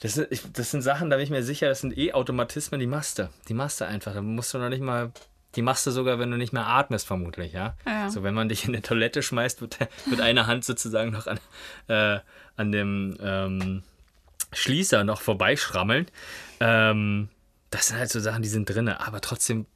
das, 0.00 0.14
sind- 0.14 0.28
ich, 0.30 0.42
das 0.52 0.70
sind 0.70 0.82
Sachen, 0.82 1.10
da 1.10 1.16
bin 1.16 1.24
ich 1.24 1.30
mir 1.30 1.42
sicher, 1.42 1.68
das 1.68 1.80
sind 1.80 1.96
eh 1.96 2.12
Automatismen, 2.12 2.80
die 2.80 2.86
machst 2.86 3.18
du. 3.18 3.28
Die 3.48 3.54
machst 3.54 3.80
du 3.80 3.86
einfach. 3.86 4.12
Da 4.14 4.22
musst 4.22 4.52
du 4.54 4.58
noch 4.58 4.68
nicht 4.68 4.82
mal. 4.82 5.12
Die 5.56 5.62
machst 5.62 5.84
du 5.86 5.90
sogar, 5.90 6.18
wenn 6.20 6.30
du 6.30 6.36
nicht 6.36 6.52
mehr 6.52 6.66
atmest, 6.66 7.06
vermutlich, 7.08 7.52
ja. 7.52 7.74
Ja. 7.84 8.08
So, 8.08 8.22
wenn 8.22 8.34
man 8.34 8.48
dich 8.48 8.64
in 8.66 8.70
eine 8.74 8.82
Toilette 8.82 9.20
schmeißt, 9.22 9.60
wird, 9.60 9.78
wird 10.06 10.20
eine 10.20 10.46
Hand 10.46 10.64
sozusagen 10.64 11.10
noch 11.10 11.26
an, 11.26 11.40
äh, 11.88 12.20
an 12.56 12.70
dem 12.70 13.16
ähm, 13.20 13.82
Schließer 14.52 15.02
noch 15.02 15.20
vorbeischrammeln. 15.20 16.06
Ähm, 16.60 17.28
das 17.70 17.88
sind 17.88 17.98
halt 17.98 18.10
so 18.10 18.20
Sachen, 18.20 18.42
die 18.42 18.48
sind 18.48 18.66
drinne. 18.70 19.04
Aber 19.04 19.20
trotzdem, 19.20 19.66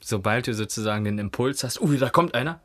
sobald 0.00 0.46
du 0.48 0.54
sozusagen 0.54 1.04
den 1.04 1.18
Impuls 1.18 1.62
hast, 1.62 1.80
uh, 1.80 1.92
da 1.96 2.10
kommt 2.10 2.34
einer, 2.34 2.60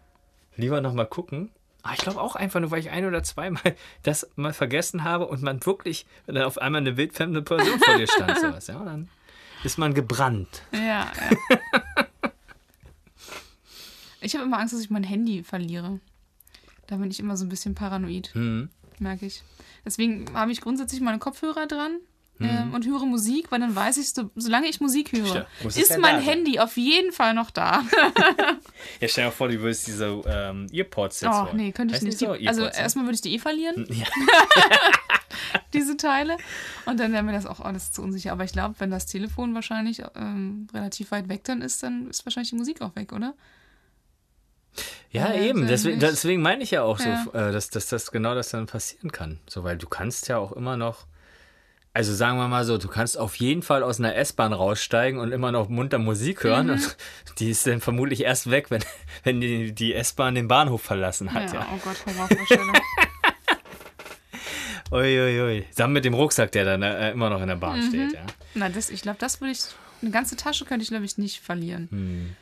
lieber 0.56 0.82
noch 0.82 0.94
mal 0.94 1.06
gucken. 1.06 1.52
Ah, 1.88 1.92
ich 1.94 2.00
glaube 2.00 2.20
auch 2.20 2.36
einfach 2.36 2.60
nur, 2.60 2.72
weil 2.72 2.80
ich 2.80 2.90
ein 2.90 3.06
oder 3.06 3.22
zweimal 3.22 3.62
das 4.04 4.28
mal 4.36 4.54
vergessen 4.54 5.04
habe 5.04 5.28
und 5.28 5.44
man 5.44 5.64
wirklich, 5.68 6.08
wenn 6.26 6.34
dann 6.34 6.46
auf 6.46 6.58
einmal 6.58 6.82
eine 6.82 6.98
wildfremde 6.98 7.44
Person 7.44 7.80
vor 7.80 7.96
dir 7.98 8.08
stand, 8.08 8.40
sowas, 8.40 8.66
ja, 8.68 8.84
dann 8.84 9.08
ist 9.64 9.78
man 9.78 9.94
gebrannt. 9.94 10.64
Ja, 10.74 10.80
ja. 11.50 11.62
ich 14.22 14.34
habe 14.36 14.46
immer 14.46 14.60
Angst, 14.60 14.74
dass 14.74 14.82
ich 14.82 14.90
mein 14.90 15.04
Handy 15.04 15.44
verliere. 15.44 16.00
Da 16.88 16.98
bin 16.98 17.10
ich 17.12 17.20
immer 17.20 17.38
so 17.38 17.46
ein 17.46 17.50
bisschen 17.50 17.76
paranoid, 17.76 18.34
Hm. 18.34 18.70
merke 19.00 19.26
ich. 19.28 19.44
Deswegen 19.86 20.26
habe 20.34 20.52
ich 20.52 20.62
grundsätzlich 20.62 21.02
meine 21.02 21.20
Kopfhörer 21.20 21.68
dran. 21.68 22.00
Mhm. 22.38 22.50
ähm, 22.50 22.74
Und 22.74 22.86
höre 22.86 23.06
Musik, 23.06 23.50
weil 23.52 23.60
dann 23.62 23.76
weiß 23.76 23.96
ich, 23.98 24.12
so, 24.14 24.30
solange 24.36 24.68
ich 24.68 24.82
Musik 24.82 25.14
höre, 25.14 25.48
es 25.66 25.78
ist 25.78 25.90
ja 25.92 25.98
mein. 26.00 26.20
Handy 26.22 26.60
auf 26.60 26.76
jeden 26.76 27.12
Fall 27.14 27.34
noch 27.34 27.50
da. 27.52 27.84
Ja, 29.00 29.08
stell 29.08 29.24
dir 29.24 29.30
mal 29.30 29.32
vor, 29.32 29.48
du 29.48 29.60
würdest 29.62 29.88
diese 29.88 30.06
ähm, 30.26 30.68
Earpods 30.72 31.22
jetzt 31.22 31.32
Oh, 31.34 31.46
holen. 31.46 31.58
nee, 31.58 31.72
könnte 31.72 31.96
ich 31.96 32.02
nicht. 32.02 32.20
die 32.20 32.26
so? 32.26 32.34
Die, 32.36 32.48
also 32.48 32.64
ne? 32.64 32.72
erstmal 32.78 33.06
würde 33.06 33.16
ich 33.16 33.22
die 33.22 33.34
eh 33.36 33.40
verlieren, 33.40 33.86
Ja. 33.90 34.06
diese 35.74 35.98
Teile. 35.98 36.38
Und 36.86 37.00
dann 37.00 37.12
wäre 37.14 37.24
mir 37.24 37.32
das 37.34 37.46
auch 37.46 37.60
alles 37.60 37.92
zu 37.92 38.02
unsicher. 38.02 38.32
Aber 38.32 38.44
ich 38.44 38.52
glaube, 38.54 38.76
wenn 38.80 38.92
das 38.92 39.06
Telefon 39.06 39.54
wahrscheinlich 39.56 40.02
ähm, 40.16 40.68
relativ 40.74 41.12
weit 41.12 41.30
weg 41.30 41.44
dann 41.46 41.62
ist, 41.62 41.84
dann 41.84 42.10
ist 42.10 42.26
wahrscheinlich 42.26 42.50
die 42.52 42.56
Musik 42.58 42.82
auch 42.82 42.96
weg, 42.96 43.12
oder? 43.14 43.34
Ja, 45.12 45.34
Ja, 45.34 45.42
eben. 45.42 45.62
wenn 45.62 45.68
Deswegen, 45.68 46.00
deswegen 46.00 46.42
meine 46.42 46.64
ich 46.64 46.72
ja 46.72 46.84
auch 46.84 47.00
Ja. 47.00 47.24
so, 47.24 47.32
äh, 47.34 47.52
dass, 47.52 47.70
dass 47.70 47.88
das 47.88 48.12
genau 48.12 48.36
das 48.36 48.50
dann 48.50 48.66
passieren 48.68 49.12
kann. 49.12 49.40
So, 49.48 49.64
weil 49.64 49.78
du 49.78 49.88
kannst 49.88 50.28
ja 50.28 50.38
auch 50.38 50.52
immer 50.52 50.78
noch, 50.78 51.06
also 51.96 52.14
sagen 52.14 52.38
wir 52.38 52.48
mal 52.50 52.66
so, 52.66 52.78
du 52.78 52.90
kannst 52.90 53.18
auf 53.18 53.36
jeden 53.38 53.62
Fall 53.62 53.82
aus 53.82 54.00
einer 54.00 54.16
S-Bahn 54.16 54.52
raussteigen 54.52 55.18
und 55.20 55.32
immer 55.32 55.54
noch 55.54 55.70
munter 55.70 55.98
Musik 55.98 56.44
hören. 56.44 56.68
Mhm. 56.68 56.74
Und 56.74 56.98
die 57.40 57.50
ist 57.50 57.66
dann 57.66 57.80
vermutlich 57.80 58.22
erst 58.24 58.52
weg, 58.52 58.70
wenn, 58.70 58.84
wenn 59.24 59.40
die, 59.40 59.72
die 59.74 59.94
S-Bahn 59.94 60.36
den 60.36 60.50
Bahnhof 60.50 60.82
verlassen 60.82 61.34
hat. 61.34 61.54
Ja. 61.54 61.66
oh 61.74 61.80
Gott, 61.84 62.06
Horrorvorstellung. 62.06 62.74
Uiuiui. 64.92 65.42
Ui. 65.42 65.66
Zusammen 65.72 65.94
mit 65.94 66.06
dem 66.06 66.14
Rucksack, 66.14 66.52
der 66.52 66.66
dann 66.66 66.82
äh, 66.84 67.12
immer 67.12 67.30
noch 67.30 67.42
in 67.42 67.48
der 67.48 67.56
Mhm. 67.56 67.60
Bahn 67.62 67.82
steht. 67.82 68.14
Ja. 68.14 68.26
Na, 68.54 68.70
das, 68.70 68.90
ich 68.90 69.02
glaube, 69.02 69.18
das 69.20 69.42
würde 69.42 69.52
ich. 69.54 69.60
Eine 70.02 70.12
ganze 70.12 70.36
Tasche 70.36 70.66
könnte 70.66 70.84
ich, 70.84 70.90
glaube 70.90 71.06
ich, 71.06 71.18
nicht 71.18 71.40
verlieren. 71.40 71.88
Hm. 71.90 72.36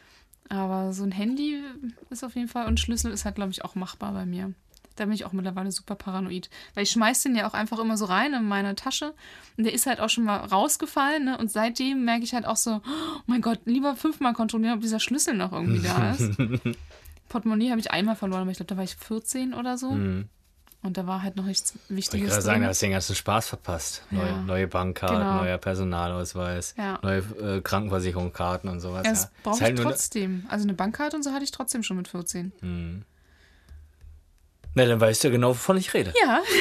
Aber 0.49 0.91
so 0.91 1.03
ein 1.03 1.11
Handy 1.11 1.61
ist 2.09 2.23
auf 2.23 2.35
jeden 2.35 2.47
Fall. 2.49 2.65
Und 2.65 2.79
Schlüssel 2.79 3.11
ist 3.11 3.25
halt, 3.25 3.35
glaube 3.35 3.51
ich, 3.51 3.63
auch 3.63 3.75
machbar 3.75 4.11
bei 4.13 4.25
mir. 4.25 4.51
Da 4.95 5.05
bin 5.05 5.13
ich 5.13 5.25
auch 5.25 5.31
mittlerweile 5.33 5.71
super 5.71 5.95
paranoid. 5.95 6.49
Weil 6.75 6.83
ich 6.83 6.91
schmeiß 6.91 7.23
den 7.23 7.35
ja 7.35 7.47
auch 7.47 7.53
einfach 7.55 7.79
immer 7.79 7.97
so 7.97 8.05
rein 8.05 8.33
in 8.33 8.47
meine 8.47 8.75
Tasche. 8.75 9.13
Und 9.57 9.63
der 9.63 9.73
ist 9.73 9.85
halt 9.87 9.99
auch 9.99 10.09
schon 10.09 10.23
mal 10.25 10.37
rausgefallen. 10.37 11.25
Ne? 11.25 11.37
Und 11.37 11.51
seitdem 11.51 12.05
merke 12.05 12.23
ich 12.23 12.33
halt 12.33 12.45
auch 12.45 12.57
so, 12.57 12.81
oh 12.85 13.19
mein 13.25 13.41
Gott, 13.41 13.59
lieber 13.65 13.95
fünfmal 13.95 14.33
kontrollieren, 14.33 14.75
ob 14.75 14.81
dieser 14.81 14.99
Schlüssel 14.99 15.33
noch 15.35 15.51
irgendwie 15.51 15.81
da 15.81 16.11
ist. 16.17 16.37
Portemonnaie 17.29 17.71
habe 17.71 17.79
ich 17.79 17.91
einmal 17.91 18.15
verloren, 18.15 18.41
aber 18.41 18.51
ich 18.51 18.57
glaube, 18.57 18.67
da 18.69 18.77
war 18.77 18.83
ich 18.83 18.95
14 18.95 19.53
oder 19.53 19.77
so. 19.77 19.89
Und 19.89 20.97
da 20.97 21.07
war 21.07 21.23
halt 21.23 21.37
noch 21.37 21.45
nichts 21.45 21.71
Hm. 21.71 21.79
Ich 21.87 21.95
Wichtiges 21.95 22.33
kann 22.33 22.41
sagen, 22.41 22.61
da 22.61 22.67
hast 22.67 22.81
du 22.81 22.85
den 22.87 22.91
ganzen 22.91 23.15
Spaß 23.15 23.47
verpasst. 23.47 24.03
Neue, 24.11 24.27
Ja. 24.27 24.41
neue 24.41 24.67
Bankkarte, 24.67 25.13
Genau. 25.15 25.37
neuer 25.37 25.57
Personalausweis, 25.57 26.75
Ja. 26.77 26.99
neue 27.01 27.19
äh, 27.41 27.61
Krankenversicherungskarten 27.61 28.69
und 28.69 28.81
sowas. 28.81 29.03
Ja, 29.05 29.11
das 29.11 29.23
ja. 29.23 29.29
brauche 29.43 29.55
ich 29.55 29.61
halt 29.63 29.75
nur- 29.77 29.85
trotzdem. 29.85 30.45
Also 30.49 30.63
eine 30.65 30.73
Bankkarte 30.73 31.15
und 31.15 31.23
so 31.23 31.31
hatte 31.31 31.45
ich 31.45 31.51
trotzdem 31.51 31.83
schon 31.83 31.97
mit 31.97 32.09
14. 32.09 32.51
Na, 34.75 34.85
dann 34.85 34.99
weißt 34.99 35.23
du 35.25 35.31
genau, 35.31 35.49
wovon 35.49 35.77
ich 35.77 35.93
rede. 35.93 36.13
Ja. 36.21 36.41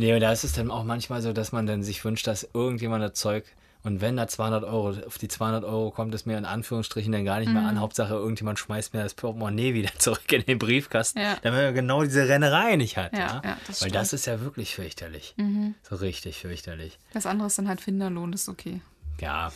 Nee, 0.00 0.14
und 0.14 0.20
da 0.20 0.30
ist 0.30 0.44
es 0.44 0.52
dann 0.52 0.70
auch 0.70 0.84
manchmal 0.84 1.22
so, 1.22 1.32
dass 1.32 1.50
man 1.50 1.66
dann 1.66 1.82
sich 1.82 2.04
wünscht, 2.04 2.28
dass 2.28 2.48
irgendjemand 2.54 3.02
das 3.02 3.14
Zeug 3.14 3.44
und 3.82 4.00
wenn 4.00 4.16
da 4.16 4.28
200 4.28 4.62
Euro, 4.62 4.90
auf 5.06 5.18
die 5.18 5.26
200 5.26 5.64
Euro 5.64 5.90
kommt 5.90 6.14
es 6.14 6.24
mir 6.24 6.38
in 6.38 6.44
Anführungsstrichen 6.44 7.10
dann 7.10 7.24
gar 7.24 7.40
nicht 7.40 7.50
mehr 7.52 7.62
Mhm. 7.62 7.68
an. 7.68 7.80
Hauptsache, 7.80 8.14
irgendjemand 8.14 8.60
schmeißt 8.60 8.94
mir 8.94 9.02
das 9.02 9.14
Portemonnaie 9.14 9.74
wieder 9.74 9.90
zurück 9.98 10.30
in 10.32 10.44
den 10.44 10.58
Briefkasten, 10.60 11.18
Ja. 11.20 11.36
damit 11.42 11.64
man 11.64 11.74
genau 11.74 12.04
diese 12.04 12.28
Rennerei 12.28 12.76
nicht 12.76 12.96
hat. 12.96 13.12
Ja, 13.12 13.18
Ja, 13.18 13.42
ja, 13.44 13.56
das 13.66 13.68
Weil 13.68 13.74
stimmt. 13.74 13.90
Mhm. 13.90 13.94
das 13.94 14.12
ist 14.12 14.26
ja 14.26 14.40
wirklich 14.40 14.74
fürchterlich. 14.76 15.34
So 15.82 15.96
richtig 15.96 16.38
fürchterlich. 16.38 16.96
Das 17.12 17.26
andere 17.26 17.48
ist 17.48 17.58
dann 17.58 17.66
halt 17.66 17.80
Finderlohn, 17.80 18.30
das 18.30 18.42
ist 18.42 18.48
okay. 18.50 18.80
Ja, 19.20 19.50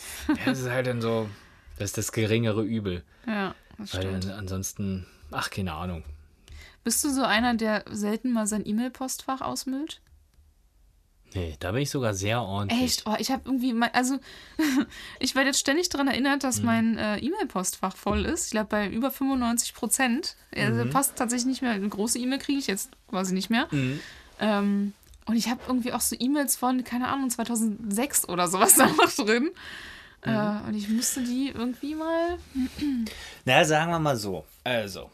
das 0.44 0.58
ist 0.58 0.68
halt 0.70 0.88
dann 0.88 1.00
so, 1.00 1.28
das 1.78 1.90
ist 1.90 1.98
das 1.98 2.10
geringere 2.10 2.62
Übel. 2.62 3.04
Ja, 3.28 3.54
das 3.78 3.94
Weil 3.94 4.00
stimmt. 4.20 4.28
ansonsten, 4.30 5.06
ach, 5.30 5.50
keine 5.50 5.72
Ahnung. 5.74 6.02
Bist 6.84 7.04
du 7.04 7.10
so 7.10 7.22
einer, 7.22 7.54
der 7.54 7.84
selten 7.90 8.32
mal 8.32 8.46
sein 8.46 8.66
E-Mail-Postfach 8.66 9.40
ausmüllt? 9.40 10.00
Nee, 11.34 11.56
da 11.60 11.72
bin 11.72 11.82
ich 11.82 11.90
sogar 11.90 12.12
sehr 12.12 12.42
ordentlich. 12.42 12.82
Echt? 12.82 13.02
Oh, 13.06 13.14
ich 13.18 13.30
habe 13.30 13.42
irgendwie, 13.46 13.72
mein, 13.72 13.94
also 13.94 14.18
ich 15.18 15.34
werde 15.34 15.48
jetzt 15.48 15.60
ständig 15.60 15.88
daran 15.88 16.08
erinnert, 16.08 16.44
dass 16.44 16.62
mein 16.62 16.98
äh, 16.98 17.18
E-Mail-Postfach 17.18 17.96
voll 17.96 18.26
ist. 18.26 18.46
Ich 18.46 18.50
glaube 18.50 18.68
bei 18.68 18.88
über 18.88 19.10
95 19.10 19.74
Prozent. 19.74 20.36
Also 20.54 20.84
passt 20.90 21.16
tatsächlich 21.16 21.46
nicht 21.46 21.62
mehr. 21.62 21.70
Eine 21.70 21.88
große 21.88 22.18
E-Mail 22.18 22.38
kriege 22.38 22.58
ich 22.58 22.66
jetzt 22.66 22.90
quasi 23.08 23.32
nicht 23.32 23.48
mehr. 23.48 23.68
Ähm, 24.40 24.92
und 25.26 25.36
ich 25.36 25.48
habe 25.48 25.60
irgendwie 25.66 25.92
auch 25.92 26.00
so 26.00 26.16
E-Mails 26.18 26.56
von, 26.56 26.84
keine 26.84 27.08
Ahnung, 27.08 27.30
2006 27.30 28.28
oder 28.28 28.48
sowas 28.48 28.74
da 28.76 28.86
noch 28.86 29.10
drin. 29.14 29.50
Äh, 30.22 30.68
und 30.68 30.74
ich 30.74 30.88
müsste 30.88 31.22
die 31.22 31.52
irgendwie 31.54 31.94
mal. 31.94 32.38
Na, 33.44 33.64
sagen 33.64 33.90
wir 33.90 33.98
mal 33.98 34.16
so. 34.16 34.44
Also, 34.64 35.10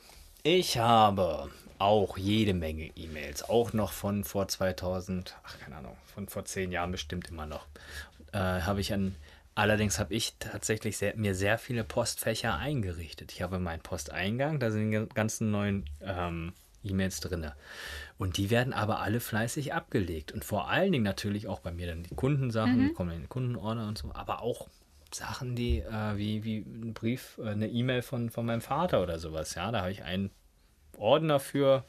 ich 0.48 0.78
habe 0.78 1.50
auch 1.78 2.16
jede 2.16 2.54
Menge 2.54 2.90
E-Mails, 2.96 3.46
auch 3.50 3.74
noch 3.74 3.92
von 3.92 4.24
vor 4.24 4.48
2000, 4.48 5.36
ach 5.44 5.58
keine 5.58 5.76
Ahnung, 5.76 5.96
von 6.14 6.26
vor 6.26 6.46
zehn 6.46 6.72
Jahren 6.72 6.90
bestimmt 6.90 7.28
immer 7.28 7.44
noch. 7.44 7.66
Äh, 8.32 8.38
habe 8.38 8.80
ich 8.80 8.94
an, 8.94 9.14
allerdings 9.54 9.98
habe 9.98 10.14
ich 10.14 10.36
tatsächlich 10.38 10.96
sehr, 10.96 11.14
mir 11.16 11.34
sehr 11.34 11.58
viele 11.58 11.84
Postfächer 11.84 12.56
eingerichtet. 12.56 13.30
Ich 13.30 13.42
habe 13.42 13.58
meinen 13.58 13.82
Posteingang, 13.82 14.58
da 14.58 14.70
sind 14.70 14.90
die 14.90 15.06
ganzen 15.14 15.50
neuen 15.50 15.84
ähm, 16.00 16.54
E-Mails 16.82 17.20
drin. 17.20 17.50
Und 18.16 18.38
die 18.38 18.48
werden 18.48 18.72
aber 18.72 19.00
alle 19.00 19.20
fleißig 19.20 19.74
abgelegt. 19.74 20.32
Und 20.32 20.46
vor 20.46 20.70
allen 20.70 20.92
Dingen 20.92 21.04
natürlich 21.04 21.46
auch 21.46 21.60
bei 21.60 21.72
mir 21.72 21.88
dann 21.88 22.04
die 22.04 22.14
Kundensachen, 22.14 22.88
die 22.88 22.94
kommen 22.94 23.10
in 23.10 23.20
den 23.20 23.28
Kundenordner 23.28 23.86
und 23.86 23.98
so, 23.98 24.10
aber 24.14 24.40
auch 24.40 24.66
Sachen, 25.14 25.56
die 25.56 25.80
äh, 25.80 26.16
wie, 26.16 26.44
wie 26.44 26.58
ein 26.58 26.94
Brief, 26.94 27.38
äh, 27.38 27.50
eine 27.50 27.68
E-Mail 27.68 28.02
von, 28.02 28.30
von 28.30 28.46
meinem 28.46 28.60
Vater 28.60 29.02
oder 29.02 29.18
sowas. 29.18 29.54
Ja, 29.54 29.70
da 29.70 29.80
habe 29.80 29.92
ich 29.92 30.02
einen 30.02 30.30
Ordner 30.96 31.40
für, 31.40 31.84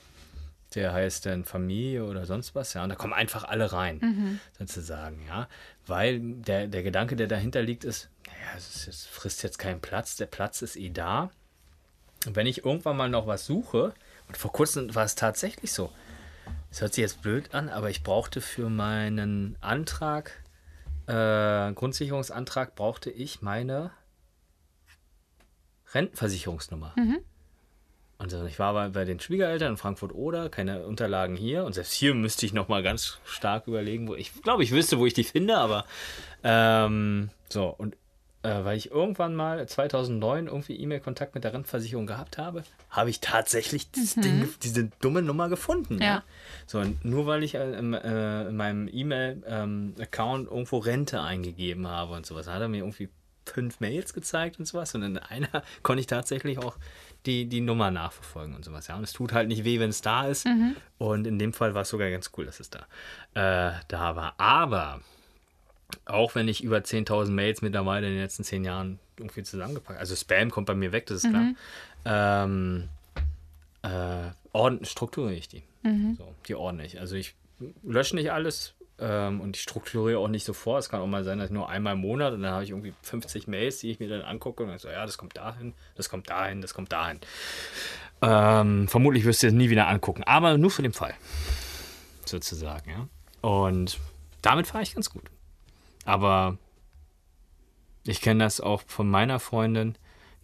der 0.75 0.93
heißt 0.93 1.25
dann 1.25 1.45
Familie 1.45 2.05
oder 2.05 2.25
sonst 2.25 2.55
was. 2.55 2.73
Ja, 2.73 2.83
und 2.83 2.89
da 2.89 2.95
kommen 2.95 3.13
einfach 3.13 3.43
alle 3.43 3.71
rein, 3.71 4.39
sozusagen. 4.57 5.21
Ja, 5.27 5.47
weil 5.85 6.19
der, 6.19 6.67
der 6.67 6.83
Gedanke, 6.83 7.15
der 7.15 7.27
dahinter 7.27 7.61
liegt, 7.61 7.83
ist, 7.83 8.09
naja, 8.27 8.57
es, 8.57 8.75
ist, 8.75 8.87
es 8.87 9.05
frisst 9.05 9.43
jetzt 9.43 9.59
keinen 9.59 9.81
Platz, 9.81 10.15
der 10.15 10.27
Platz 10.27 10.61
ist 10.61 10.75
eh 10.75 10.89
da. 10.89 11.31
Und 12.25 12.35
wenn 12.35 12.47
ich 12.47 12.65
irgendwann 12.65 12.97
mal 12.97 13.09
noch 13.09 13.27
was 13.27 13.45
suche, 13.45 13.93
und 14.27 14.37
vor 14.37 14.51
kurzem 14.51 14.93
war 14.93 15.05
es 15.05 15.15
tatsächlich 15.15 15.73
so, 15.73 15.91
es 16.71 16.81
hört 16.81 16.93
sich 16.93 17.01
jetzt 17.01 17.21
blöd 17.21 17.53
an, 17.53 17.69
aber 17.69 17.89
ich 17.89 18.03
brauchte 18.03 18.41
für 18.41 18.69
meinen 18.69 19.57
Antrag, 19.59 20.38
äh, 21.09 21.73
Grundsicherungsantrag, 21.73 22.75
brauchte 22.75 23.09
ich 23.09 23.41
meine 23.41 23.91
Rentenversicherungsnummer. 25.93 26.93
Und 28.19 28.29
so, 28.29 28.45
ich 28.45 28.59
war 28.59 28.73
bei, 28.73 28.89
bei 28.89 29.05
den 29.05 29.19
Schwiegereltern 29.19 29.71
in 29.71 29.77
Frankfurt-Oder, 29.77 30.49
keine 30.49 30.85
Unterlagen 30.85 31.35
hier. 31.35 31.63
Und 31.63 31.73
selbst 31.73 31.93
hier 31.93 32.13
müsste 32.13 32.45
ich 32.45 32.53
nochmal 32.53 32.83
ganz 32.83 33.17
stark 33.25 33.67
überlegen, 33.67 34.07
wo 34.07 34.15
ich 34.15 34.41
glaube, 34.43 34.63
ich 34.63 34.71
wüsste, 34.71 34.99
wo 34.99 35.05
ich 35.05 35.13
die 35.13 35.23
finde, 35.23 35.57
aber 35.57 35.85
ähm, 36.43 37.29
so. 37.47 37.67
Und 37.69 37.95
äh, 38.43 38.63
weil 38.63 38.77
ich 38.77 38.91
irgendwann 38.91 39.35
mal 39.35 39.67
2009 39.67 40.47
irgendwie 40.47 40.79
E-Mail-Kontakt 40.79 41.35
mit 41.35 41.43
der 41.43 41.53
Rentenversicherung 41.53 42.07
gehabt 42.07 42.37
habe, 42.37 42.63
habe 42.89 43.09
ich 43.09 43.19
tatsächlich 43.19 43.91
das 43.91 44.15
Ding, 44.15 44.47
diese 44.63 44.89
dumme 45.01 45.21
Nummer 45.21 45.49
gefunden. 45.49 46.01
Ja. 46.01 46.23
So, 46.65 46.79
und 46.79 47.03
nur 47.03 47.25
weil 47.25 47.43
ich 47.43 47.55
äh, 47.55 47.77
in, 47.77 47.93
äh, 47.93 48.47
in 48.47 48.55
meinem 48.55 48.89
E-Mail-Account 48.91 50.49
irgendwo 50.49 50.77
Rente 50.77 51.21
eingegeben 51.21 51.87
habe 51.87 52.13
und 52.13 52.25
sowas, 52.25 52.47
hat 52.47 52.61
er 52.61 52.69
mir 52.69 52.79
irgendwie 52.79 53.09
fünf 53.45 53.79
Mails 53.79 54.13
gezeigt 54.13 54.59
und 54.59 54.65
sowas. 54.65 54.95
Und 54.95 55.03
in 55.03 55.17
einer 55.17 55.63
konnte 55.83 56.01
ich 56.01 56.07
tatsächlich 56.07 56.59
auch 56.59 56.77
die, 57.25 57.47
die 57.47 57.61
Nummer 57.61 57.91
nachverfolgen 57.91 58.55
und 58.55 58.63
sowas. 58.63 58.87
Ja, 58.87 58.95
und 58.95 59.03
es 59.03 59.11
tut 59.11 59.33
halt 59.33 59.49
nicht 59.49 59.65
weh, 59.65 59.79
wenn 59.79 59.89
es 59.89 60.01
da 60.01 60.27
ist. 60.27 60.45
Und 60.97 61.27
in 61.27 61.37
dem 61.39 61.51
Fall 61.51 61.73
war 61.73 61.81
es 61.81 61.89
sogar 61.89 62.09
ganz 62.09 62.31
cool, 62.37 62.45
dass 62.45 62.59
es 62.59 62.69
da, 62.69 62.79
äh, 63.33 63.73
da 63.87 64.15
war. 64.15 64.35
Aber 64.37 65.01
auch 66.05 66.35
wenn 66.35 66.47
ich 66.47 66.63
über 66.63 66.77
10.000 66.77 67.31
Mails 67.31 67.61
mittlerweile 67.61 68.07
in 68.07 68.13
den 68.13 68.21
letzten 68.21 68.43
zehn 68.43 68.63
Jahren 68.63 68.99
irgendwie 69.17 69.43
zusammengepackt 69.43 69.99
also 69.99 70.15
Spam 70.15 70.49
kommt 70.49 70.67
bei 70.67 70.75
mir 70.75 70.91
weg, 70.91 71.07
das 71.07 71.23
ist 71.23 71.29
klar. 71.29 71.53
Ähm, 72.05 72.89
äh, 73.81 74.31
ordn 74.53 74.85
strukturiere 74.85 75.35
ich 75.35 75.47
die. 75.47 75.63
So, 76.17 76.35
die 76.47 76.55
ordne 76.55 76.85
ich. 76.85 76.99
Also 76.99 77.15
ich 77.15 77.35
lösche 77.83 78.15
nicht 78.15 78.31
alles 78.31 78.73
ähm, 78.99 79.41
und 79.41 79.55
ich 79.55 79.63
strukturiere 79.63 80.19
auch 80.19 80.27
nicht 80.27 80.45
sofort. 80.45 80.83
Es 80.83 80.89
kann 80.89 81.01
auch 81.01 81.07
mal 81.07 81.23
sein, 81.23 81.39
dass 81.39 81.47
ich 81.47 81.53
nur 81.53 81.69
einmal 81.69 81.93
im 81.93 82.01
Monat 82.01 82.33
und 82.33 82.41
dann 82.41 82.51
habe 82.51 82.63
ich 82.63 82.71
irgendwie 82.71 82.93
50 83.01 83.47
Mails, 83.47 83.79
die 83.79 83.91
ich 83.91 83.99
mir 83.99 84.09
dann 84.09 84.21
angucke 84.21 84.63
und 84.63 84.69
dann 84.69 84.79
so, 84.79 84.89
ja, 84.89 85.05
das 85.05 85.17
kommt 85.17 85.37
dahin, 85.37 85.73
das 85.95 86.09
kommt 86.09 86.29
dahin, 86.29 86.61
das 86.61 86.73
kommt 86.73 86.91
dahin. 86.91 87.19
Ähm, 88.21 88.87
vermutlich 88.87 89.23
wirst 89.25 89.43
du 89.43 89.47
es 89.47 89.53
nie 89.53 89.69
wieder 89.69 89.87
angucken, 89.87 90.23
aber 90.23 90.57
nur 90.57 90.71
für 90.71 90.81
den 90.81 90.93
Fall. 90.93 91.13
Sozusagen, 92.25 92.89
ja. 92.89 93.07
Und 93.41 93.99
damit 94.41 94.67
fahre 94.67 94.83
ich 94.83 94.93
ganz 94.93 95.09
gut. 95.09 95.23
Aber 96.09 96.57
ich 98.03 98.19
kenne 98.19 98.43
das 98.43 98.59
auch 98.59 98.81
von 98.87 99.07
meiner 99.07 99.39
Freundin, 99.39 99.95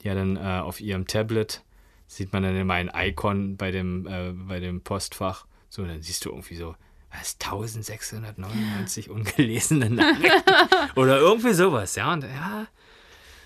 die 0.04 0.12
hat 0.12 0.18
dann 0.18 0.38
äh, 0.38 0.62
auf 0.62 0.80
ihrem 0.80 1.08
Tablet 1.08 1.64
sieht 2.08 2.34
man 2.34 2.44
dann 2.44 2.56
immer 2.56 2.76
ein 2.76 2.92
Icon 2.94 3.58
bei 3.58 3.72
dem, 3.72 4.06
äh, 4.06 4.32
bei 4.32 4.60
dem 4.60 4.82
Postfach. 4.82 5.48
So, 5.70 5.84
dann 5.84 6.04
siehst 6.04 6.24
du 6.24 6.30
irgendwie 6.30 6.56
so, 6.56 6.76
was, 7.12 7.38
1699 7.42 9.10
ungelesene 9.10 9.90
Nachrichten. 9.90 10.52
Oder 10.96 11.18
irgendwie 11.18 11.54
sowas, 11.54 11.96
ja. 11.96 12.14
Und 12.14 12.26
ja, 12.26 12.68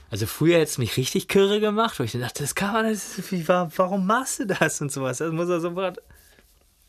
also 0.10 0.26
früher 0.26 0.56
hätte 0.56 0.72
es 0.72 0.78
mich 0.78 0.98
richtig 0.98 1.30
kirre 1.30 1.62
gemacht, 1.62 1.98
wo 2.00 2.04
ich 2.04 2.12
dachte, 2.12 2.44
das 2.44 2.54
kann 2.54 2.74
man, 2.74 2.86
das, 2.86 3.32
wie, 3.32 3.48
warum 3.48 4.06
machst 4.06 4.40
du 4.40 4.46
das 4.46 4.82
und 4.82 4.92
sowas? 4.92 5.20
Das 5.20 5.32
muss 5.32 5.48
er 5.48 5.62
sofort, 5.62 6.00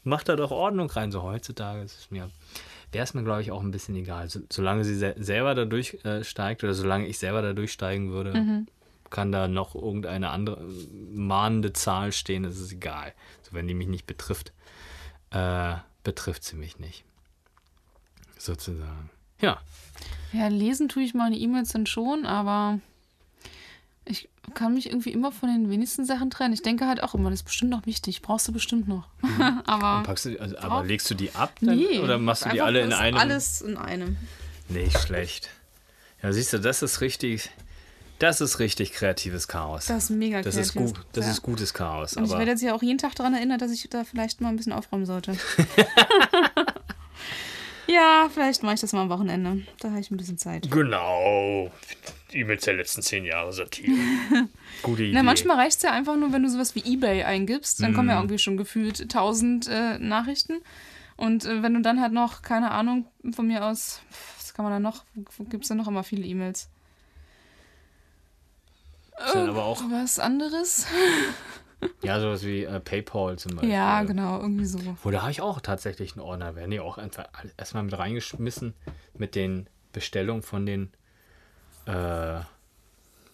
macht 0.02 0.28
da 0.28 0.34
doch 0.34 0.50
Ordnung 0.50 0.90
rein. 0.90 1.12
So 1.12 1.22
heutzutage 1.22 1.82
ist 1.82 1.98
es 2.00 2.10
mir, 2.10 2.30
wäre 2.93 3.05
es 3.05 3.14
mir, 3.14 3.22
glaube 3.22 3.43
ich, 3.43 3.51
auch 3.51 3.62
ein 3.62 3.70
bisschen 3.70 3.95
egal. 3.97 4.28
So, 4.28 4.41
solange 4.51 4.84
sie 4.84 4.97
se 4.97 5.14
selber 5.18 5.55
da 5.55 5.64
durchsteigt 5.64 6.62
äh, 6.62 6.66
oder 6.66 6.74
solange 6.74 7.07
ich 7.07 7.18
selber 7.18 7.43
da 7.43 7.53
durchsteigen 7.53 8.11
würde, 8.11 8.34
mhm. 8.34 8.66
kann 9.11 9.32
da 9.32 9.49
noch 9.49 9.74
irgendeine 9.74 10.30
andere 10.30 10.64
mahnende 11.12 11.72
Zahl 11.72 12.12
stehen, 12.12 12.43
das 12.43 12.59
ist 12.59 12.72
egal. 12.72 13.12
So, 13.43 13.53
wenn 13.53 13.68
die 13.68 13.74
mich 13.74 13.88
nicht 13.88 14.07
betrifft, 14.07 14.53
äh, 15.30 15.74
betrifft 16.03 16.45
sie 16.45 16.57
mich 16.57 16.78
nicht. 16.78 17.05
Sozusagen. 18.38 19.11
Ja. 19.41 19.61
Ja, 20.32 20.49
lesen 20.49 20.88
tue 20.88 21.03
ich 21.03 21.14
meine 21.14 21.36
E-Mails 21.36 21.72
dann 21.72 21.86
schon, 21.86 22.24
aber 22.24 22.80
kann 24.61 24.74
mich 24.74 24.90
irgendwie 24.90 25.11
immer 25.11 25.32
von 25.32 25.48
den 25.48 25.70
wenigsten 25.70 26.04
Sachen 26.04 26.28
trennen. 26.28 26.52
Ich 26.52 26.61
denke 26.61 26.86
halt 26.86 27.02
auch 27.02 27.14
immer, 27.14 27.30
das 27.30 27.40
ist 27.40 27.44
bestimmt 27.44 27.70
noch 27.70 27.86
wichtig. 27.86 28.20
Brauchst 28.20 28.46
du 28.46 28.52
bestimmt 28.52 28.88
noch. 28.88 29.08
Mhm. 29.22 29.62
aber, 29.66 30.02
du, 30.06 30.38
also, 30.38 30.58
aber 30.58 30.84
legst 30.84 31.11
du 31.11 31.14
die 31.14 31.34
ab 31.34 31.54
dann, 31.62 31.78
nee, 31.78 31.98
oder 31.98 32.18
machst 32.18 32.44
du 32.44 32.50
die 32.50 32.61
alle 32.61 32.82
in 32.82 32.92
einem? 32.92 33.16
Alles 33.16 33.62
in 33.62 33.78
einem. 33.78 34.18
Nicht 34.68 34.98
schlecht. 34.98 35.48
Ja, 36.22 36.30
siehst 36.30 36.52
du, 36.52 36.58
das 36.58 36.82
ist 36.82 37.00
richtig. 37.00 37.50
Das 38.18 38.42
ist 38.42 38.58
richtig 38.58 38.92
kreatives 38.92 39.48
Chaos. 39.48 39.86
Das 39.86 40.04
ist 40.04 40.11
mega 40.11 40.42
das 40.42 40.56
kreatives. 40.56 40.68
Ist 40.68 40.94
gut, 40.94 41.06
das 41.12 41.24
ja. 41.24 41.30
ist 41.32 41.40
gutes 41.40 41.72
Chaos. 41.72 42.18
Und 42.18 42.26
ich 42.26 42.30
werde 42.32 42.50
jetzt 42.50 42.61
ja 42.61 42.74
auch 42.74 42.82
jeden 42.82 42.98
Tag 42.98 43.14
daran 43.14 43.32
erinnert, 43.32 43.62
dass 43.62 43.70
ich 43.70 43.88
da 43.88 44.04
vielleicht 44.04 44.42
mal 44.42 44.50
ein 44.50 44.56
bisschen 44.56 44.74
aufräumen 44.74 45.06
sollte. 45.06 45.38
ja, 47.91 48.28
vielleicht 48.32 48.62
mache 48.62 48.74
ich 48.74 48.80
das 48.80 48.93
mal 48.93 49.03
am 49.03 49.09
Wochenende. 49.09 49.62
Da 49.80 49.91
habe 49.91 50.01
ich 50.01 50.11
ein 50.11 50.16
bisschen 50.16 50.38
Zeit. 50.38 50.70
Genau. 50.70 51.70
E-Mails 52.32 52.64
der 52.64 52.74
letzten 52.74 53.03
zehn 53.03 53.24
Jahre 53.24 53.53
sortieren. 53.53 53.99
Gute 54.82 55.03
Idee. 55.03 55.14
Na, 55.14 55.22
manchmal 55.22 55.57
reicht 55.57 55.78
es 55.78 55.82
ja 55.82 55.93
einfach 55.93 56.16
nur, 56.16 56.32
wenn 56.32 56.43
du 56.43 56.49
sowas 56.49 56.74
wie 56.74 56.84
Ebay 56.84 57.24
eingibst. 57.24 57.82
Dann 57.82 57.93
mm. 57.93 57.95
kommen 57.95 58.09
ja 58.09 58.14
mhm. 58.14 58.20
irgendwie 58.20 58.38
schon 58.38 58.57
gefühlt 58.57 59.11
tausend 59.11 59.68
äh, 59.68 59.99
Nachrichten. 59.99 60.61
Und 61.16 61.45
äh, 61.45 61.62
wenn 61.62 61.74
du 61.74 61.82
dann 61.82 62.01
halt 62.01 62.12
noch, 62.12 62.43
keine 62.43 62.70
Ahnung, 62.70 63.07
von 63.32 63.47
mir 63.47 63.64
aus, 63.64 64.01
was 64.38 64.55
kann 64.55 64.64
man 64.64 64.72
da 64.72 64.80
noch? 64.80 65.05
Gibt 65.51 65.64
es 65.64 65.68
da 65.68 65.74
noch 65.74 65.88
immer 65.88 66.05
viele 66.05 66.24
E-Mails? 66.24 66.68
Äh, 69.34 69.38
aber 69.38 69.64
auch 69.64 69.82
was 69.91 70.18
anderes. 70.18 70.86
ja, 72.02 72.20
sowas 72.20 72.44
wie 72.44 72.64
äh, 72.64 72.80
PayPal 72.80 73.38
zum 73.38 73.56
Beispiel. 73.56 73.70
Ja, 73.70 74.02
genau, 74.02 74.40
irgendwie 74.40 74.64
so. 74.64 74.78
Wo 75.02 75.10
da 75.10 75.22
habe 75.22 75.30
ich 75.30 75.40
auch 75.40 75.60
tatsächlich 75.60 76.12
einen 76.12 76.20
Ordner. 76.20 76.54
Werden 76.56 76.70
die 76.70 76.80
auch 76.80 76.98
einfach 76.98 77.26
erstmal 77.56 77.82
mit 77.82 77.96
reingeschmissen 77.96 78.74
mit 79.14 79.34
den 79.34 79.68
Bestellungen 79.92 80.42
von 80.42 80.66
den 80.66 80.90
äh, 81.86 82.40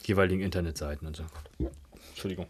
jeweiligen 0.04 0.42
Internetseiten 0.42 1.06
und 1.06 1.16
so. 1.16 1.24
Entschuldigung. 2.10 2.46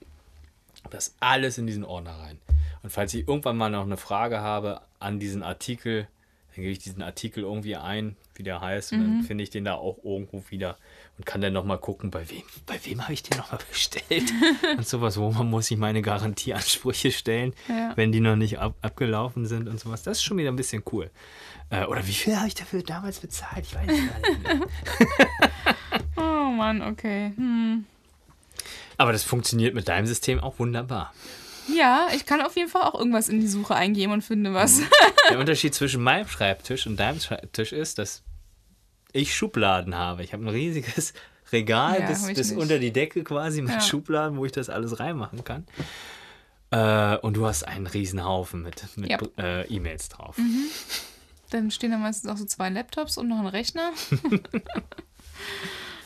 Das 0.91 1.15
alles 1.21 1.59
in 1.59 1.67
diesen 1.67 1.85
Ordner 1.85 2.13
rein. 2.13 2.39
Und 2.83 2.91
falls 2.91 3.13
ich 3.15 3.27
irgendwann 3.27 3.57
mal 3.57 3.71
noch 3.71 3.85
eine 3.85 3.97
Frage 3.97 4.41
habe 4.41 4.83
an 5.01 5.19
diesen 5.19 5.43
Artikel, 5.43 6.07
dann 6.55 6.63
gebe 6.63 6.71
ich 6.71 6.79
diesen 6.79 7.03
Artikel 7.03 7.43
irgendwie 7.43 7.77
ein, 7.77 8.17
wie 8.35 8.43
der 8.43 8.61
heißt, 8.61 8.93
und 8.93 9.01
dann 9.01 9.17
mhm. 9.19 9.23
finde 9.23 9.45
ich 9.45 9.51
den 9.51 9.65
da 9.65 9.75
auch 9.75 9.99
irgendwo 10.05 10.43
wieder 10.51 10.79
und 11.19 11.25
kann 11.25 11.41
dann 11.41 11.53
nochmal 11.53 11.79
gucken, 11.79 12.11
bei 12.11 12.29
wem, 12.29 12.43
bei 12.67 12.79
wem 12.85 13.03
habe 13.03 13.13
ich 13.13 13.23
den 13.23 13.39
nochmal 13.39 13.61
bestellt 13.69 14.33
und 14.77 14.87
sowas, 14.87 15.17
wo 15.17 15.31
man 15.31 15.49
muss 15.49 15.71
ich 15.71 15.79
meine 15.79 16.03
Garantieansprüche 16.03 17.11
stellen, 17.11 17.55
ja. 17.69 17.93
wenn 17.97 18.13
die 18.13 18.21
noch 18.21 18.37
nicht 18.37 18.59
ab, 18.59 18.75
abgelaufen 18.83 19.47
sind 19.47 19.69
und 19.69 19.81
sowas. 19.81 20.03
Das 20.03 20.19
ist 20.19 20.25
schon 20.25 20.37
wieder 20.37 20.51
ein 20.51 20.57
bisschen 20.57 20.83
cool. 20.93 21.11
Äh, 21.71 21.85
oder 21.85 22.07
wie 22.07 22.13
viel 22.13 22.37
habe 22.37 22.49
ich 22.49 22.55
dafür 22.55 22.83
damals 22.83 23.21
bezahlt? 23.21 23.67
Ich 23.67 23.75
weiß 23.75 23.87
gar 23.87 24.55
nicht. 24.55 24.67
oh 26.17 26.51
Mann, 26.51 26.83
okay. 26.83 27.33
Hm. 27.37 27.87
Aber 28.99 29.13
das 29.13 29.25
funktioniert 29.25 29.75
mit 29.75 29.89
deinem 29.89 30.07
System 30.07 30.41
auch 30.41 30.59
wunderbar. 30.59 31.13
Ja, 31.75 32.09
ich 32.15 32.27
kann 32.27 32.41
auf 32.43 32.57
jeden 32.57 32.69
Fall 32.69 32.83
auch 32.83 32.95
irgendwas 32.95 33.29
in 33.29 33.41
die 33.41 33.49
Suche 33.49 33.75
eingeben 33.75 34.13
und 34.13 34.23
finde 34.23 34.55
was. 34.55 34.79
Mhm. 34.79 34.89
Der 35.31 35.39
Unterschied 35.41 35.75
zwischen 35.75 36.03
meinem 36.03 36.29
Schreibtisch 36.29 36.87
und 36.87 36.99
deinem 36.99 37.21
Schreibtisch 37.21 37.73
ist, 37.73 37.99
dass 37.99 38.23
ich 39.17 39.35
Schubladen 39.35 39.95
habe. 39.95 40.23
Ich 40.23 40.33
habe 40.33 40.45
ein 40.45 40.49
riesiges 40.49 41.15
Regal 41.53 42.01
ja, 42.01 42.07
bis, 42.07 42.27
bis 42.27 42.53
unter 42.53 42.79
die 42.79 42.93
Decke 42.93 43.23
quasi 43.23 43.63
mit 43.63 43.75
ja. 43.75 43.81
Schubladen, 43.81 44.37
wo 44.37 44.45
ich 44.45 44.53
das 44.53 44.69
alles 44.69 44.99
reinmachen 44.99 45.45
kann. 45.45 45.67
Äh, 46.71 47.19
und 47.19 47.37
du 47.37 47.47
hast 47.47 47.63
einen 47.63 47.87
riesen 47.87 48.25
Haufen 48.25 48.63
mit, 48.63 48.85
mit 48.97 49.11
ja. 49.11 49.19
äh, 49.39 49.67
E-Mails 49.69 50.09
drauf. 50.09 50.37
Mhm. 50.39 50.65
Dann 51.51 51.71
stehen 51.71 51.93
da 51.93 51.99
meistens 51.99 52.29
auch 52.29 52.37
so 52.37 52.45
zwei 52.45 52.69
Laptops 52.69 53.19
und 53.19 53.29
noch 53.29 53.39
ein 53.39 53.47
Rechner. 53.47 53.93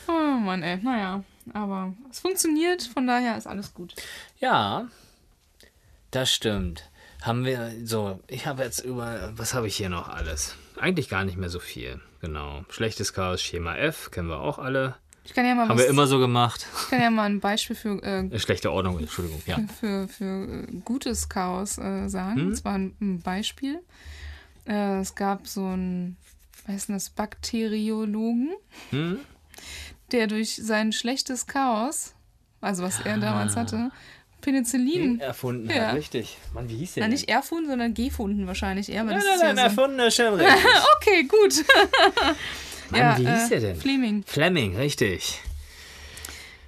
oh 0.07 0.11
Mann, 0.11 0.61
ey. 0.61 0.77
Naja, 0.77 1.23
aber 1.53 1.93
es 2.11 2.19
funktioniert, 2.19 2.83
von 2.83 3.07
daher 3.07 3.35
ist 3.35 3.47
alles 3.47 3.73
gut. 3.73 3.95
Ja, 4.39 4.87
das 6.11 6.31
stimmt. 6.31 6.87
Haben 7.23 7.45
wir 7.45 7.73
so, 7.83 8.19
ich 8.27 8.45
habe 8.45 8.63
jetzt 8.63 8.85
über, 8.85 9.33
was 9.35 9.55
habe 9.55 9.65
ich 9.65 9.75
hier 9.75 9.89
noch 9.89 10.09
alles? 10.09 10.55
Eigentlich 10.79 11.09
gar 11.09 11.23
nicht 11.23 11.37
mehr 11.37 11.49
so 11.49 11.59
viel. 11.59 11.99
Genau. 12.21 12.63
Schlechtes 12.69 13.13
Chaos, 13.13 13.41
Schema 13.41 13.75
F, 13.75 14.11
kennen 14.11 14.29
wir 14.29 14.39
auch 14.39 14.59
alle. 14.59 14.95
Ich 15.23 15.33
kann 15.33 15.45
ja 15.45 15.53
mal 15.53 15.67
Haben 15.67 15.77
was, 15.77 15.85
wir 15.85 15.89
immer 15.89 16.07
so 16.07 16.19
gemacht. 16.19 16.65
Ich 16.83 16.89
kann 16.89 17.01
ja 17.01 17.09
mal 17.09 17.25
ein 17.25 17.39
Beispiel 17.39 17.75
für. 17.75 18.01
Äh, 18.03 18.39
Schlechte 18.39 18.71
Ordnung, 18.71 18.99
Entschuldigung, 18.99 19.41
ja. 19.45 19.57
Für, 19.79 20.07
für, 20.07 20.23
äh, 20.23 20.67
gutes 20.83 21.29
Chaos 21.29 21.77
äh, 21.77 22.07
sagen. 22.07 22.39
Hm? 22.39 22.47
Und 22.47 22.55
zwar 22.55 22.75
ein 22.75 23.21
Beispiel. 23.23 23.79
Äh, 24.65 24.99
es 24.99 25.15
gab 25.15 25.47
so 25.47 25.65
einen, 25.65 26.17
weiß 26.67 26.89
nicht, 26.89 26.95
das, 26.95 27.09
Bakteriologen, 27.11 28.53
hm? 28.89 29.19
der 30.11 30.27
durch 30.27 30.55
sein 30.55 30.91
schlechtes 30.91 31.47
Chaos, 31.47 32.13
also 32.59 32.83
was 32.83 32.99
er 32.99 33.17
damals 33.17 33.55
ah. 33.55 33.61
hatte, 33.61 33.91
Penicillin 34.41 35.19
erfunden 35.19 35.69
ja. 35.69 35.87
hat, 35.87 35.95
richtig. 35.95 36.37
Mann, 36.53 36.69
wie 36.69 36.77
hieß 36.77 36.95
der? 36.95 37.03
Na, 37.03 37.09
nicht 37.09 37.29
erfunden, 37.29 37.69
sondern 37.69 37.93
gefunden 37.93 38.47
wahrscheinlich 38.47 38.89
eher. 38.89 39.03
Nein, 39.03 39.17
nein, 39.17 39.39
nein, 39.39 39.57
ja 39.57 39.63
erfunden 39.63 39.99
ist 39.99 40.15
schon 40.15 40.33
okay, 40.33 41.23
gut. 41.23 41.65
Mann, 42.89 42.99
ja, 42.99 43.17
wie 43.17 43.27
hieß 43.27 43.45
äh, 43.45 43.49
der 43.49 43.59
denn? 43.59 43.75
Fleming. 43.75 44.23
Fleming, 44.25 44.75
richtig. 44.75 45.39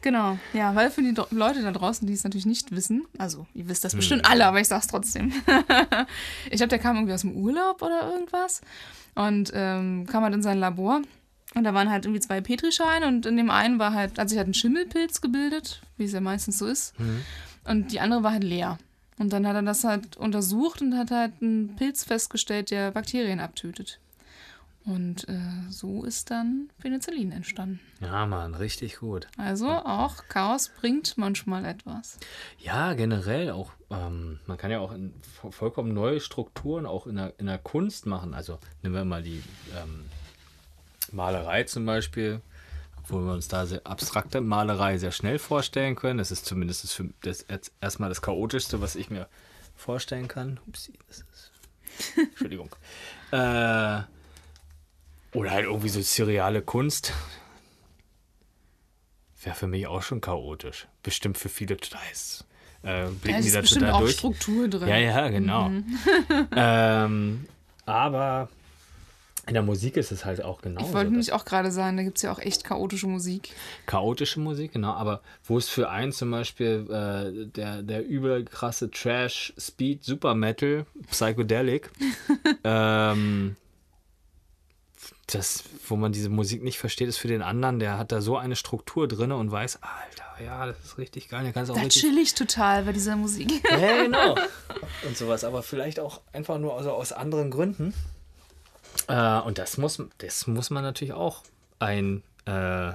Genau, 0.04 0.38
ja, 0.52 0.76
weil 0.76 0.92
für 0.92 1.02
die 1.02 1.16
Leute 1.32 1.62
da 1.62 1.72
draußen, 1.72 2.06
die 2.06 2.14
es 2.14 2.26
natürlich 2.26 2.46
nicht 2.46 2.72
wissen, 2.72 3.06
also 3.18 3.48
ihr 3.54 3.70
wisst 3.70 3.86
das 3.86 3.94
hm. 3.94 4.00
bestimmt 4.00 4.30
alle, 4.30 4.46
aber 4.46 4.60
ich 4.60 4.68
sag's 4.68 4.88
trotzdem. 4.88 5.32
ich 6.52 6.58
glaube, 6.58 6.68
der 6.68 6.80
kam 6.80 6.98
irgendwie 6.98 7.14
aus 7.14 7.22
dem 7.22 7.32
Urlaub 7.38 7.82
oder 7.82 8.12
irgendwas 8.12 8.62
und 9.16 9.52
ähm, 9.54 10.06
kam 10.06 10.24
halt 10.24 10.34
in 10.34 10.44
sein 10.44 10.60
Labor 10.60 11.02
und 11.56 11.64
da 11.64 11.74
waren 11.74 11.90
halt 11.90 12.06
irgendwie 12.06 12.20
zwei 12.20 12.42
Petrischeine 12.42 13.08
und 13.08 13.26
in 13.26 13.38
dem 13.38 13.50
einen 13.50 13.80
war 13.80 13.94
halt, 13.94 14.18
hat 14.18 14.28
sich 14.28 14.38
halt 14.38 14.50
ein 14.50 14.54
Schimmelpilz 14.54 15.22
gebildet, 15.22 15.82
wie 15.98 16.04
es 16.04 16.12
ja 16.12 16.20
meistens 16.20 16.58
so 16.58 16.68
ist. 16.68 17.00
Mhm. 17.00 17.22
Und 17.66 17.92
die 17.92 18.00
andere 18.00 18.24
war 18.24 18.32
halt 18.32 18.44
leer. 18.44 18.78
Und 19.20 19.32
dann 19.32 19.48
hat 19.48 19.56
er 19.56 19.62
das 19.62 19.84
halt 19.84 20.18
untersucht 20.18 20.82
und 20.82 20.98
hat 20.98 21.12
halt 21.12 21.34
einen 21.42 21.76
Pilz 21.76 22.04
festgestellt, 22.04 22.72
der 22.72 22.92
Bakterien 22.92 23.40
abtötet. 23.40 24.00
Und 24.86 25.30
äh, 25.30 25.40
so 25.70 26.04
ist 26.04 26.30
dann 26.30 26.70
Penicillin 26.80 27.32
entstanden. 27.32 27.80
Ja, 28.02 28.26
Mann, 28.26 28.54
richtig 28.54 28.98
gut. 28.98 29.28
Also 29.38 29.70
auch 29.70 30.28
Chaos 30.28 30.70
bringt 30.70 31.18
manchmal 31.18 31.64
etwas. 31.64 32.18
Ja, 32.60 32.94
generell 32.94 33.52
auch. 33.52 33.72
Ähm, 33.90 34.40
man 34.46 34.58
kann 34.58 34.72
ja 34.72 34.80
auch 34.80 34.94
vollkommen 35.52 35.94
neue 35.94 36.20
Strukturen 36.20 36.86
auch 36.86 37.08
in 37.08 37.16
der, 37.16 37.34
in 37.38 37.46
der 37.46 37.60
Kunst 37.60 38.08
machen. 38.08 38.34
Also 38.34 38.60
nehmen 38.82 38.96
wir 38.96 39.06
mal 39.06 39.24
die 39.24 39.42
ähm, 39.82 40.04
Malerei 41.14 41.64
zum 41.64 41.86
Beispiel, 41.86 42.42
wo 43.08 43.20
wir 43.20 43.34
uns 43.34 43.48
da 43.48 43.66
sehr 43.66 43.86
abstrakte 43.86 44.42
Malerei 44.42 44.98
sehr 44.98 45.12
schnell 45.12 45.40
vorstellen 45.40 45.96
können. 45.96 46.18
Das 46.18 46.32
ist 46.32 46.46
zumindest 46.46 47.00
das, 47.22 47.46
das 47.48 47.72
erstmal 47.82 48.10
das 48.10 48.22
chaotischste, 48.22 48.82
was 48.82 48.96
ich 48.96 49.10
mir 49.10 49.28
vorstellen 49.76 50.28
kann. 50.28 50.60
Upsi, 50.68 50.94
das 51.08 51.20
ist. 51.20 51.52
Entschuldigung. 52.18 52.70
äh, 53.32 54.02
oder 55.34 55.52
halt 55.52 55.66
irgendwie 55.66 55.90
so 55.90 56.02
seriale 56.02 56.62
Kunst. 56.62 57.14
Wäre 59.44 59.56
für 59.56 59.68
mich 59.68 59.88
auch 59.88 60.02
schon 60.02 60.22
chaotisch. 60.22 60.88
Bestimmt 61.02 61.38
für 61.38 61.50
viele 61.50 61.76
total. 61.78 62.02
Äh, 62.84 63.10
blicken 63.10 63.40
ja, 63.40 63.42
die 63.42 63.52
da 63.52 63.62
bestimmt 63.62 63.82
total 63.82 63.96
auch 63.96 64.00
durch. 64.02 64.14
Struktur 64.14 64.68
drin. 64.68 64.88
Ja, 64.88 64.98
ja, 64.98 65.28
genau. 65.30 65.70
Mhm. 65.70 66.00
ähm, 66.56 67.46
aber 67.86 68.50
in 69.46 69.54
der 69.56 69.64
Musik 69.64 69.98
ist 69.98 70.12
es 70.12 70.24
halt 70.24 70.42
auch 70.42 70.62
genau. 70.62 70.82
Ich 70.82 70.94
wollte 70.94 71.12
nämlich 71.12 71.34
auch 71.34 71.44
gerade 71.44 71.72
sagen, 71.72 71.98
da 71.98 72.04
gibt 72.04 72.18
es 72.18 72.24
ja 72.24 72.32
auch 72.32 72.40
echt 72.40 72.64
chaotische 72.64 73.08
Musik. 73.08 73.50
Chaotische 73.86 74.40
Musik, 74.40 74.72
genau. 74.72 74.94
Aber 74.94 75.22
wo 75.44 75.58
es 75.58 75.68
für 75.68 75.90
einen 75.90 76.14
zum 76.14 76.32
Beispiel 76.32 76.88
äh, 76.90 77.48
der, 77.48 77.84
der 77.84 78.08
übel 78.08 78.46
krasse 78.46 78.90
Trash, 78.90 79.54
Speed, 79.58 80.04
Super 80.04 80.34
Metal, 80.34 80.86
Psychedelic, 81.10 81.90
ähm, 82.64 83.58
das, 85.28 85.64
wo 85.88 85.98
man 85.98 86.14
diese 86.14 86.30
Musik 86.30 86.64
nicht 86.64 86.78
versteht, 86.78 87.10
ist 87.10 87.18
für 87.18 87.28
den 87.28 87.42
anderen, 87.42 87.80
der 87.80 87.98
hat 87.98 88.12
da 88.12 88.22
so 88.22 88.38
eine 88.38 88.56
Struktur 88.56 89.10
drin 89.10 89.34
und 89.34 89.52
weiß, 89.52 89.80
Alter, 89.82 90.44
ja, 90.44 90.66
das 90.66 90.80
ist 90.84 90.98
richtig 90.98 91.28
geil, 91.30 91.44
der 91.44 91.52
kann 91.52 91.64
es 91.64 91.70
auch 91.70 91.76
Da 91.76 91.82
richtig 91.82 92.02
chill 92.02 92.18
ich 92.18 92.34
total 92.34 92.84
bei 92.84 92.94
dieser 92.94 93.18
Musik. 93.18 93.62
ja, 93.70 94.04
genau. 94.04 94.36
Und 95.08 95.18
sowas, 95.18 95.44
aber 95.44 95.64
vielleicht 95.64 96.00
auch 96.00 96.22
einfach 96.32 96.58
nur 96.60 96.78
also 96.78 96.92
aus 96.92 97.12
anderen 97.12 97.52
Gründen. 97.52 97.94
Äh, 99.08 99.40
und 99.40 99.58
das 99.58 99.78
muss, 99.78 100.02
das 100.18 100.48
muss 100.48 100.70
man 100.70 100.84
natürlich 100.84 101.14
auch 101.14 101.44
ein, 101.80 102.24
äh, 102.46 102.94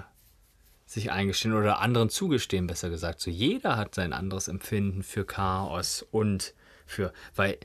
sich 0.86 1.10
eingestehen 1.10 1.54
oder 1.54 1.80
anderen 1.80 2.08
zugestehen, 2.08 2.66
besser 2.66 2.88
gesagt. 2.88 3.20
So 3.20 3.30
jeder 3.30 3.76
hat 3.76 3.94
sein 3.94 4.12
anderes 4.12 4.48
Empfinden 4.48 5.02
für 5.02 5.24
Chaos 5.24 6.04
und 6.10 6.54
für, 6.86 7.12
weil, 7.36 7.58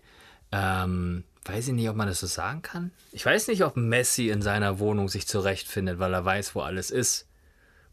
ähm, 0.51 1.23
weiß 1.45 1.69
ich 1.69 1.73
nicht, 1.73 1.89
ob 1.89 1.95
man 1.95 2.07
das 2.07 2.19
so 2.19 2.27
sagen 2.27 2.61
kann. 2.61 2.91
Ich 3.11 3.25
weiß 3.25 3.47
nicht, 3.47 3.63
ob 3.63 3.77
Messi 3.77 4.29
in 4.29 4.41
seiner 4.41 4.79
Wohnung 4.79 5.07
sich 5.07 5.25
zurechtfindet, 5.25 5.99
weil 5.99 6.13
er 6.13 6.25
weiß, 6.25 6.55
wo 6.55 6.61
alles 6.61 6.91
ist. 6.91 7.27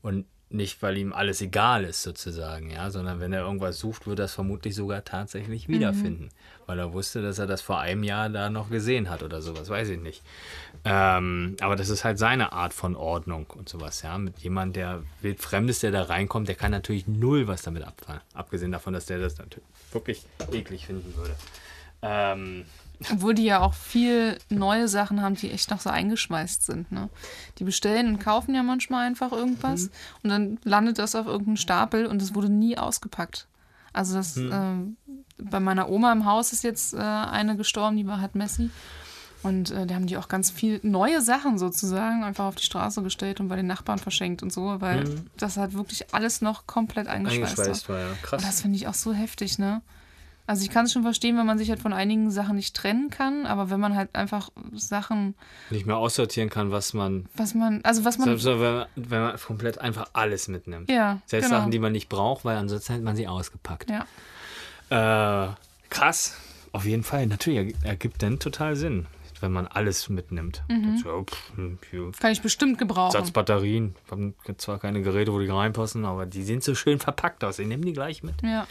Und 0.02 0.26
nicht, 0.52 0.82
weil 0.82 0.98
ihm 0.98 1.12
alles 1.12 1.40
egal 1.40 1.84
ist, 1.84 2.02
sozusagen, 2.02 2.70
ja, 2.70 2.90
sondern 2.90 3.20
wenn 3.20 3.32
er 3.32 3.42
irgendwas 3.42 3.78
sucht, 3.78 4.06
wird 4.06 4.18
er 4.18 4.24
es 4.24 4.34
vermutlich 4.34 4.74
sogar 4.74 5.04
tatsächlich 5.04 5.68
wiederfinden, 5.68 6.30
weil 6.66 6.78
er 6.80 6.92
wusste, 6.92 7.22
dass 7.22 7.38
er 7.38 7.46
das 7.46 7.62
vor 7.62 7.78
einem 7.78 8.02
Jahr 8.02 8.28
da 8.28 8.50
noch 8.50 8.68
gesehen 8.68 9.10
hat 9.10 9.22
oder 9.22 9.42
sowas, 9.42 9.68
weiß 9.68 9.90
ich 9.90 10.00
nicht. 10.00 10.22
Ähm, 10.84 11.56
aber 11.60 11.76
das 11.76 11.88
ist 11.88 12.04
halt 12.04 12.18
seine 12.18 12.52
Art 12.52 12.74
von 12.74 12.96
Ordnung 12.96 13.46
und 13.46 13.68
sowas, 13.68 14.02
ja. 14.02 14.18
Mit 14.18 14.40
jemand, 14.40 14.74
der 14.74 15.02
wildfremd 15.20 15.70
ist, 15.70 15.84
der 15.84 15.92
da 15.92 16.02
reinkommt, 16.02 16.48
der 16.48 16.56
kann 16.56 16.72
natürlich 16.72 17.06
null 17.06 17.46
was 17.46 17.62
damit 17.62 17.84
abfallen. 17.84 18.20
Abgesehen 18.34 18.72
davon, 18.72 18.92
dass 18.92 19.06
der 19.06 19.20
das 19.20 19.38
natürlich 19.38 19.68
wirklich 19.92 20.26
eklig 20.52 20.86
finden 20.86 21.14
würde. 21.16 21.36
Ähm, 22.02 22.64
Obwohl 23.12 23.34
die 23.34 23.44
ja 23.44 23.60
auch 23.60 23.72
viel 23.74 24.36
neue 24.50 24.86
Sachen 24.88 25.22
haben, 25.22 25.34
die 25.34 25.50
echt 25.50 25.70
noch 25.70 25.80
so 25.80 25.88
eingeschweißt 25.90 26.64
sind. 26.66 26.92
Ne? 26.92 27.08
Die 27.58 27.64
bestellen 27.64 28.08
und 28.08 28.18
kaufen 28.18 28.54
ja 28.54 28.62
manchmal 28.62 29.06
einfach 29.06 29.32
irgendwas 29.32 29.84
Mhm. 29.84 29.90
und 30.22 30.30
dann 30.30 30.58
landet 30.64 30.98
das 30.98 31.14
auf 31.14 31.26
irgendeinem 31.26 31.56
Stapel 31.56 32.04
und 32.06 32.20
es 32.20 32.34
wurde 32.34 32.50
nie 32.50 32.76
ausgepackt. 32.76 33.46
Also 33.94 34.14
das 34.16 34.36
Mhm. 34.36 34.50
ähm, 34.52 34.96
bei 35.38 35.60
meiner 35.60 35.88
Oma 35.88 36.12
im 36.12 36.26
Haus 36.26 36.52
ist 36.52 36.62
jetzt 36.62 36.92
äh, 36.92 36.98
eine 36.98 37.56
gestorben, 37.56 37.96
die 37.96 38.06
war 38.06 38.20
halt 38.20 38.34
Messi. 38.34 38.68
Und 39.42 39.70
äh, 39.70 39.86
da 39.86 39.94
haben 39.94 40.06
die 40.06 40.18
auch 40.18 40.28
ganz 40.28 40.50
viel 40.50 40.80
neue 40.82 41.22
Sachen 41.22 41.58
sozusagen 41.58 42.22
einfach 42.24 42.44
auf 42.44 42.56
die 42.56 42.64
Straße 42.64 43.02
gestellt 43.02 43.40
und 43.40 43.48
bei 43.48 43.56
den 43.56 43.66
Nachbarn 43.66 43.98
verschenkt 43.98 44.42
und 44.42 44.52
so, 44.52 44.82
weil 44.82 45.04
das 45.38 45.56
halt 45.56 45.72
wirklich 45.72 46.12
alles 46.12 46.42
noch 46.42 46.66
komplett 46.66 47.08
eingeschweißt, 47.08 47.56
Mhm. 47.56 47.60
eingeschweißt 47.62 47.88
war. 47.88 47.96
war, 47.96 48.02
ja. 48.08 48.12
Krass. 48.22 48.42
Und 48.42 48.46
das 48.48 48.60
finde 48.60 48.76
ich 48.76 48.86
auch 48.86 48.92
so 48.94 49.14
heftig, 49.14 49.58
ne? 49.58 49.80
Also 50.50 50.64
ich 50.64 50.70
kann 50.70 50.86
es 50.86 50.92
schon 50.92 51.02
verstehen, 51.02 51.36
wenn 51.38 51.46
man 51.46 51.58
sich 51.58 51.70
halt 51.70 51.78
von 51.78 51.92
einigen 51.92 52.32
Sachen 52.32 52.56
nicht 52.56 52.74
trennen 52.74 53.08
kann, 53.08 53.46
aber 53.46 53.70
wenn 53.70 53.78
man 53.78 53.94
halt 53.94 54.12
einfach 54.16 54.50
Sachen, 54.74 55.36
nicht 55.70 55.86
mehr 55.86 55.96
aussortieren 55.96 56.50
kann, 56.50 56.72
was 56.72 56.92
man 56.92 57.26
was 57.36 57.54
man, 57.54 57.80
also 57.84 58.04
was 58.04 58.18
man, 58.18 58.26
Selbst 58.26 58.44
wenn 58.46 58.58
man, 58.58 58.86
wenn 58.96 59.20
man 59.20 59.36
komplett 59.38 59.78
einfach 59.78 60.08
alles 60.12 60.48
mitnimmt. 60.48 60.90
ja, 60.90 61.20
Selbst 61.26 61.46
genau. 61.46 61.60
Sachen, 61.60 61.70
die 61.70 61.78
man 61.78 61.92
nicht 61.92 62.08
braucht, 62.08 62.44
weil 62.44 62.56
ansonsten 62.56 62.94
hätte 62.94 63.04
man 63.04 63.14
sie 63.14 63.28
ausgepackt. 63.28 63.90
ja, 63.90 64.04
Äh, 64.90 65.50
krass. 65.88 66.36
Auf 66.72 66.84
jeden 66.84 67.02
Fall. 67.04 67.26
Natürlich 67.28 67.74
erg- 67.76 67.84
ergibt 67.84 68.22
dann 68.22 68.38
total 68.40 68.74
Sinn, 68.76 69.06
wenn 69.40 69.52
man 69.52 69.66
alles 69.68 70.08
mitnimmt. 70.08 70.62
Mhm. 70.68 70.98
So, 70.98 71.24
pff, 71.30 71.52
hm, 71.56 71.78
kann 72.18 72.32
ich 72.32 72.42
bestimmt 72.42 72.78
gebrauchen. 72.78 73.12
Satzbatterien. 73.12 73.94
Wir 74.06 74.10
haben 74.12 74.34
zwar 74.58 74.78
keine 74.80 75.02
Geräte, 75.02 75.32
wo 75.32 75.38
die 75.38 75.48
reinpassen, 75.48 76.04
aber 76.04 76.26
die 76.26 76.42
sehen 76.42 76.60
so 76.60 76.74
schön 76.74 76.98
verpackt 76.98 77.44
aus. 77.44 77.58
Ich 77.60 77.66
nehme 77.68 77.84
die 77.84 77.92
gleich 77.92 78.22
mit. 78.24 78.34
Ja, 78.42 78.66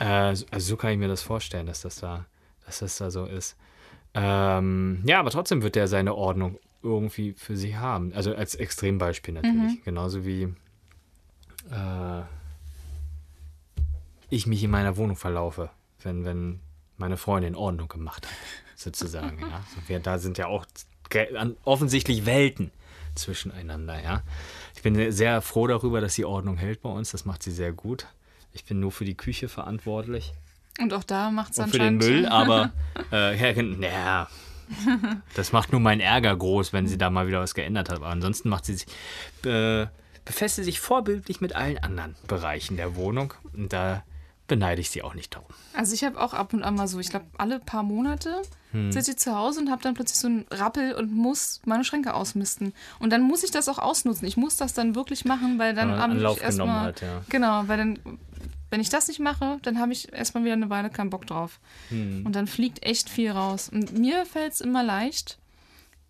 Äh, 0.00 0.34
so- 0.34 0.46
also 0.50 0.66
so 0.66 0.76
kann 0.76 0.90
ich 0.92 0.98
mir 0.98 1.06
das 1.08 1.22
vorstellen, 1.22 1.66
dass 1.66 1.82
das 1.82 1.96
da, 1.96 2.26
dass 2.66 2.80
das 2.80 2.96
da 2.98 3.10
so 3.12 3.26
ist. 3.26 3.56
Ähm, 4.14 5.02
ja, 5.06 5.20
aber 5.20 5.30
trotzdem 5.30 5.62
wird 5.62 5.76
der 5.76 5.86
seine 5.86 6.14
Ordnung 6.16 6.58
irgendwie 6.82 7.34
für 7.34 7.56
sie 7.56 7.76
haben. 7.76 8.12
Also 8.14 8.34
als 8.34 8.54
Extrembeispiel 8.56 9.34
natürlich. 9.34 9.84
Genauso 9.84 10.24
wie 10.24 10.44
äh, 11.70 12.22
ich 14.30 14.46
mich 14.46 14.62
in 14.62 14.70
meiner 14.70 14.96
Wohnung 14.96 15.16
verlaufe, 15.16 15.70
wenn, 16.02 16.24
wenn 16.24 16.60
meine 16.96 17.16
Freundin 17.16 17.54
Ordnung 17.54 17.88
gemacht 17.88 18.26
hat, 18.26 18.34
sozusagen. 18.76 19.38
ja. 19.40 19.62
So, 19.74 19.88
wir, 19.88 20.00
da 20.00 20.18
sind 20.18 20.38
ja 20.38 20.46
auch 20.46 20.66
offensichtlich 21.64 22.24
Welten 22.26 22.70
zwischeneinander, 23.16 24.02
ja. 24.02 24.22
Ich 24.76 24.82
bin 24.82 25.10
sehr 25.12 25.42
froh 25.42 25.66
darüber, 25.66 26.00
dass 26.00 26.14
sie 26.14 26.24
Ordnung 26.24 26.56
hält 26.56 26.80
bei 26.80 26.88
uns. 26.88 27.10
Das 27.10 27.24
macht 27.24 27.42
sie 27.42 27.50
sehr 27.50 27.72
gut. 27.72 28.06
Ich 28.52 28.64
bin 28.64 28.80
nur 28.80 28.92
für 28.92 29.04
die 29.04 29.16
Küche 29.16 29.48
verantwortlich 29.48 30.32
und 30.80 30.94
auch 30.94 31.04
da 31.04 31.30
macht 31.30 31.52
es 31.52 31.58
und 31.58 31.70
für 31.70 31.78
den 31.78 31.96
anscheinend. 31.96 32.22
Müll, 32.22 32.26
aber 32.26 32.72
äh, 33.12 33.54
ja, 33.54 33.62
naja, 33.62 34.28
das 35.34 35.52
macht 35.52 35.72
nur 35.72 35.80
meinen 35.80 36.00
Ärger 36.00 36.34
groß, 36.36 36.72
wenn 36.72 36.86
sie 36.86 36.98
da 36.98 37.10
mal 37.10 37.26
wieder 37.26 37.40
was 37.40 37.54
geändert 37.54 37.88
hat. 37.90 37.96
Aber 37.96 38.08
ansonsten 38.08 38.48
macht 38.48 38.64
sie 38.64 38.74
sich, 38.74 38.86
äh, 39.44 39.86
befasst 40.24 40.56
sie 40.56 40.64
sich 40.64 40.80
vorbildlich 40.80 41.40
mit 41.40 41.54
allen 41.54 41.78
anderen 41.78 42.16
Bereichen 42.26 42.76
der 42.76 42.96
Wohnung 42.96 43.34
und 43.52 43.72
da 43.72 44.02
beneide 44.50 44.80
ich 44.80 44.90
sie 44.90 45.02
auch 45.02 45.14
nicht 45.14 45.34
darum. 45.34 45.48
Also 45.74 45.94
ich 45.94 46.02
habe 46.02 46.20
auch 46.20 46.34
ab 46.34 46.52
und 46.52 46.64
an 46.64 46.74
mal 46.74 46.88
so, 46.88 46.98
ich 46.98 47.08
glaube 47.08 47.26
alle 47.38 47.60
paar 47.60 47.84
Monate 47.84 48.42
Hm. 48.72 48.92
sitze 48.92 49.12
ich 49.12 49.16
zu 49.16 49.34
Hause 49.34 49.60
und 49.60 49.70
habe 49.70 49.82
dann 49.82 49.94
plötzlich 49.94 50.18
so 50.18 50.28
einen 50.28 50.44
Rappel 50.50 50.94
und 50.94 51.12
muss 51.12 51.60
meine 51.64 51.84
Schränke 51.84 52.14
ausmisten. 52.14 52.72
Und 52.98 53.10
dann 53.10 53.22
muss 53.22 53.42
ich 53.42 53.50
das 53.50 53.68
auch 53.68 53.78
ausnutzen. 53.78 54.28
Ich 54.28 54.36
muss 54.36 54.56
das 54.56 54.74
dann 54.74 54.94
wirklich 54.94 55.24
machen, 55.24 55.58
weil 55.58 55.74
dann 55.74 55.90
Anlauf 55.90 56.36
ich 56.36 56.48
genommen 56.48 56.70
erstmal 56.70 56.86
hat, 56.86 57.00
ja. 57.00 57.22
genau, 57.28 57.62
weil 57.66 57.78
dann 57.78 57.98
wenn 58.70 58.80
ich 58.80 58.88
das 58.88 59.08
nicht 59.08 59.18
mache, 59.18 59.58
dann 59.62 59.80
habe 59.80 59.92
ich 59.92 60.12
erstmal 60.12 60.44
wieder 60.44 60.52
eine 60.52 60.70
Weile 60.70 60.90
keinen 60.90 61.10
Bock 61.10 61.26
drauf. 61.26 61.58
Hm. 61.88 62.24
Und 62.24 62.36
dann 62.36 62.46
fliegt 62.46 62.84
echt 62.84 63.08
viel 63.08 63.32
raus. 63.32 63.68
Und 63.68 63.98
mir 63.98 64.24
fällt 64.26 64.52
es 64.52 64.60
immer 64.60 64.84
leicht 64.84 65.39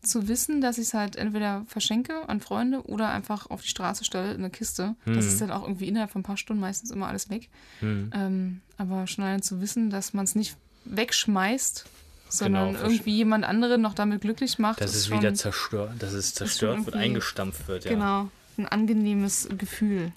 zu 0.03 0.29
wissen, 0.29 0.61
dass 0.61 0.79
ich 0.79 0.89
es 0.89 0.95
halt 0.95 1.17
entweder 1.17 1.65
verschenke 1.67 2.29
an 2.29 2.41
Freunde 2.41 2.83
oder 2.87 3.11
einfach 3.11 3.51
auf 3.51 3.63
die 3.63 3.69
Straße 3.69 4.05
stelle 4.05 4.33
in 4.33 4.39
eine 4.39 4.51
Kiste. 4.51 4.95
Hm. 5.05 5.15
Das 5.15 5.27
ist 5.27 5.41
dann 5.41 5.51
auch 5.51 5.63
irgendwie 5.63 5.89
innerhalb 5.89 6.11
von 6.11 6.21
ein 6.21 6.25
paar 6.25 6.37
Stunden 6.37 6.61
meistens 6.61 6.91
immer 6.91 7.09
alles 7.09 7.29
weg. 7.29 7.49
Ähm, 7.83 8.61
aber 8.79 9.07
schon 9.07 9.25
allein 9.25 9.43
zu 9.43 9.61
wissen, 9.61 9.91
dass 9.91 10.15
man 10.15 10.25
es 10.25 10.35
nicht 10.35 10.57
wegschmeißt, 10.87 11.87
sondern 12.29 12.73
Genau, 12.73 12.83
irgendwie 12.85 13.17
jemand 13.17 13.45
anderen 13.45 13.83
noch 13.83 13.95
damit 13.95 14.23
glücklich 14.23 14.59
macht. 14.59 14.81
Dass 14.81 14.95
es 14.95 15.09
schon, 15.09 15.19
wieder 15.19 15.35
zerstört, 15.35 15.93
dass 15.99 16.13
es 16.13 16.35
zerstört 16.35 16.87
wird, 16.87 16.97
eingestampft 16.97 17.69
wird, 17.69 17.85
ja. 17.85 17.91
Genau, 17.91 18.31
ein 18.57 18.67
angenehmes 18.67 19.49
Gefühl. 19.59 20.13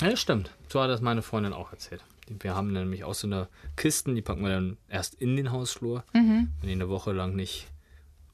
Ja, 0.00 0.10
das 0.10 0.20
stimmt. 0.20 0.50
So 0.72 0.80
hat 0.80 0.90
das 0.90 1.00
meine 1.00 1.22
Freundin 1.22 1.52
auch 1.52 1.72
erzählt. 1.72 2.02
Wir 2.40 2.54
haben 2.54 2.72
nämlich 2.72 3.04
auch 3.04 3.14
so 3.14 3.26
eine 3.26 3.48
Kisten, 3.76 4.14
die 4.14 4.22
packen 4.22 4.42
wir 4.42 4.50
dann 4.50 4.76
erst 4.88 5.14
in 5.14 5.36
den 5.36 5.50
Hausflur. 5.50 6.04
Wenn 6.12 6.50
die 6.62 6.72
eine 6.72 6.88
Woche 6.88 7.12
lang 7.12 7.34
nicht, 7.34 7.66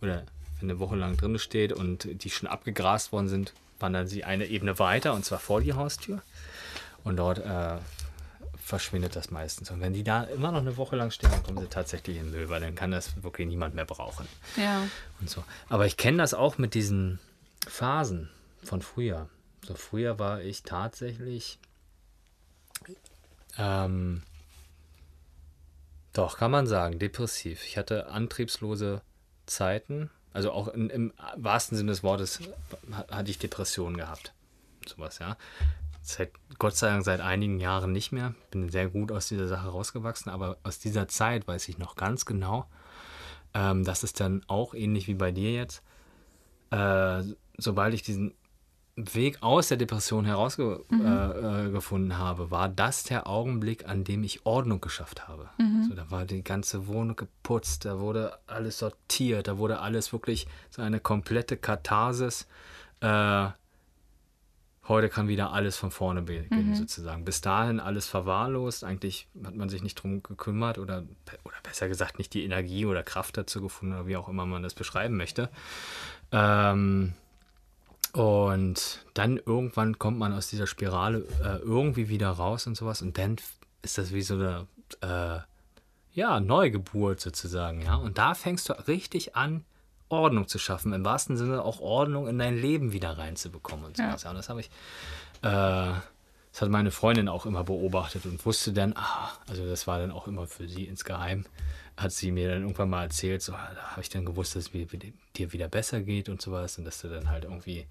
oder 0.02 0.24
wenn 0.60 0.70
eine 0.70 0.78
Woche 0.78 0.96
lang 0.96 1.16
drin 1.16 1.38
steht 1.38 1.72
und 1.72 2.08
die 2.24 2.30
schon 2.30 2.48
abgegrast 2.48 3.12
worden 3.12 3.28
sind, 3.28 3.52
wandern 3.80 4.06
sie 4.06 4.24
eine 4.24 4.46
Ebene 4.46 4.78
weiter 4.78 5.14
und 5.14 5.24
zwar 5.24 5.38
vor 5.38 5.60
die 5.60 5.72
Haustür. 5.74 6.22
Und 7.02 7.16
dort 7.16 7.38
äh, 7.38 7.76
verschwindet 8.56 9.14
das 9.14 9.30
meistens. 9.30 9.70
Und 9.70 9.80
wenn 9.80 9.92
die 9.92 10.04
da 10.04 10.22
immer 10.24 10.50
noch 10.52 10.60
eine 10.60 10.76
Woche 10.78 10.96
lang 10.96 11.10
stehen, 11.10 11.30
dann 11.30 11.42
kommen 11.42 11.58
sie 11.60 11.66
tatsächlich 11.68 12.16
in 12.16 12.24
den 12.24 12.32
Müll, 12.32 12.48
weil 12.48 12.60
dann 12.60 12.74
kann 12.74 12.90
das 12.92 13.22
wirklich 13.22 13.46
niemand 13.46 13.74
mehr 13.74 13.84
brauchen 13.84 14.26
Ja. 14.56 14.82
und 15.20 15.28
so. 15.28 15.44
Aber 15.68 15.84
ich 15.86 15.96
kenne 15.98 16.18
das 16.18 16.32
auch 16.32 16.56
mit 16.56 16.72
diesen 16.74 17.18
Phasen 17.68 18.30
von 18.62 18.80
früher. 18.80 19.28
So 19.66 19.74
früher 19.74 20.18
war 20.18 20.40
ich 20.40 20.62
tatsächlich 20.62 21.58
ähm, 23.58 24.22
doch, 26.12 26.38
kann 26.38 26.50
man 26.50 26.66
sagen, 26.66 26.98
depressiv. 26.98 27.64
Ich 27.66 27.76
hatte 27.76 28.06
antriebslose 28.08 29.02
Zeiten. 29.46 30.10
Also 30.34 30.52
auch 30.52 30.68
in, 30.68 30.90
im 30.90 31.12
wahrsten 31.36 31.78
Sinne 31.78 31.92
des 31.92 32.02
Wortes 32.02 32.40
ha- 32.92 33.06
hatte 33.10 33.30
ich 33.30 33.38
Depressionen 33.38 33.96
gehabt. 33.96 34.34
Sowas, 34.86 35.18
ja. 35.20 35.38
Seit, 36.02 36.32
Gott 36.58 36.76
sei 36.76 36.90
Dank 36.90 37.04
seit 37.04 37.20
einigen 37.20 37.60
Jahren 37.60 37.92
nicht 37.92 38.12
mehr. 38.12 38.34
Bin 38.50 38.68
sehr 38.68 38.88
gut 38.90 39.10
aus 39.10 39.28
dieser 39.28 39.48
Sache 39.48 39.68
rausgewachsen, 39.68 40.30
aber 40.30 40.58
aus 40.62 40.78
dieser 40.78 41.08
Zeit 41.08 41.48
weiß 41.48 41.66
ich 41.70 41.78
noch 41.78 41.96
ganz 41.96 42.26
genau, 42.26 42.66
ähm, 43.54 43.84
dass 43.84 44.02
es 44.02 44.12
dann 44.12 44.42
auch 44.46 44.74
ähnlich 44.74 45.06
wie 45.06 45.14
bei 45.14 45.32
dir 45.32 45.52
jetzt, 45.54 45.82
äh, 46.70 47.22
sobald 47.56 47.94
ich 47.94 48.02
diesen 48.02 48.34
Weg 48.96 49.42
aus 49.42 49.68
der 49.68 49.76
Depression 49.76 50.24
herausgefunden 50.24 51.04
äh, 51.04 51.66
äh, 51.66 51.70
gefunden 51.70 52.16
habe, 52.16 52.52
war 52.52 52.68
das 52.68 53.02
der 53.02 53.26
Augenblick, 53.26 53.88
an 53.88 54.04
dem 54.04 54.22
ich 54.22 54.46
Ordnung 54.46 54.80
geschafft 54.80 55.26
habe. 55.26 55.50
So, 55.88 55.94
da 55.94 56.10
war 56.12 56.24
die 56.26 56.44
ganze 56.44 56.86
Wohnung 56.86 57.16
geputzt, 57.16 57.84
da 57.84 57.98
wurde 57.98 58.38
alles 58.46 58.78
sortiert, 58.78 59.48
da 59.48 59.58
wurde 59.58 59.80
alles 59.80 60.12
wirklich 60.12 60.46
so 60.70 60.80
eine 60.80 61.00
komplette 61.00 61.56
Katharsis. 61.56 62.46
Äh, 63.00 63.48
heute 64.86 65.08
kann 65.08 65.26
wieder 65.26 65.52
alles 65.52 65.76
von 65.76 65.90
vorne 65.90 66.22
beginnen, 66.22 66.76
sozusagen. 66.76 67.24
Bis 67.24 67.40
dahin 67.40 67.80
alles 67.80 68.06
verwahrlost, 68.06 68.84
eigentlich 68.84 69.26
hat 69.44 69.56
man 69.56 69.68
sich 69.68 69.82
nicht 69.82 69.96
drum 69.96 70.22
gekümmert 70.22 70.78
oder, 70.78 71.02
oder 71.42 71.56
besser 71.64 71.88
gesagt 71.88 72.18
nicht 72.18 72.32
die 72.32 72.44
Energie 72.44 72.86
oder 72.86 73.02
Kraft 73.02 73.36
dazu 73.36 73.60
gefunden 73.60 73.94
oder 73.94 74.06
wie 74.06 74.16
auch 74.16 74.28
immer 74.28 74.46
man 74.46 74.62
das 74.62 74.74
beschreiben 74.74 75.16
möchte. 75.16 75.50
Ähm, 76.30 77.14
und 78.14 79.04
dann 79.14 79.38
irgendwann 79.38 79.98
kommt 79.98 80.18
man 80.18 80.32
aus 80.32 80.48
dieser 80.48 80.66
Spirale 80.66 81.26
äh, 81.42 81.58
irgendwie 81.58 82.08
wieder 82.08 82.30
raus 82.30 82.66
und 82.66 82.76
sowas. 82.76 83.02
Und 83.02 83.18
dann 83.18 83.36
ist 83.82 83.98
das 83.98 84.12
wie 84.12 84.22
so 84.22 84.34
eine 84.34 84.66
äh, 85.00 85.40
ja, 86.12 86.38
Neugeburt 86.38 87.20
sozusagen, 87.20 87.82
ja. 87.82 87.96
Und 87.96 88.18
da 88.18 88.34
fängst 88.34 88.68
du 88.68 88.72
richtig 88.86 89.34
an, 89.34 89.64
Ordnung 90.08 90.46
zu 90.46 90.58
schaffen. 90.58 90.92
Im 90.92 91.04
wahrsten 91.04 91.36
Sinne 91.36 91.64
auch 91.64 91.80
Ordnung 91.80 92.28
in 92.28 92.38
dein 92.38 92.56
Leben 92.56 92.92
wieder 92.92 93.18
reinzubekommen 93.18 93.84
und 93.86 93.96
sowas. 93.96 94.22
Ja. 94.22 94.30
und 94.30 94.36
das 94.36 94.48
habe 94.48 94.60
ich, 94.60 94.66
äh, 95.42 95.92
das 96.52 96.60
hat 96.62 96.68
meine 96.68 96.92
Freundin 96.92 97.28
auch 97.28 97.46
immer 97.46 97.64
beobachtet 97.64 98.26
und 98.26 98.46
wusste 98.46 98.72
dann, 98.72 98.92
ah, 98.96 99.32
also 99.48 99.66
das 99.66 99.88
war 99.88 99.98
dann 99.98 100.12
auch 100.12 100.28
immer 100.28 100.46
für 100.46 100.68
sie 100.68 100.84
insgeheim, 100.84 101.46
hat 101.96 102.12
sie 102.12 102.30
mir 102.30 102.48
dann 102.48 102.62
irgendwann 102.62 102.90
mal 102.90 103.02
erzählt, 103.04 103.42
so, 103.42 103.54
ah, 103.54 103.70
da 103.74 103.82
habe 103.90 104.02
ich 104.02 104.08
dann 104.08 104.24
gewusst, 104.24 104.54
dass 104.54 104.66
es 104.66 104.72
mir- 104.72 104.86
dir 104.86 105.52
wieder 105.52 105.68
besser 105.68 106.00
geht 106.00 106.28
und 106.28 106.40
sowas 106.40 106.78
und 106.78 106.84
dass 106.84 107.00
du 107.00 107.08
dann 107.08 107.28
halt 107.28 107.42
irgendwie 107.42 107.86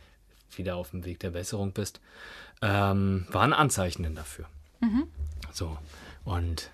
wieder 0.57 0.75
auf 0.75 0.91
dem 0.91 1.05
Weg 1.05 1.19
der 1.19 1.31
Besserung 1.31 1.71
bist, 1.71 1.99
ähm, 2.61 3.25
waren 3.29 3.53
Anzeichen 3.53 4.03
denn 4.03 4.15
dafür. 4.15 4.45
So, 5.51 5.77
und 6.25 6.69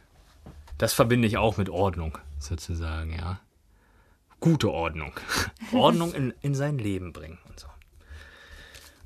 das 0.77 0.93
verbinde 0.93 1.27
ich 1.27 1.37
auch 1.37 1.57
mit 1.57 1.69
Ordnung, 1.69 2.17
sozusagen, 2.39 3.13
ja. 3.13 3.39
Gute 4.39 4.71
Ordnung. 4.71 5.13
Ordnung 5.73 6.13
in, 6.13 6.33
in 6.41 6.55
sein 6.55 6.77
Leben 6.77 7.11
bringen 7.11 7.37
und 7.49 7.59
so. 7.59 7.67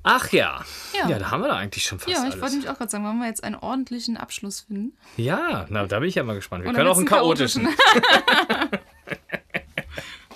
Ach 0.04 0.32
ja. 0.32 0.64
Ja. 0.98 1.10
ja. 1.10 1.20
da 1.20 1.32
haben 1.32 1.42
wir 1.42 1.48
da 1.48 1.56
eigentlich 1.56 1.86
schon 1.86 1.98
fast 1.98 2.10
Ja, 2.12 2.20
ich 2.20 2.32
alles. 2.32 2.42
wollte 2.42 2.58
mich 2.58 2.70
auch 2.70 2.78
gerade 2.78 2.92
sagen, 2.92 3.04
wollen 3.04 3.20
wir 3.20 3.28
jetzt 3.28 3.44
einen 3.44 3.56
ordentlichen 3.56 4.18
Abschluss 4.18 4.62
finden? 4.62 4.96
ja, 5.18 5.66
na, 5.70 5.86
da 5.86 6.00
bin 6.00 6.10
ich 6.10 6.16
ja 6.16 6.24
mal 6.24 6.36
gespannt. 6.36 6.64
Wir 6.64 6.70
Oder 6.70 6.78
können 6.78 6.90
auch 6.90 6.98
einen 6.98 7.08
einen 7.08 7.18
chaotischen. 7.18 7.68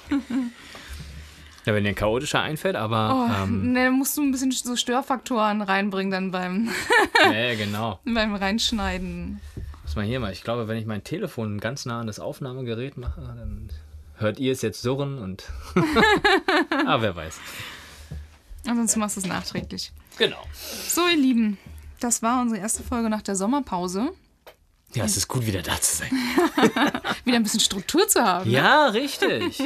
ja, 1.67 1.73
wenn 1.73 1.83
dir 1.83 1.89
ein 1.89 1.95
chaotischer 1.95 2.41
einfällt, 2.41 2.77
aber 2.77 3.27
Oh, 3.29 3.43
ähm, 3.43 3.73
ne, 3.73 3.91
musst 3.91 4.17
du 4.17 4.21
ein 4.21 4.31
bisschen 4.31 4.51
so 4.51 4.77
Störfaktoren 4.77 5.61
reinbringen 5.61 6.11
dann 6.11 6.31
beim, 6.31 6.69
nee, 7.29 7.55
genau. 7.57 7.99
beim 8.05 8.33
Reinschneiden. 8.35 9.41
Muss 9.83 9.95
mal 9.95 10.05
hier 10.05 10.21
mal. 10.21 10.31
Ich 10.31 10.43
glaube, 10.43 10.67
wenn 10.69 10.77
ich 10.77 10.85
mein 10.85 11.03
Telefon 11.03 11.59
ganz 11.59 11.85
nah 11.85 11.99
an 11.99 12.07
das 12.07 12.19
Aufnahmegerät 12.19 12.97
mache, 12.97 13.21
dann 13.21 13.69
hört 14.15 14.39
ihr 14.39 14.53
es 14.53 14.61
jetzt 14.61 14.81
surren 14.81 15.17
und. 15.19 15.43
ah, 16.85 17.01
wer 17.01 17.15
weiß. 17.15 17.37
Ansonsten 18.65 18.99
machst 19.01 19.17
du 19.17 19.21
es 19.21 19.27
nachträglich. 19.27 19.91
Genau. 20.17 20.41
So, 20.53 21.01
ihr 21.07 21.17
Lieben, 21.17 21.57
das 21.99 22.21
war 22.21 22.41
unsere 22.41 22.61
erste 22.61 22.81
Folge 22.83 23.09
nach 23.09 23.21
der 23.21 23.35
Sommerpause. 23.35 24.11
Ja, 24.93 25.03
es 25.03 25.17
ist 25.17 25.27
gut, 25.27 25.45
wieder 25.45 25.61
da 25.61 25.79
zu 25.81 25.97
sein. 25.97 26.11
Wieder 27.25 27.35
ein 27.35 27.43
bisschen 27.43 27.59
Struktur 27.59 28.07
zu 28.07 28.23
haben. 28.23 28.49
Ja, 28.49 28.87
richtig. 28.87 29.61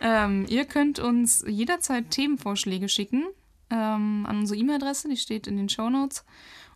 Ähm, 0.00 0.46
ihr 0.48 0.64
könnt 0.64 0.98
uns 0.98 1.44
jederzeit 1.46 2.10
Themenvorschläge 2.10 2.88
schicken 2.88 3.24
ähm, 3.70 4.26
an 4.26 4.38
unsere 4.38 4.58
E-Mail-Adresse, 4.58 5.08
die 5.08 5.16
steht 5.16 5.46
in 5.46 5.56
den 5.56 5.68
Shownotes. 5.68 6.24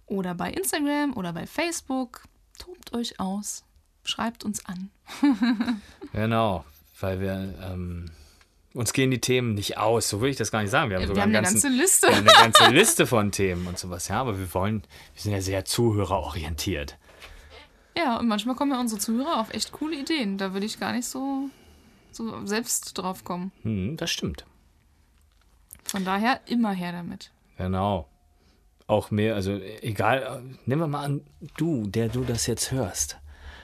Oder 0.06 0.34
bei 0.34 0.50
Instagram 0.50 1.16
oder 1.16 1.32
bei 1.32 1.46
Facebook. 1.46 2.24
Tobt 2.58 2.92
euch 2.92 3.18
aus. 3.18 3.64
Schreibt 4.04 4.44
uns 4.44 4.64
an. 4.66 4.90
genau. 6.12 6.64
Weil 7.00 7.20
wir. 7.20 7.54
Ähm, 7.62 8.10
uns 8.74 8.92
gehen 8.92 9.10
die 9.10 9.20
Themen 9.20 9.54
nicht 9.54 9.78
aus. 9.78 10.08
So 10.08 10.20
würde 10.20 10.30
ich 10.30 10.36
das 10.36 10.50
gar 10.50 10.62
nicht 10.62 10.70
sagen. 10.70 10.90
Wir 10.90 10.96
haben 10.96 11.02
Wir 11.02 11.08
sogar 11.08 11.22
haben 11.22 11.30
eine 11.30 11.42
ganzen, 11.42 11.62
ganze 11.62 11.68
Liste. 11.68 12.08
wir 12.08 12.16
haben 12.16 12.28
eine 12.28 12.52
ganze 12.52 12.66
Liste 12.72 13.06
von 13.06 13.30
Themen 13.30 13.66
und 13.66 13.78
sowas. 13.78 14.08
Ja, 14.08 14.20
aber 14.20 14.38
wir 14.38 14.52
wollen. 14.54 14.82
Wir 15.14 15.22
sind 15.22 15.32
ja 15.32 15.40
sehr 15.40 15.64
zuhörerorientiert. 15.64 16.98
Ja, 17.96 18.18
und 18.18 18.28
manchmal 18.28 18.54
kommen 18.54 18.72
ja 18.72 18.80
unsere 18.80 19.00
Zuhörer 19.00 19.40
auf 19.40 19.52
echt 19.52 19.72
coole 19.72 19.96
Ideen. 19.96 20.38
Da 20.38 20.52
würde 20.54 20.66
ich 20.66 20.80
gar 20.80 20.92
nicht 20.92 21.06
so, 21.06 21.50
so 22.14 22.46
selbst 22.46 22.96
drauf 22.98 23.24
kommen. 23.24 23.52
Hm, 23.62 23.96
das 23.96 24.10
stimmt. 24.10 24.44
Von 25.84 26.04
daher 26.04 26.40
immer 26.46 26.72
her 26.72 26.92
damit. 26.92 27.30
Genau. 27.58 28.08
Auch 28.86 29.10
mehr, 29.10 29.34
also 29.34 29.52
egal, 29.80 30.42
nehmen 30.66 30.82
wir 30.82 30.88
mal 30.88 31.04
an, 31.04 31.20
du, 31.56 31.86
der 31.86 32.08
du 32.08 32.24
das 32.24 32.46
jetzt 32.46 32.72
hörst, 32.72 33.18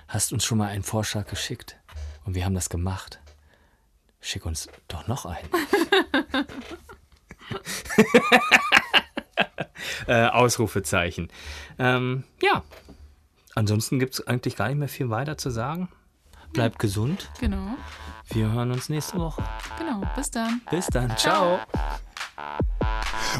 hast 0.07 0.33
uns 0.33 0.45
schon 0.45 0.59
mal 0.59 0.69
einen 0.69 0.83
Vorschlag 0.83 1.27
geschickt 1.27 1.77
und 2.25 2.35
wir 2.35 2.45
haben 2.45 2.55
das 2.55 2.71
gemacht. 2.71 3.21
Schick 4.21 4.47
uns 4.47 4.69
doch 4.89 5.07
noch 5.07 5.27
einen. 5.27 5.49
äh, 10.07 10.27
Ausrufezeichen. 10.27 11.29
Ähm, 11.79 12.25
ja. 12.43 12.63
Ansonsten 13.55 13.99
gibt 13.99 14.15
es 14.15 14.27
eigentlich 14.27 14.57
gar 14.57 14.69
nicht 14.69 14.79
mehr 14.79 14.89
viel 14.89 15.11
weiter 15.11 15.37
zu 15.37 15.51
sagen. 15.51 15.89
Bleibt 16.53 16.79
gesund. 16.79 17.31
Genau, 17.41 17.77
Wir 18.31 18.51
hören 18.53 18.73
uns 18.73 18.89
nächste 18.89 19.19
Woche. 19.19 19.43
genau. 19.79 20.03
Bis 20.17 20.31
dann. 20.31 20.61
Bis 20.71 20.87
dann. 20.87 21.17
Ciao. 21.17 21.59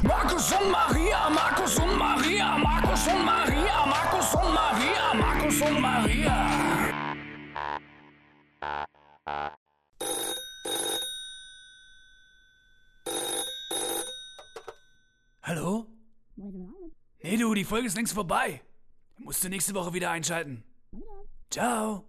Markus 0.03 0.53
und 0.53 0.71
Maria, 0.71 1.31
Markus 1.31 1.79
und 1.79 1.97
Maria, 1.99 2.59
Markus 2.59 3.07
und 3.07 3.25
Maria, 3.25 3.87
Markus 3.87 4.35
und 4.35 4.55
Maria, 4.55 5.15
Markus 5.15 5.61
und 5.61 5.81
Maria. 5.81 6.49
Hallo? 15.43 15.87
Nee, 17.23 17.37
du, 17.37 17.55
die 17.55 17.65
Folge 17.65 17.87
ist 17.87 17.97
längst 17.97 18.13
vorbei. 18.15 18.63
Musst 19.19 19.43
du 19.43 19.49
nächste 19.49 19.75
Woche 19.75 19.93
wieder 19.95 20.11
einschalten. 20.11 20.63
Ciao. 21.51 22.05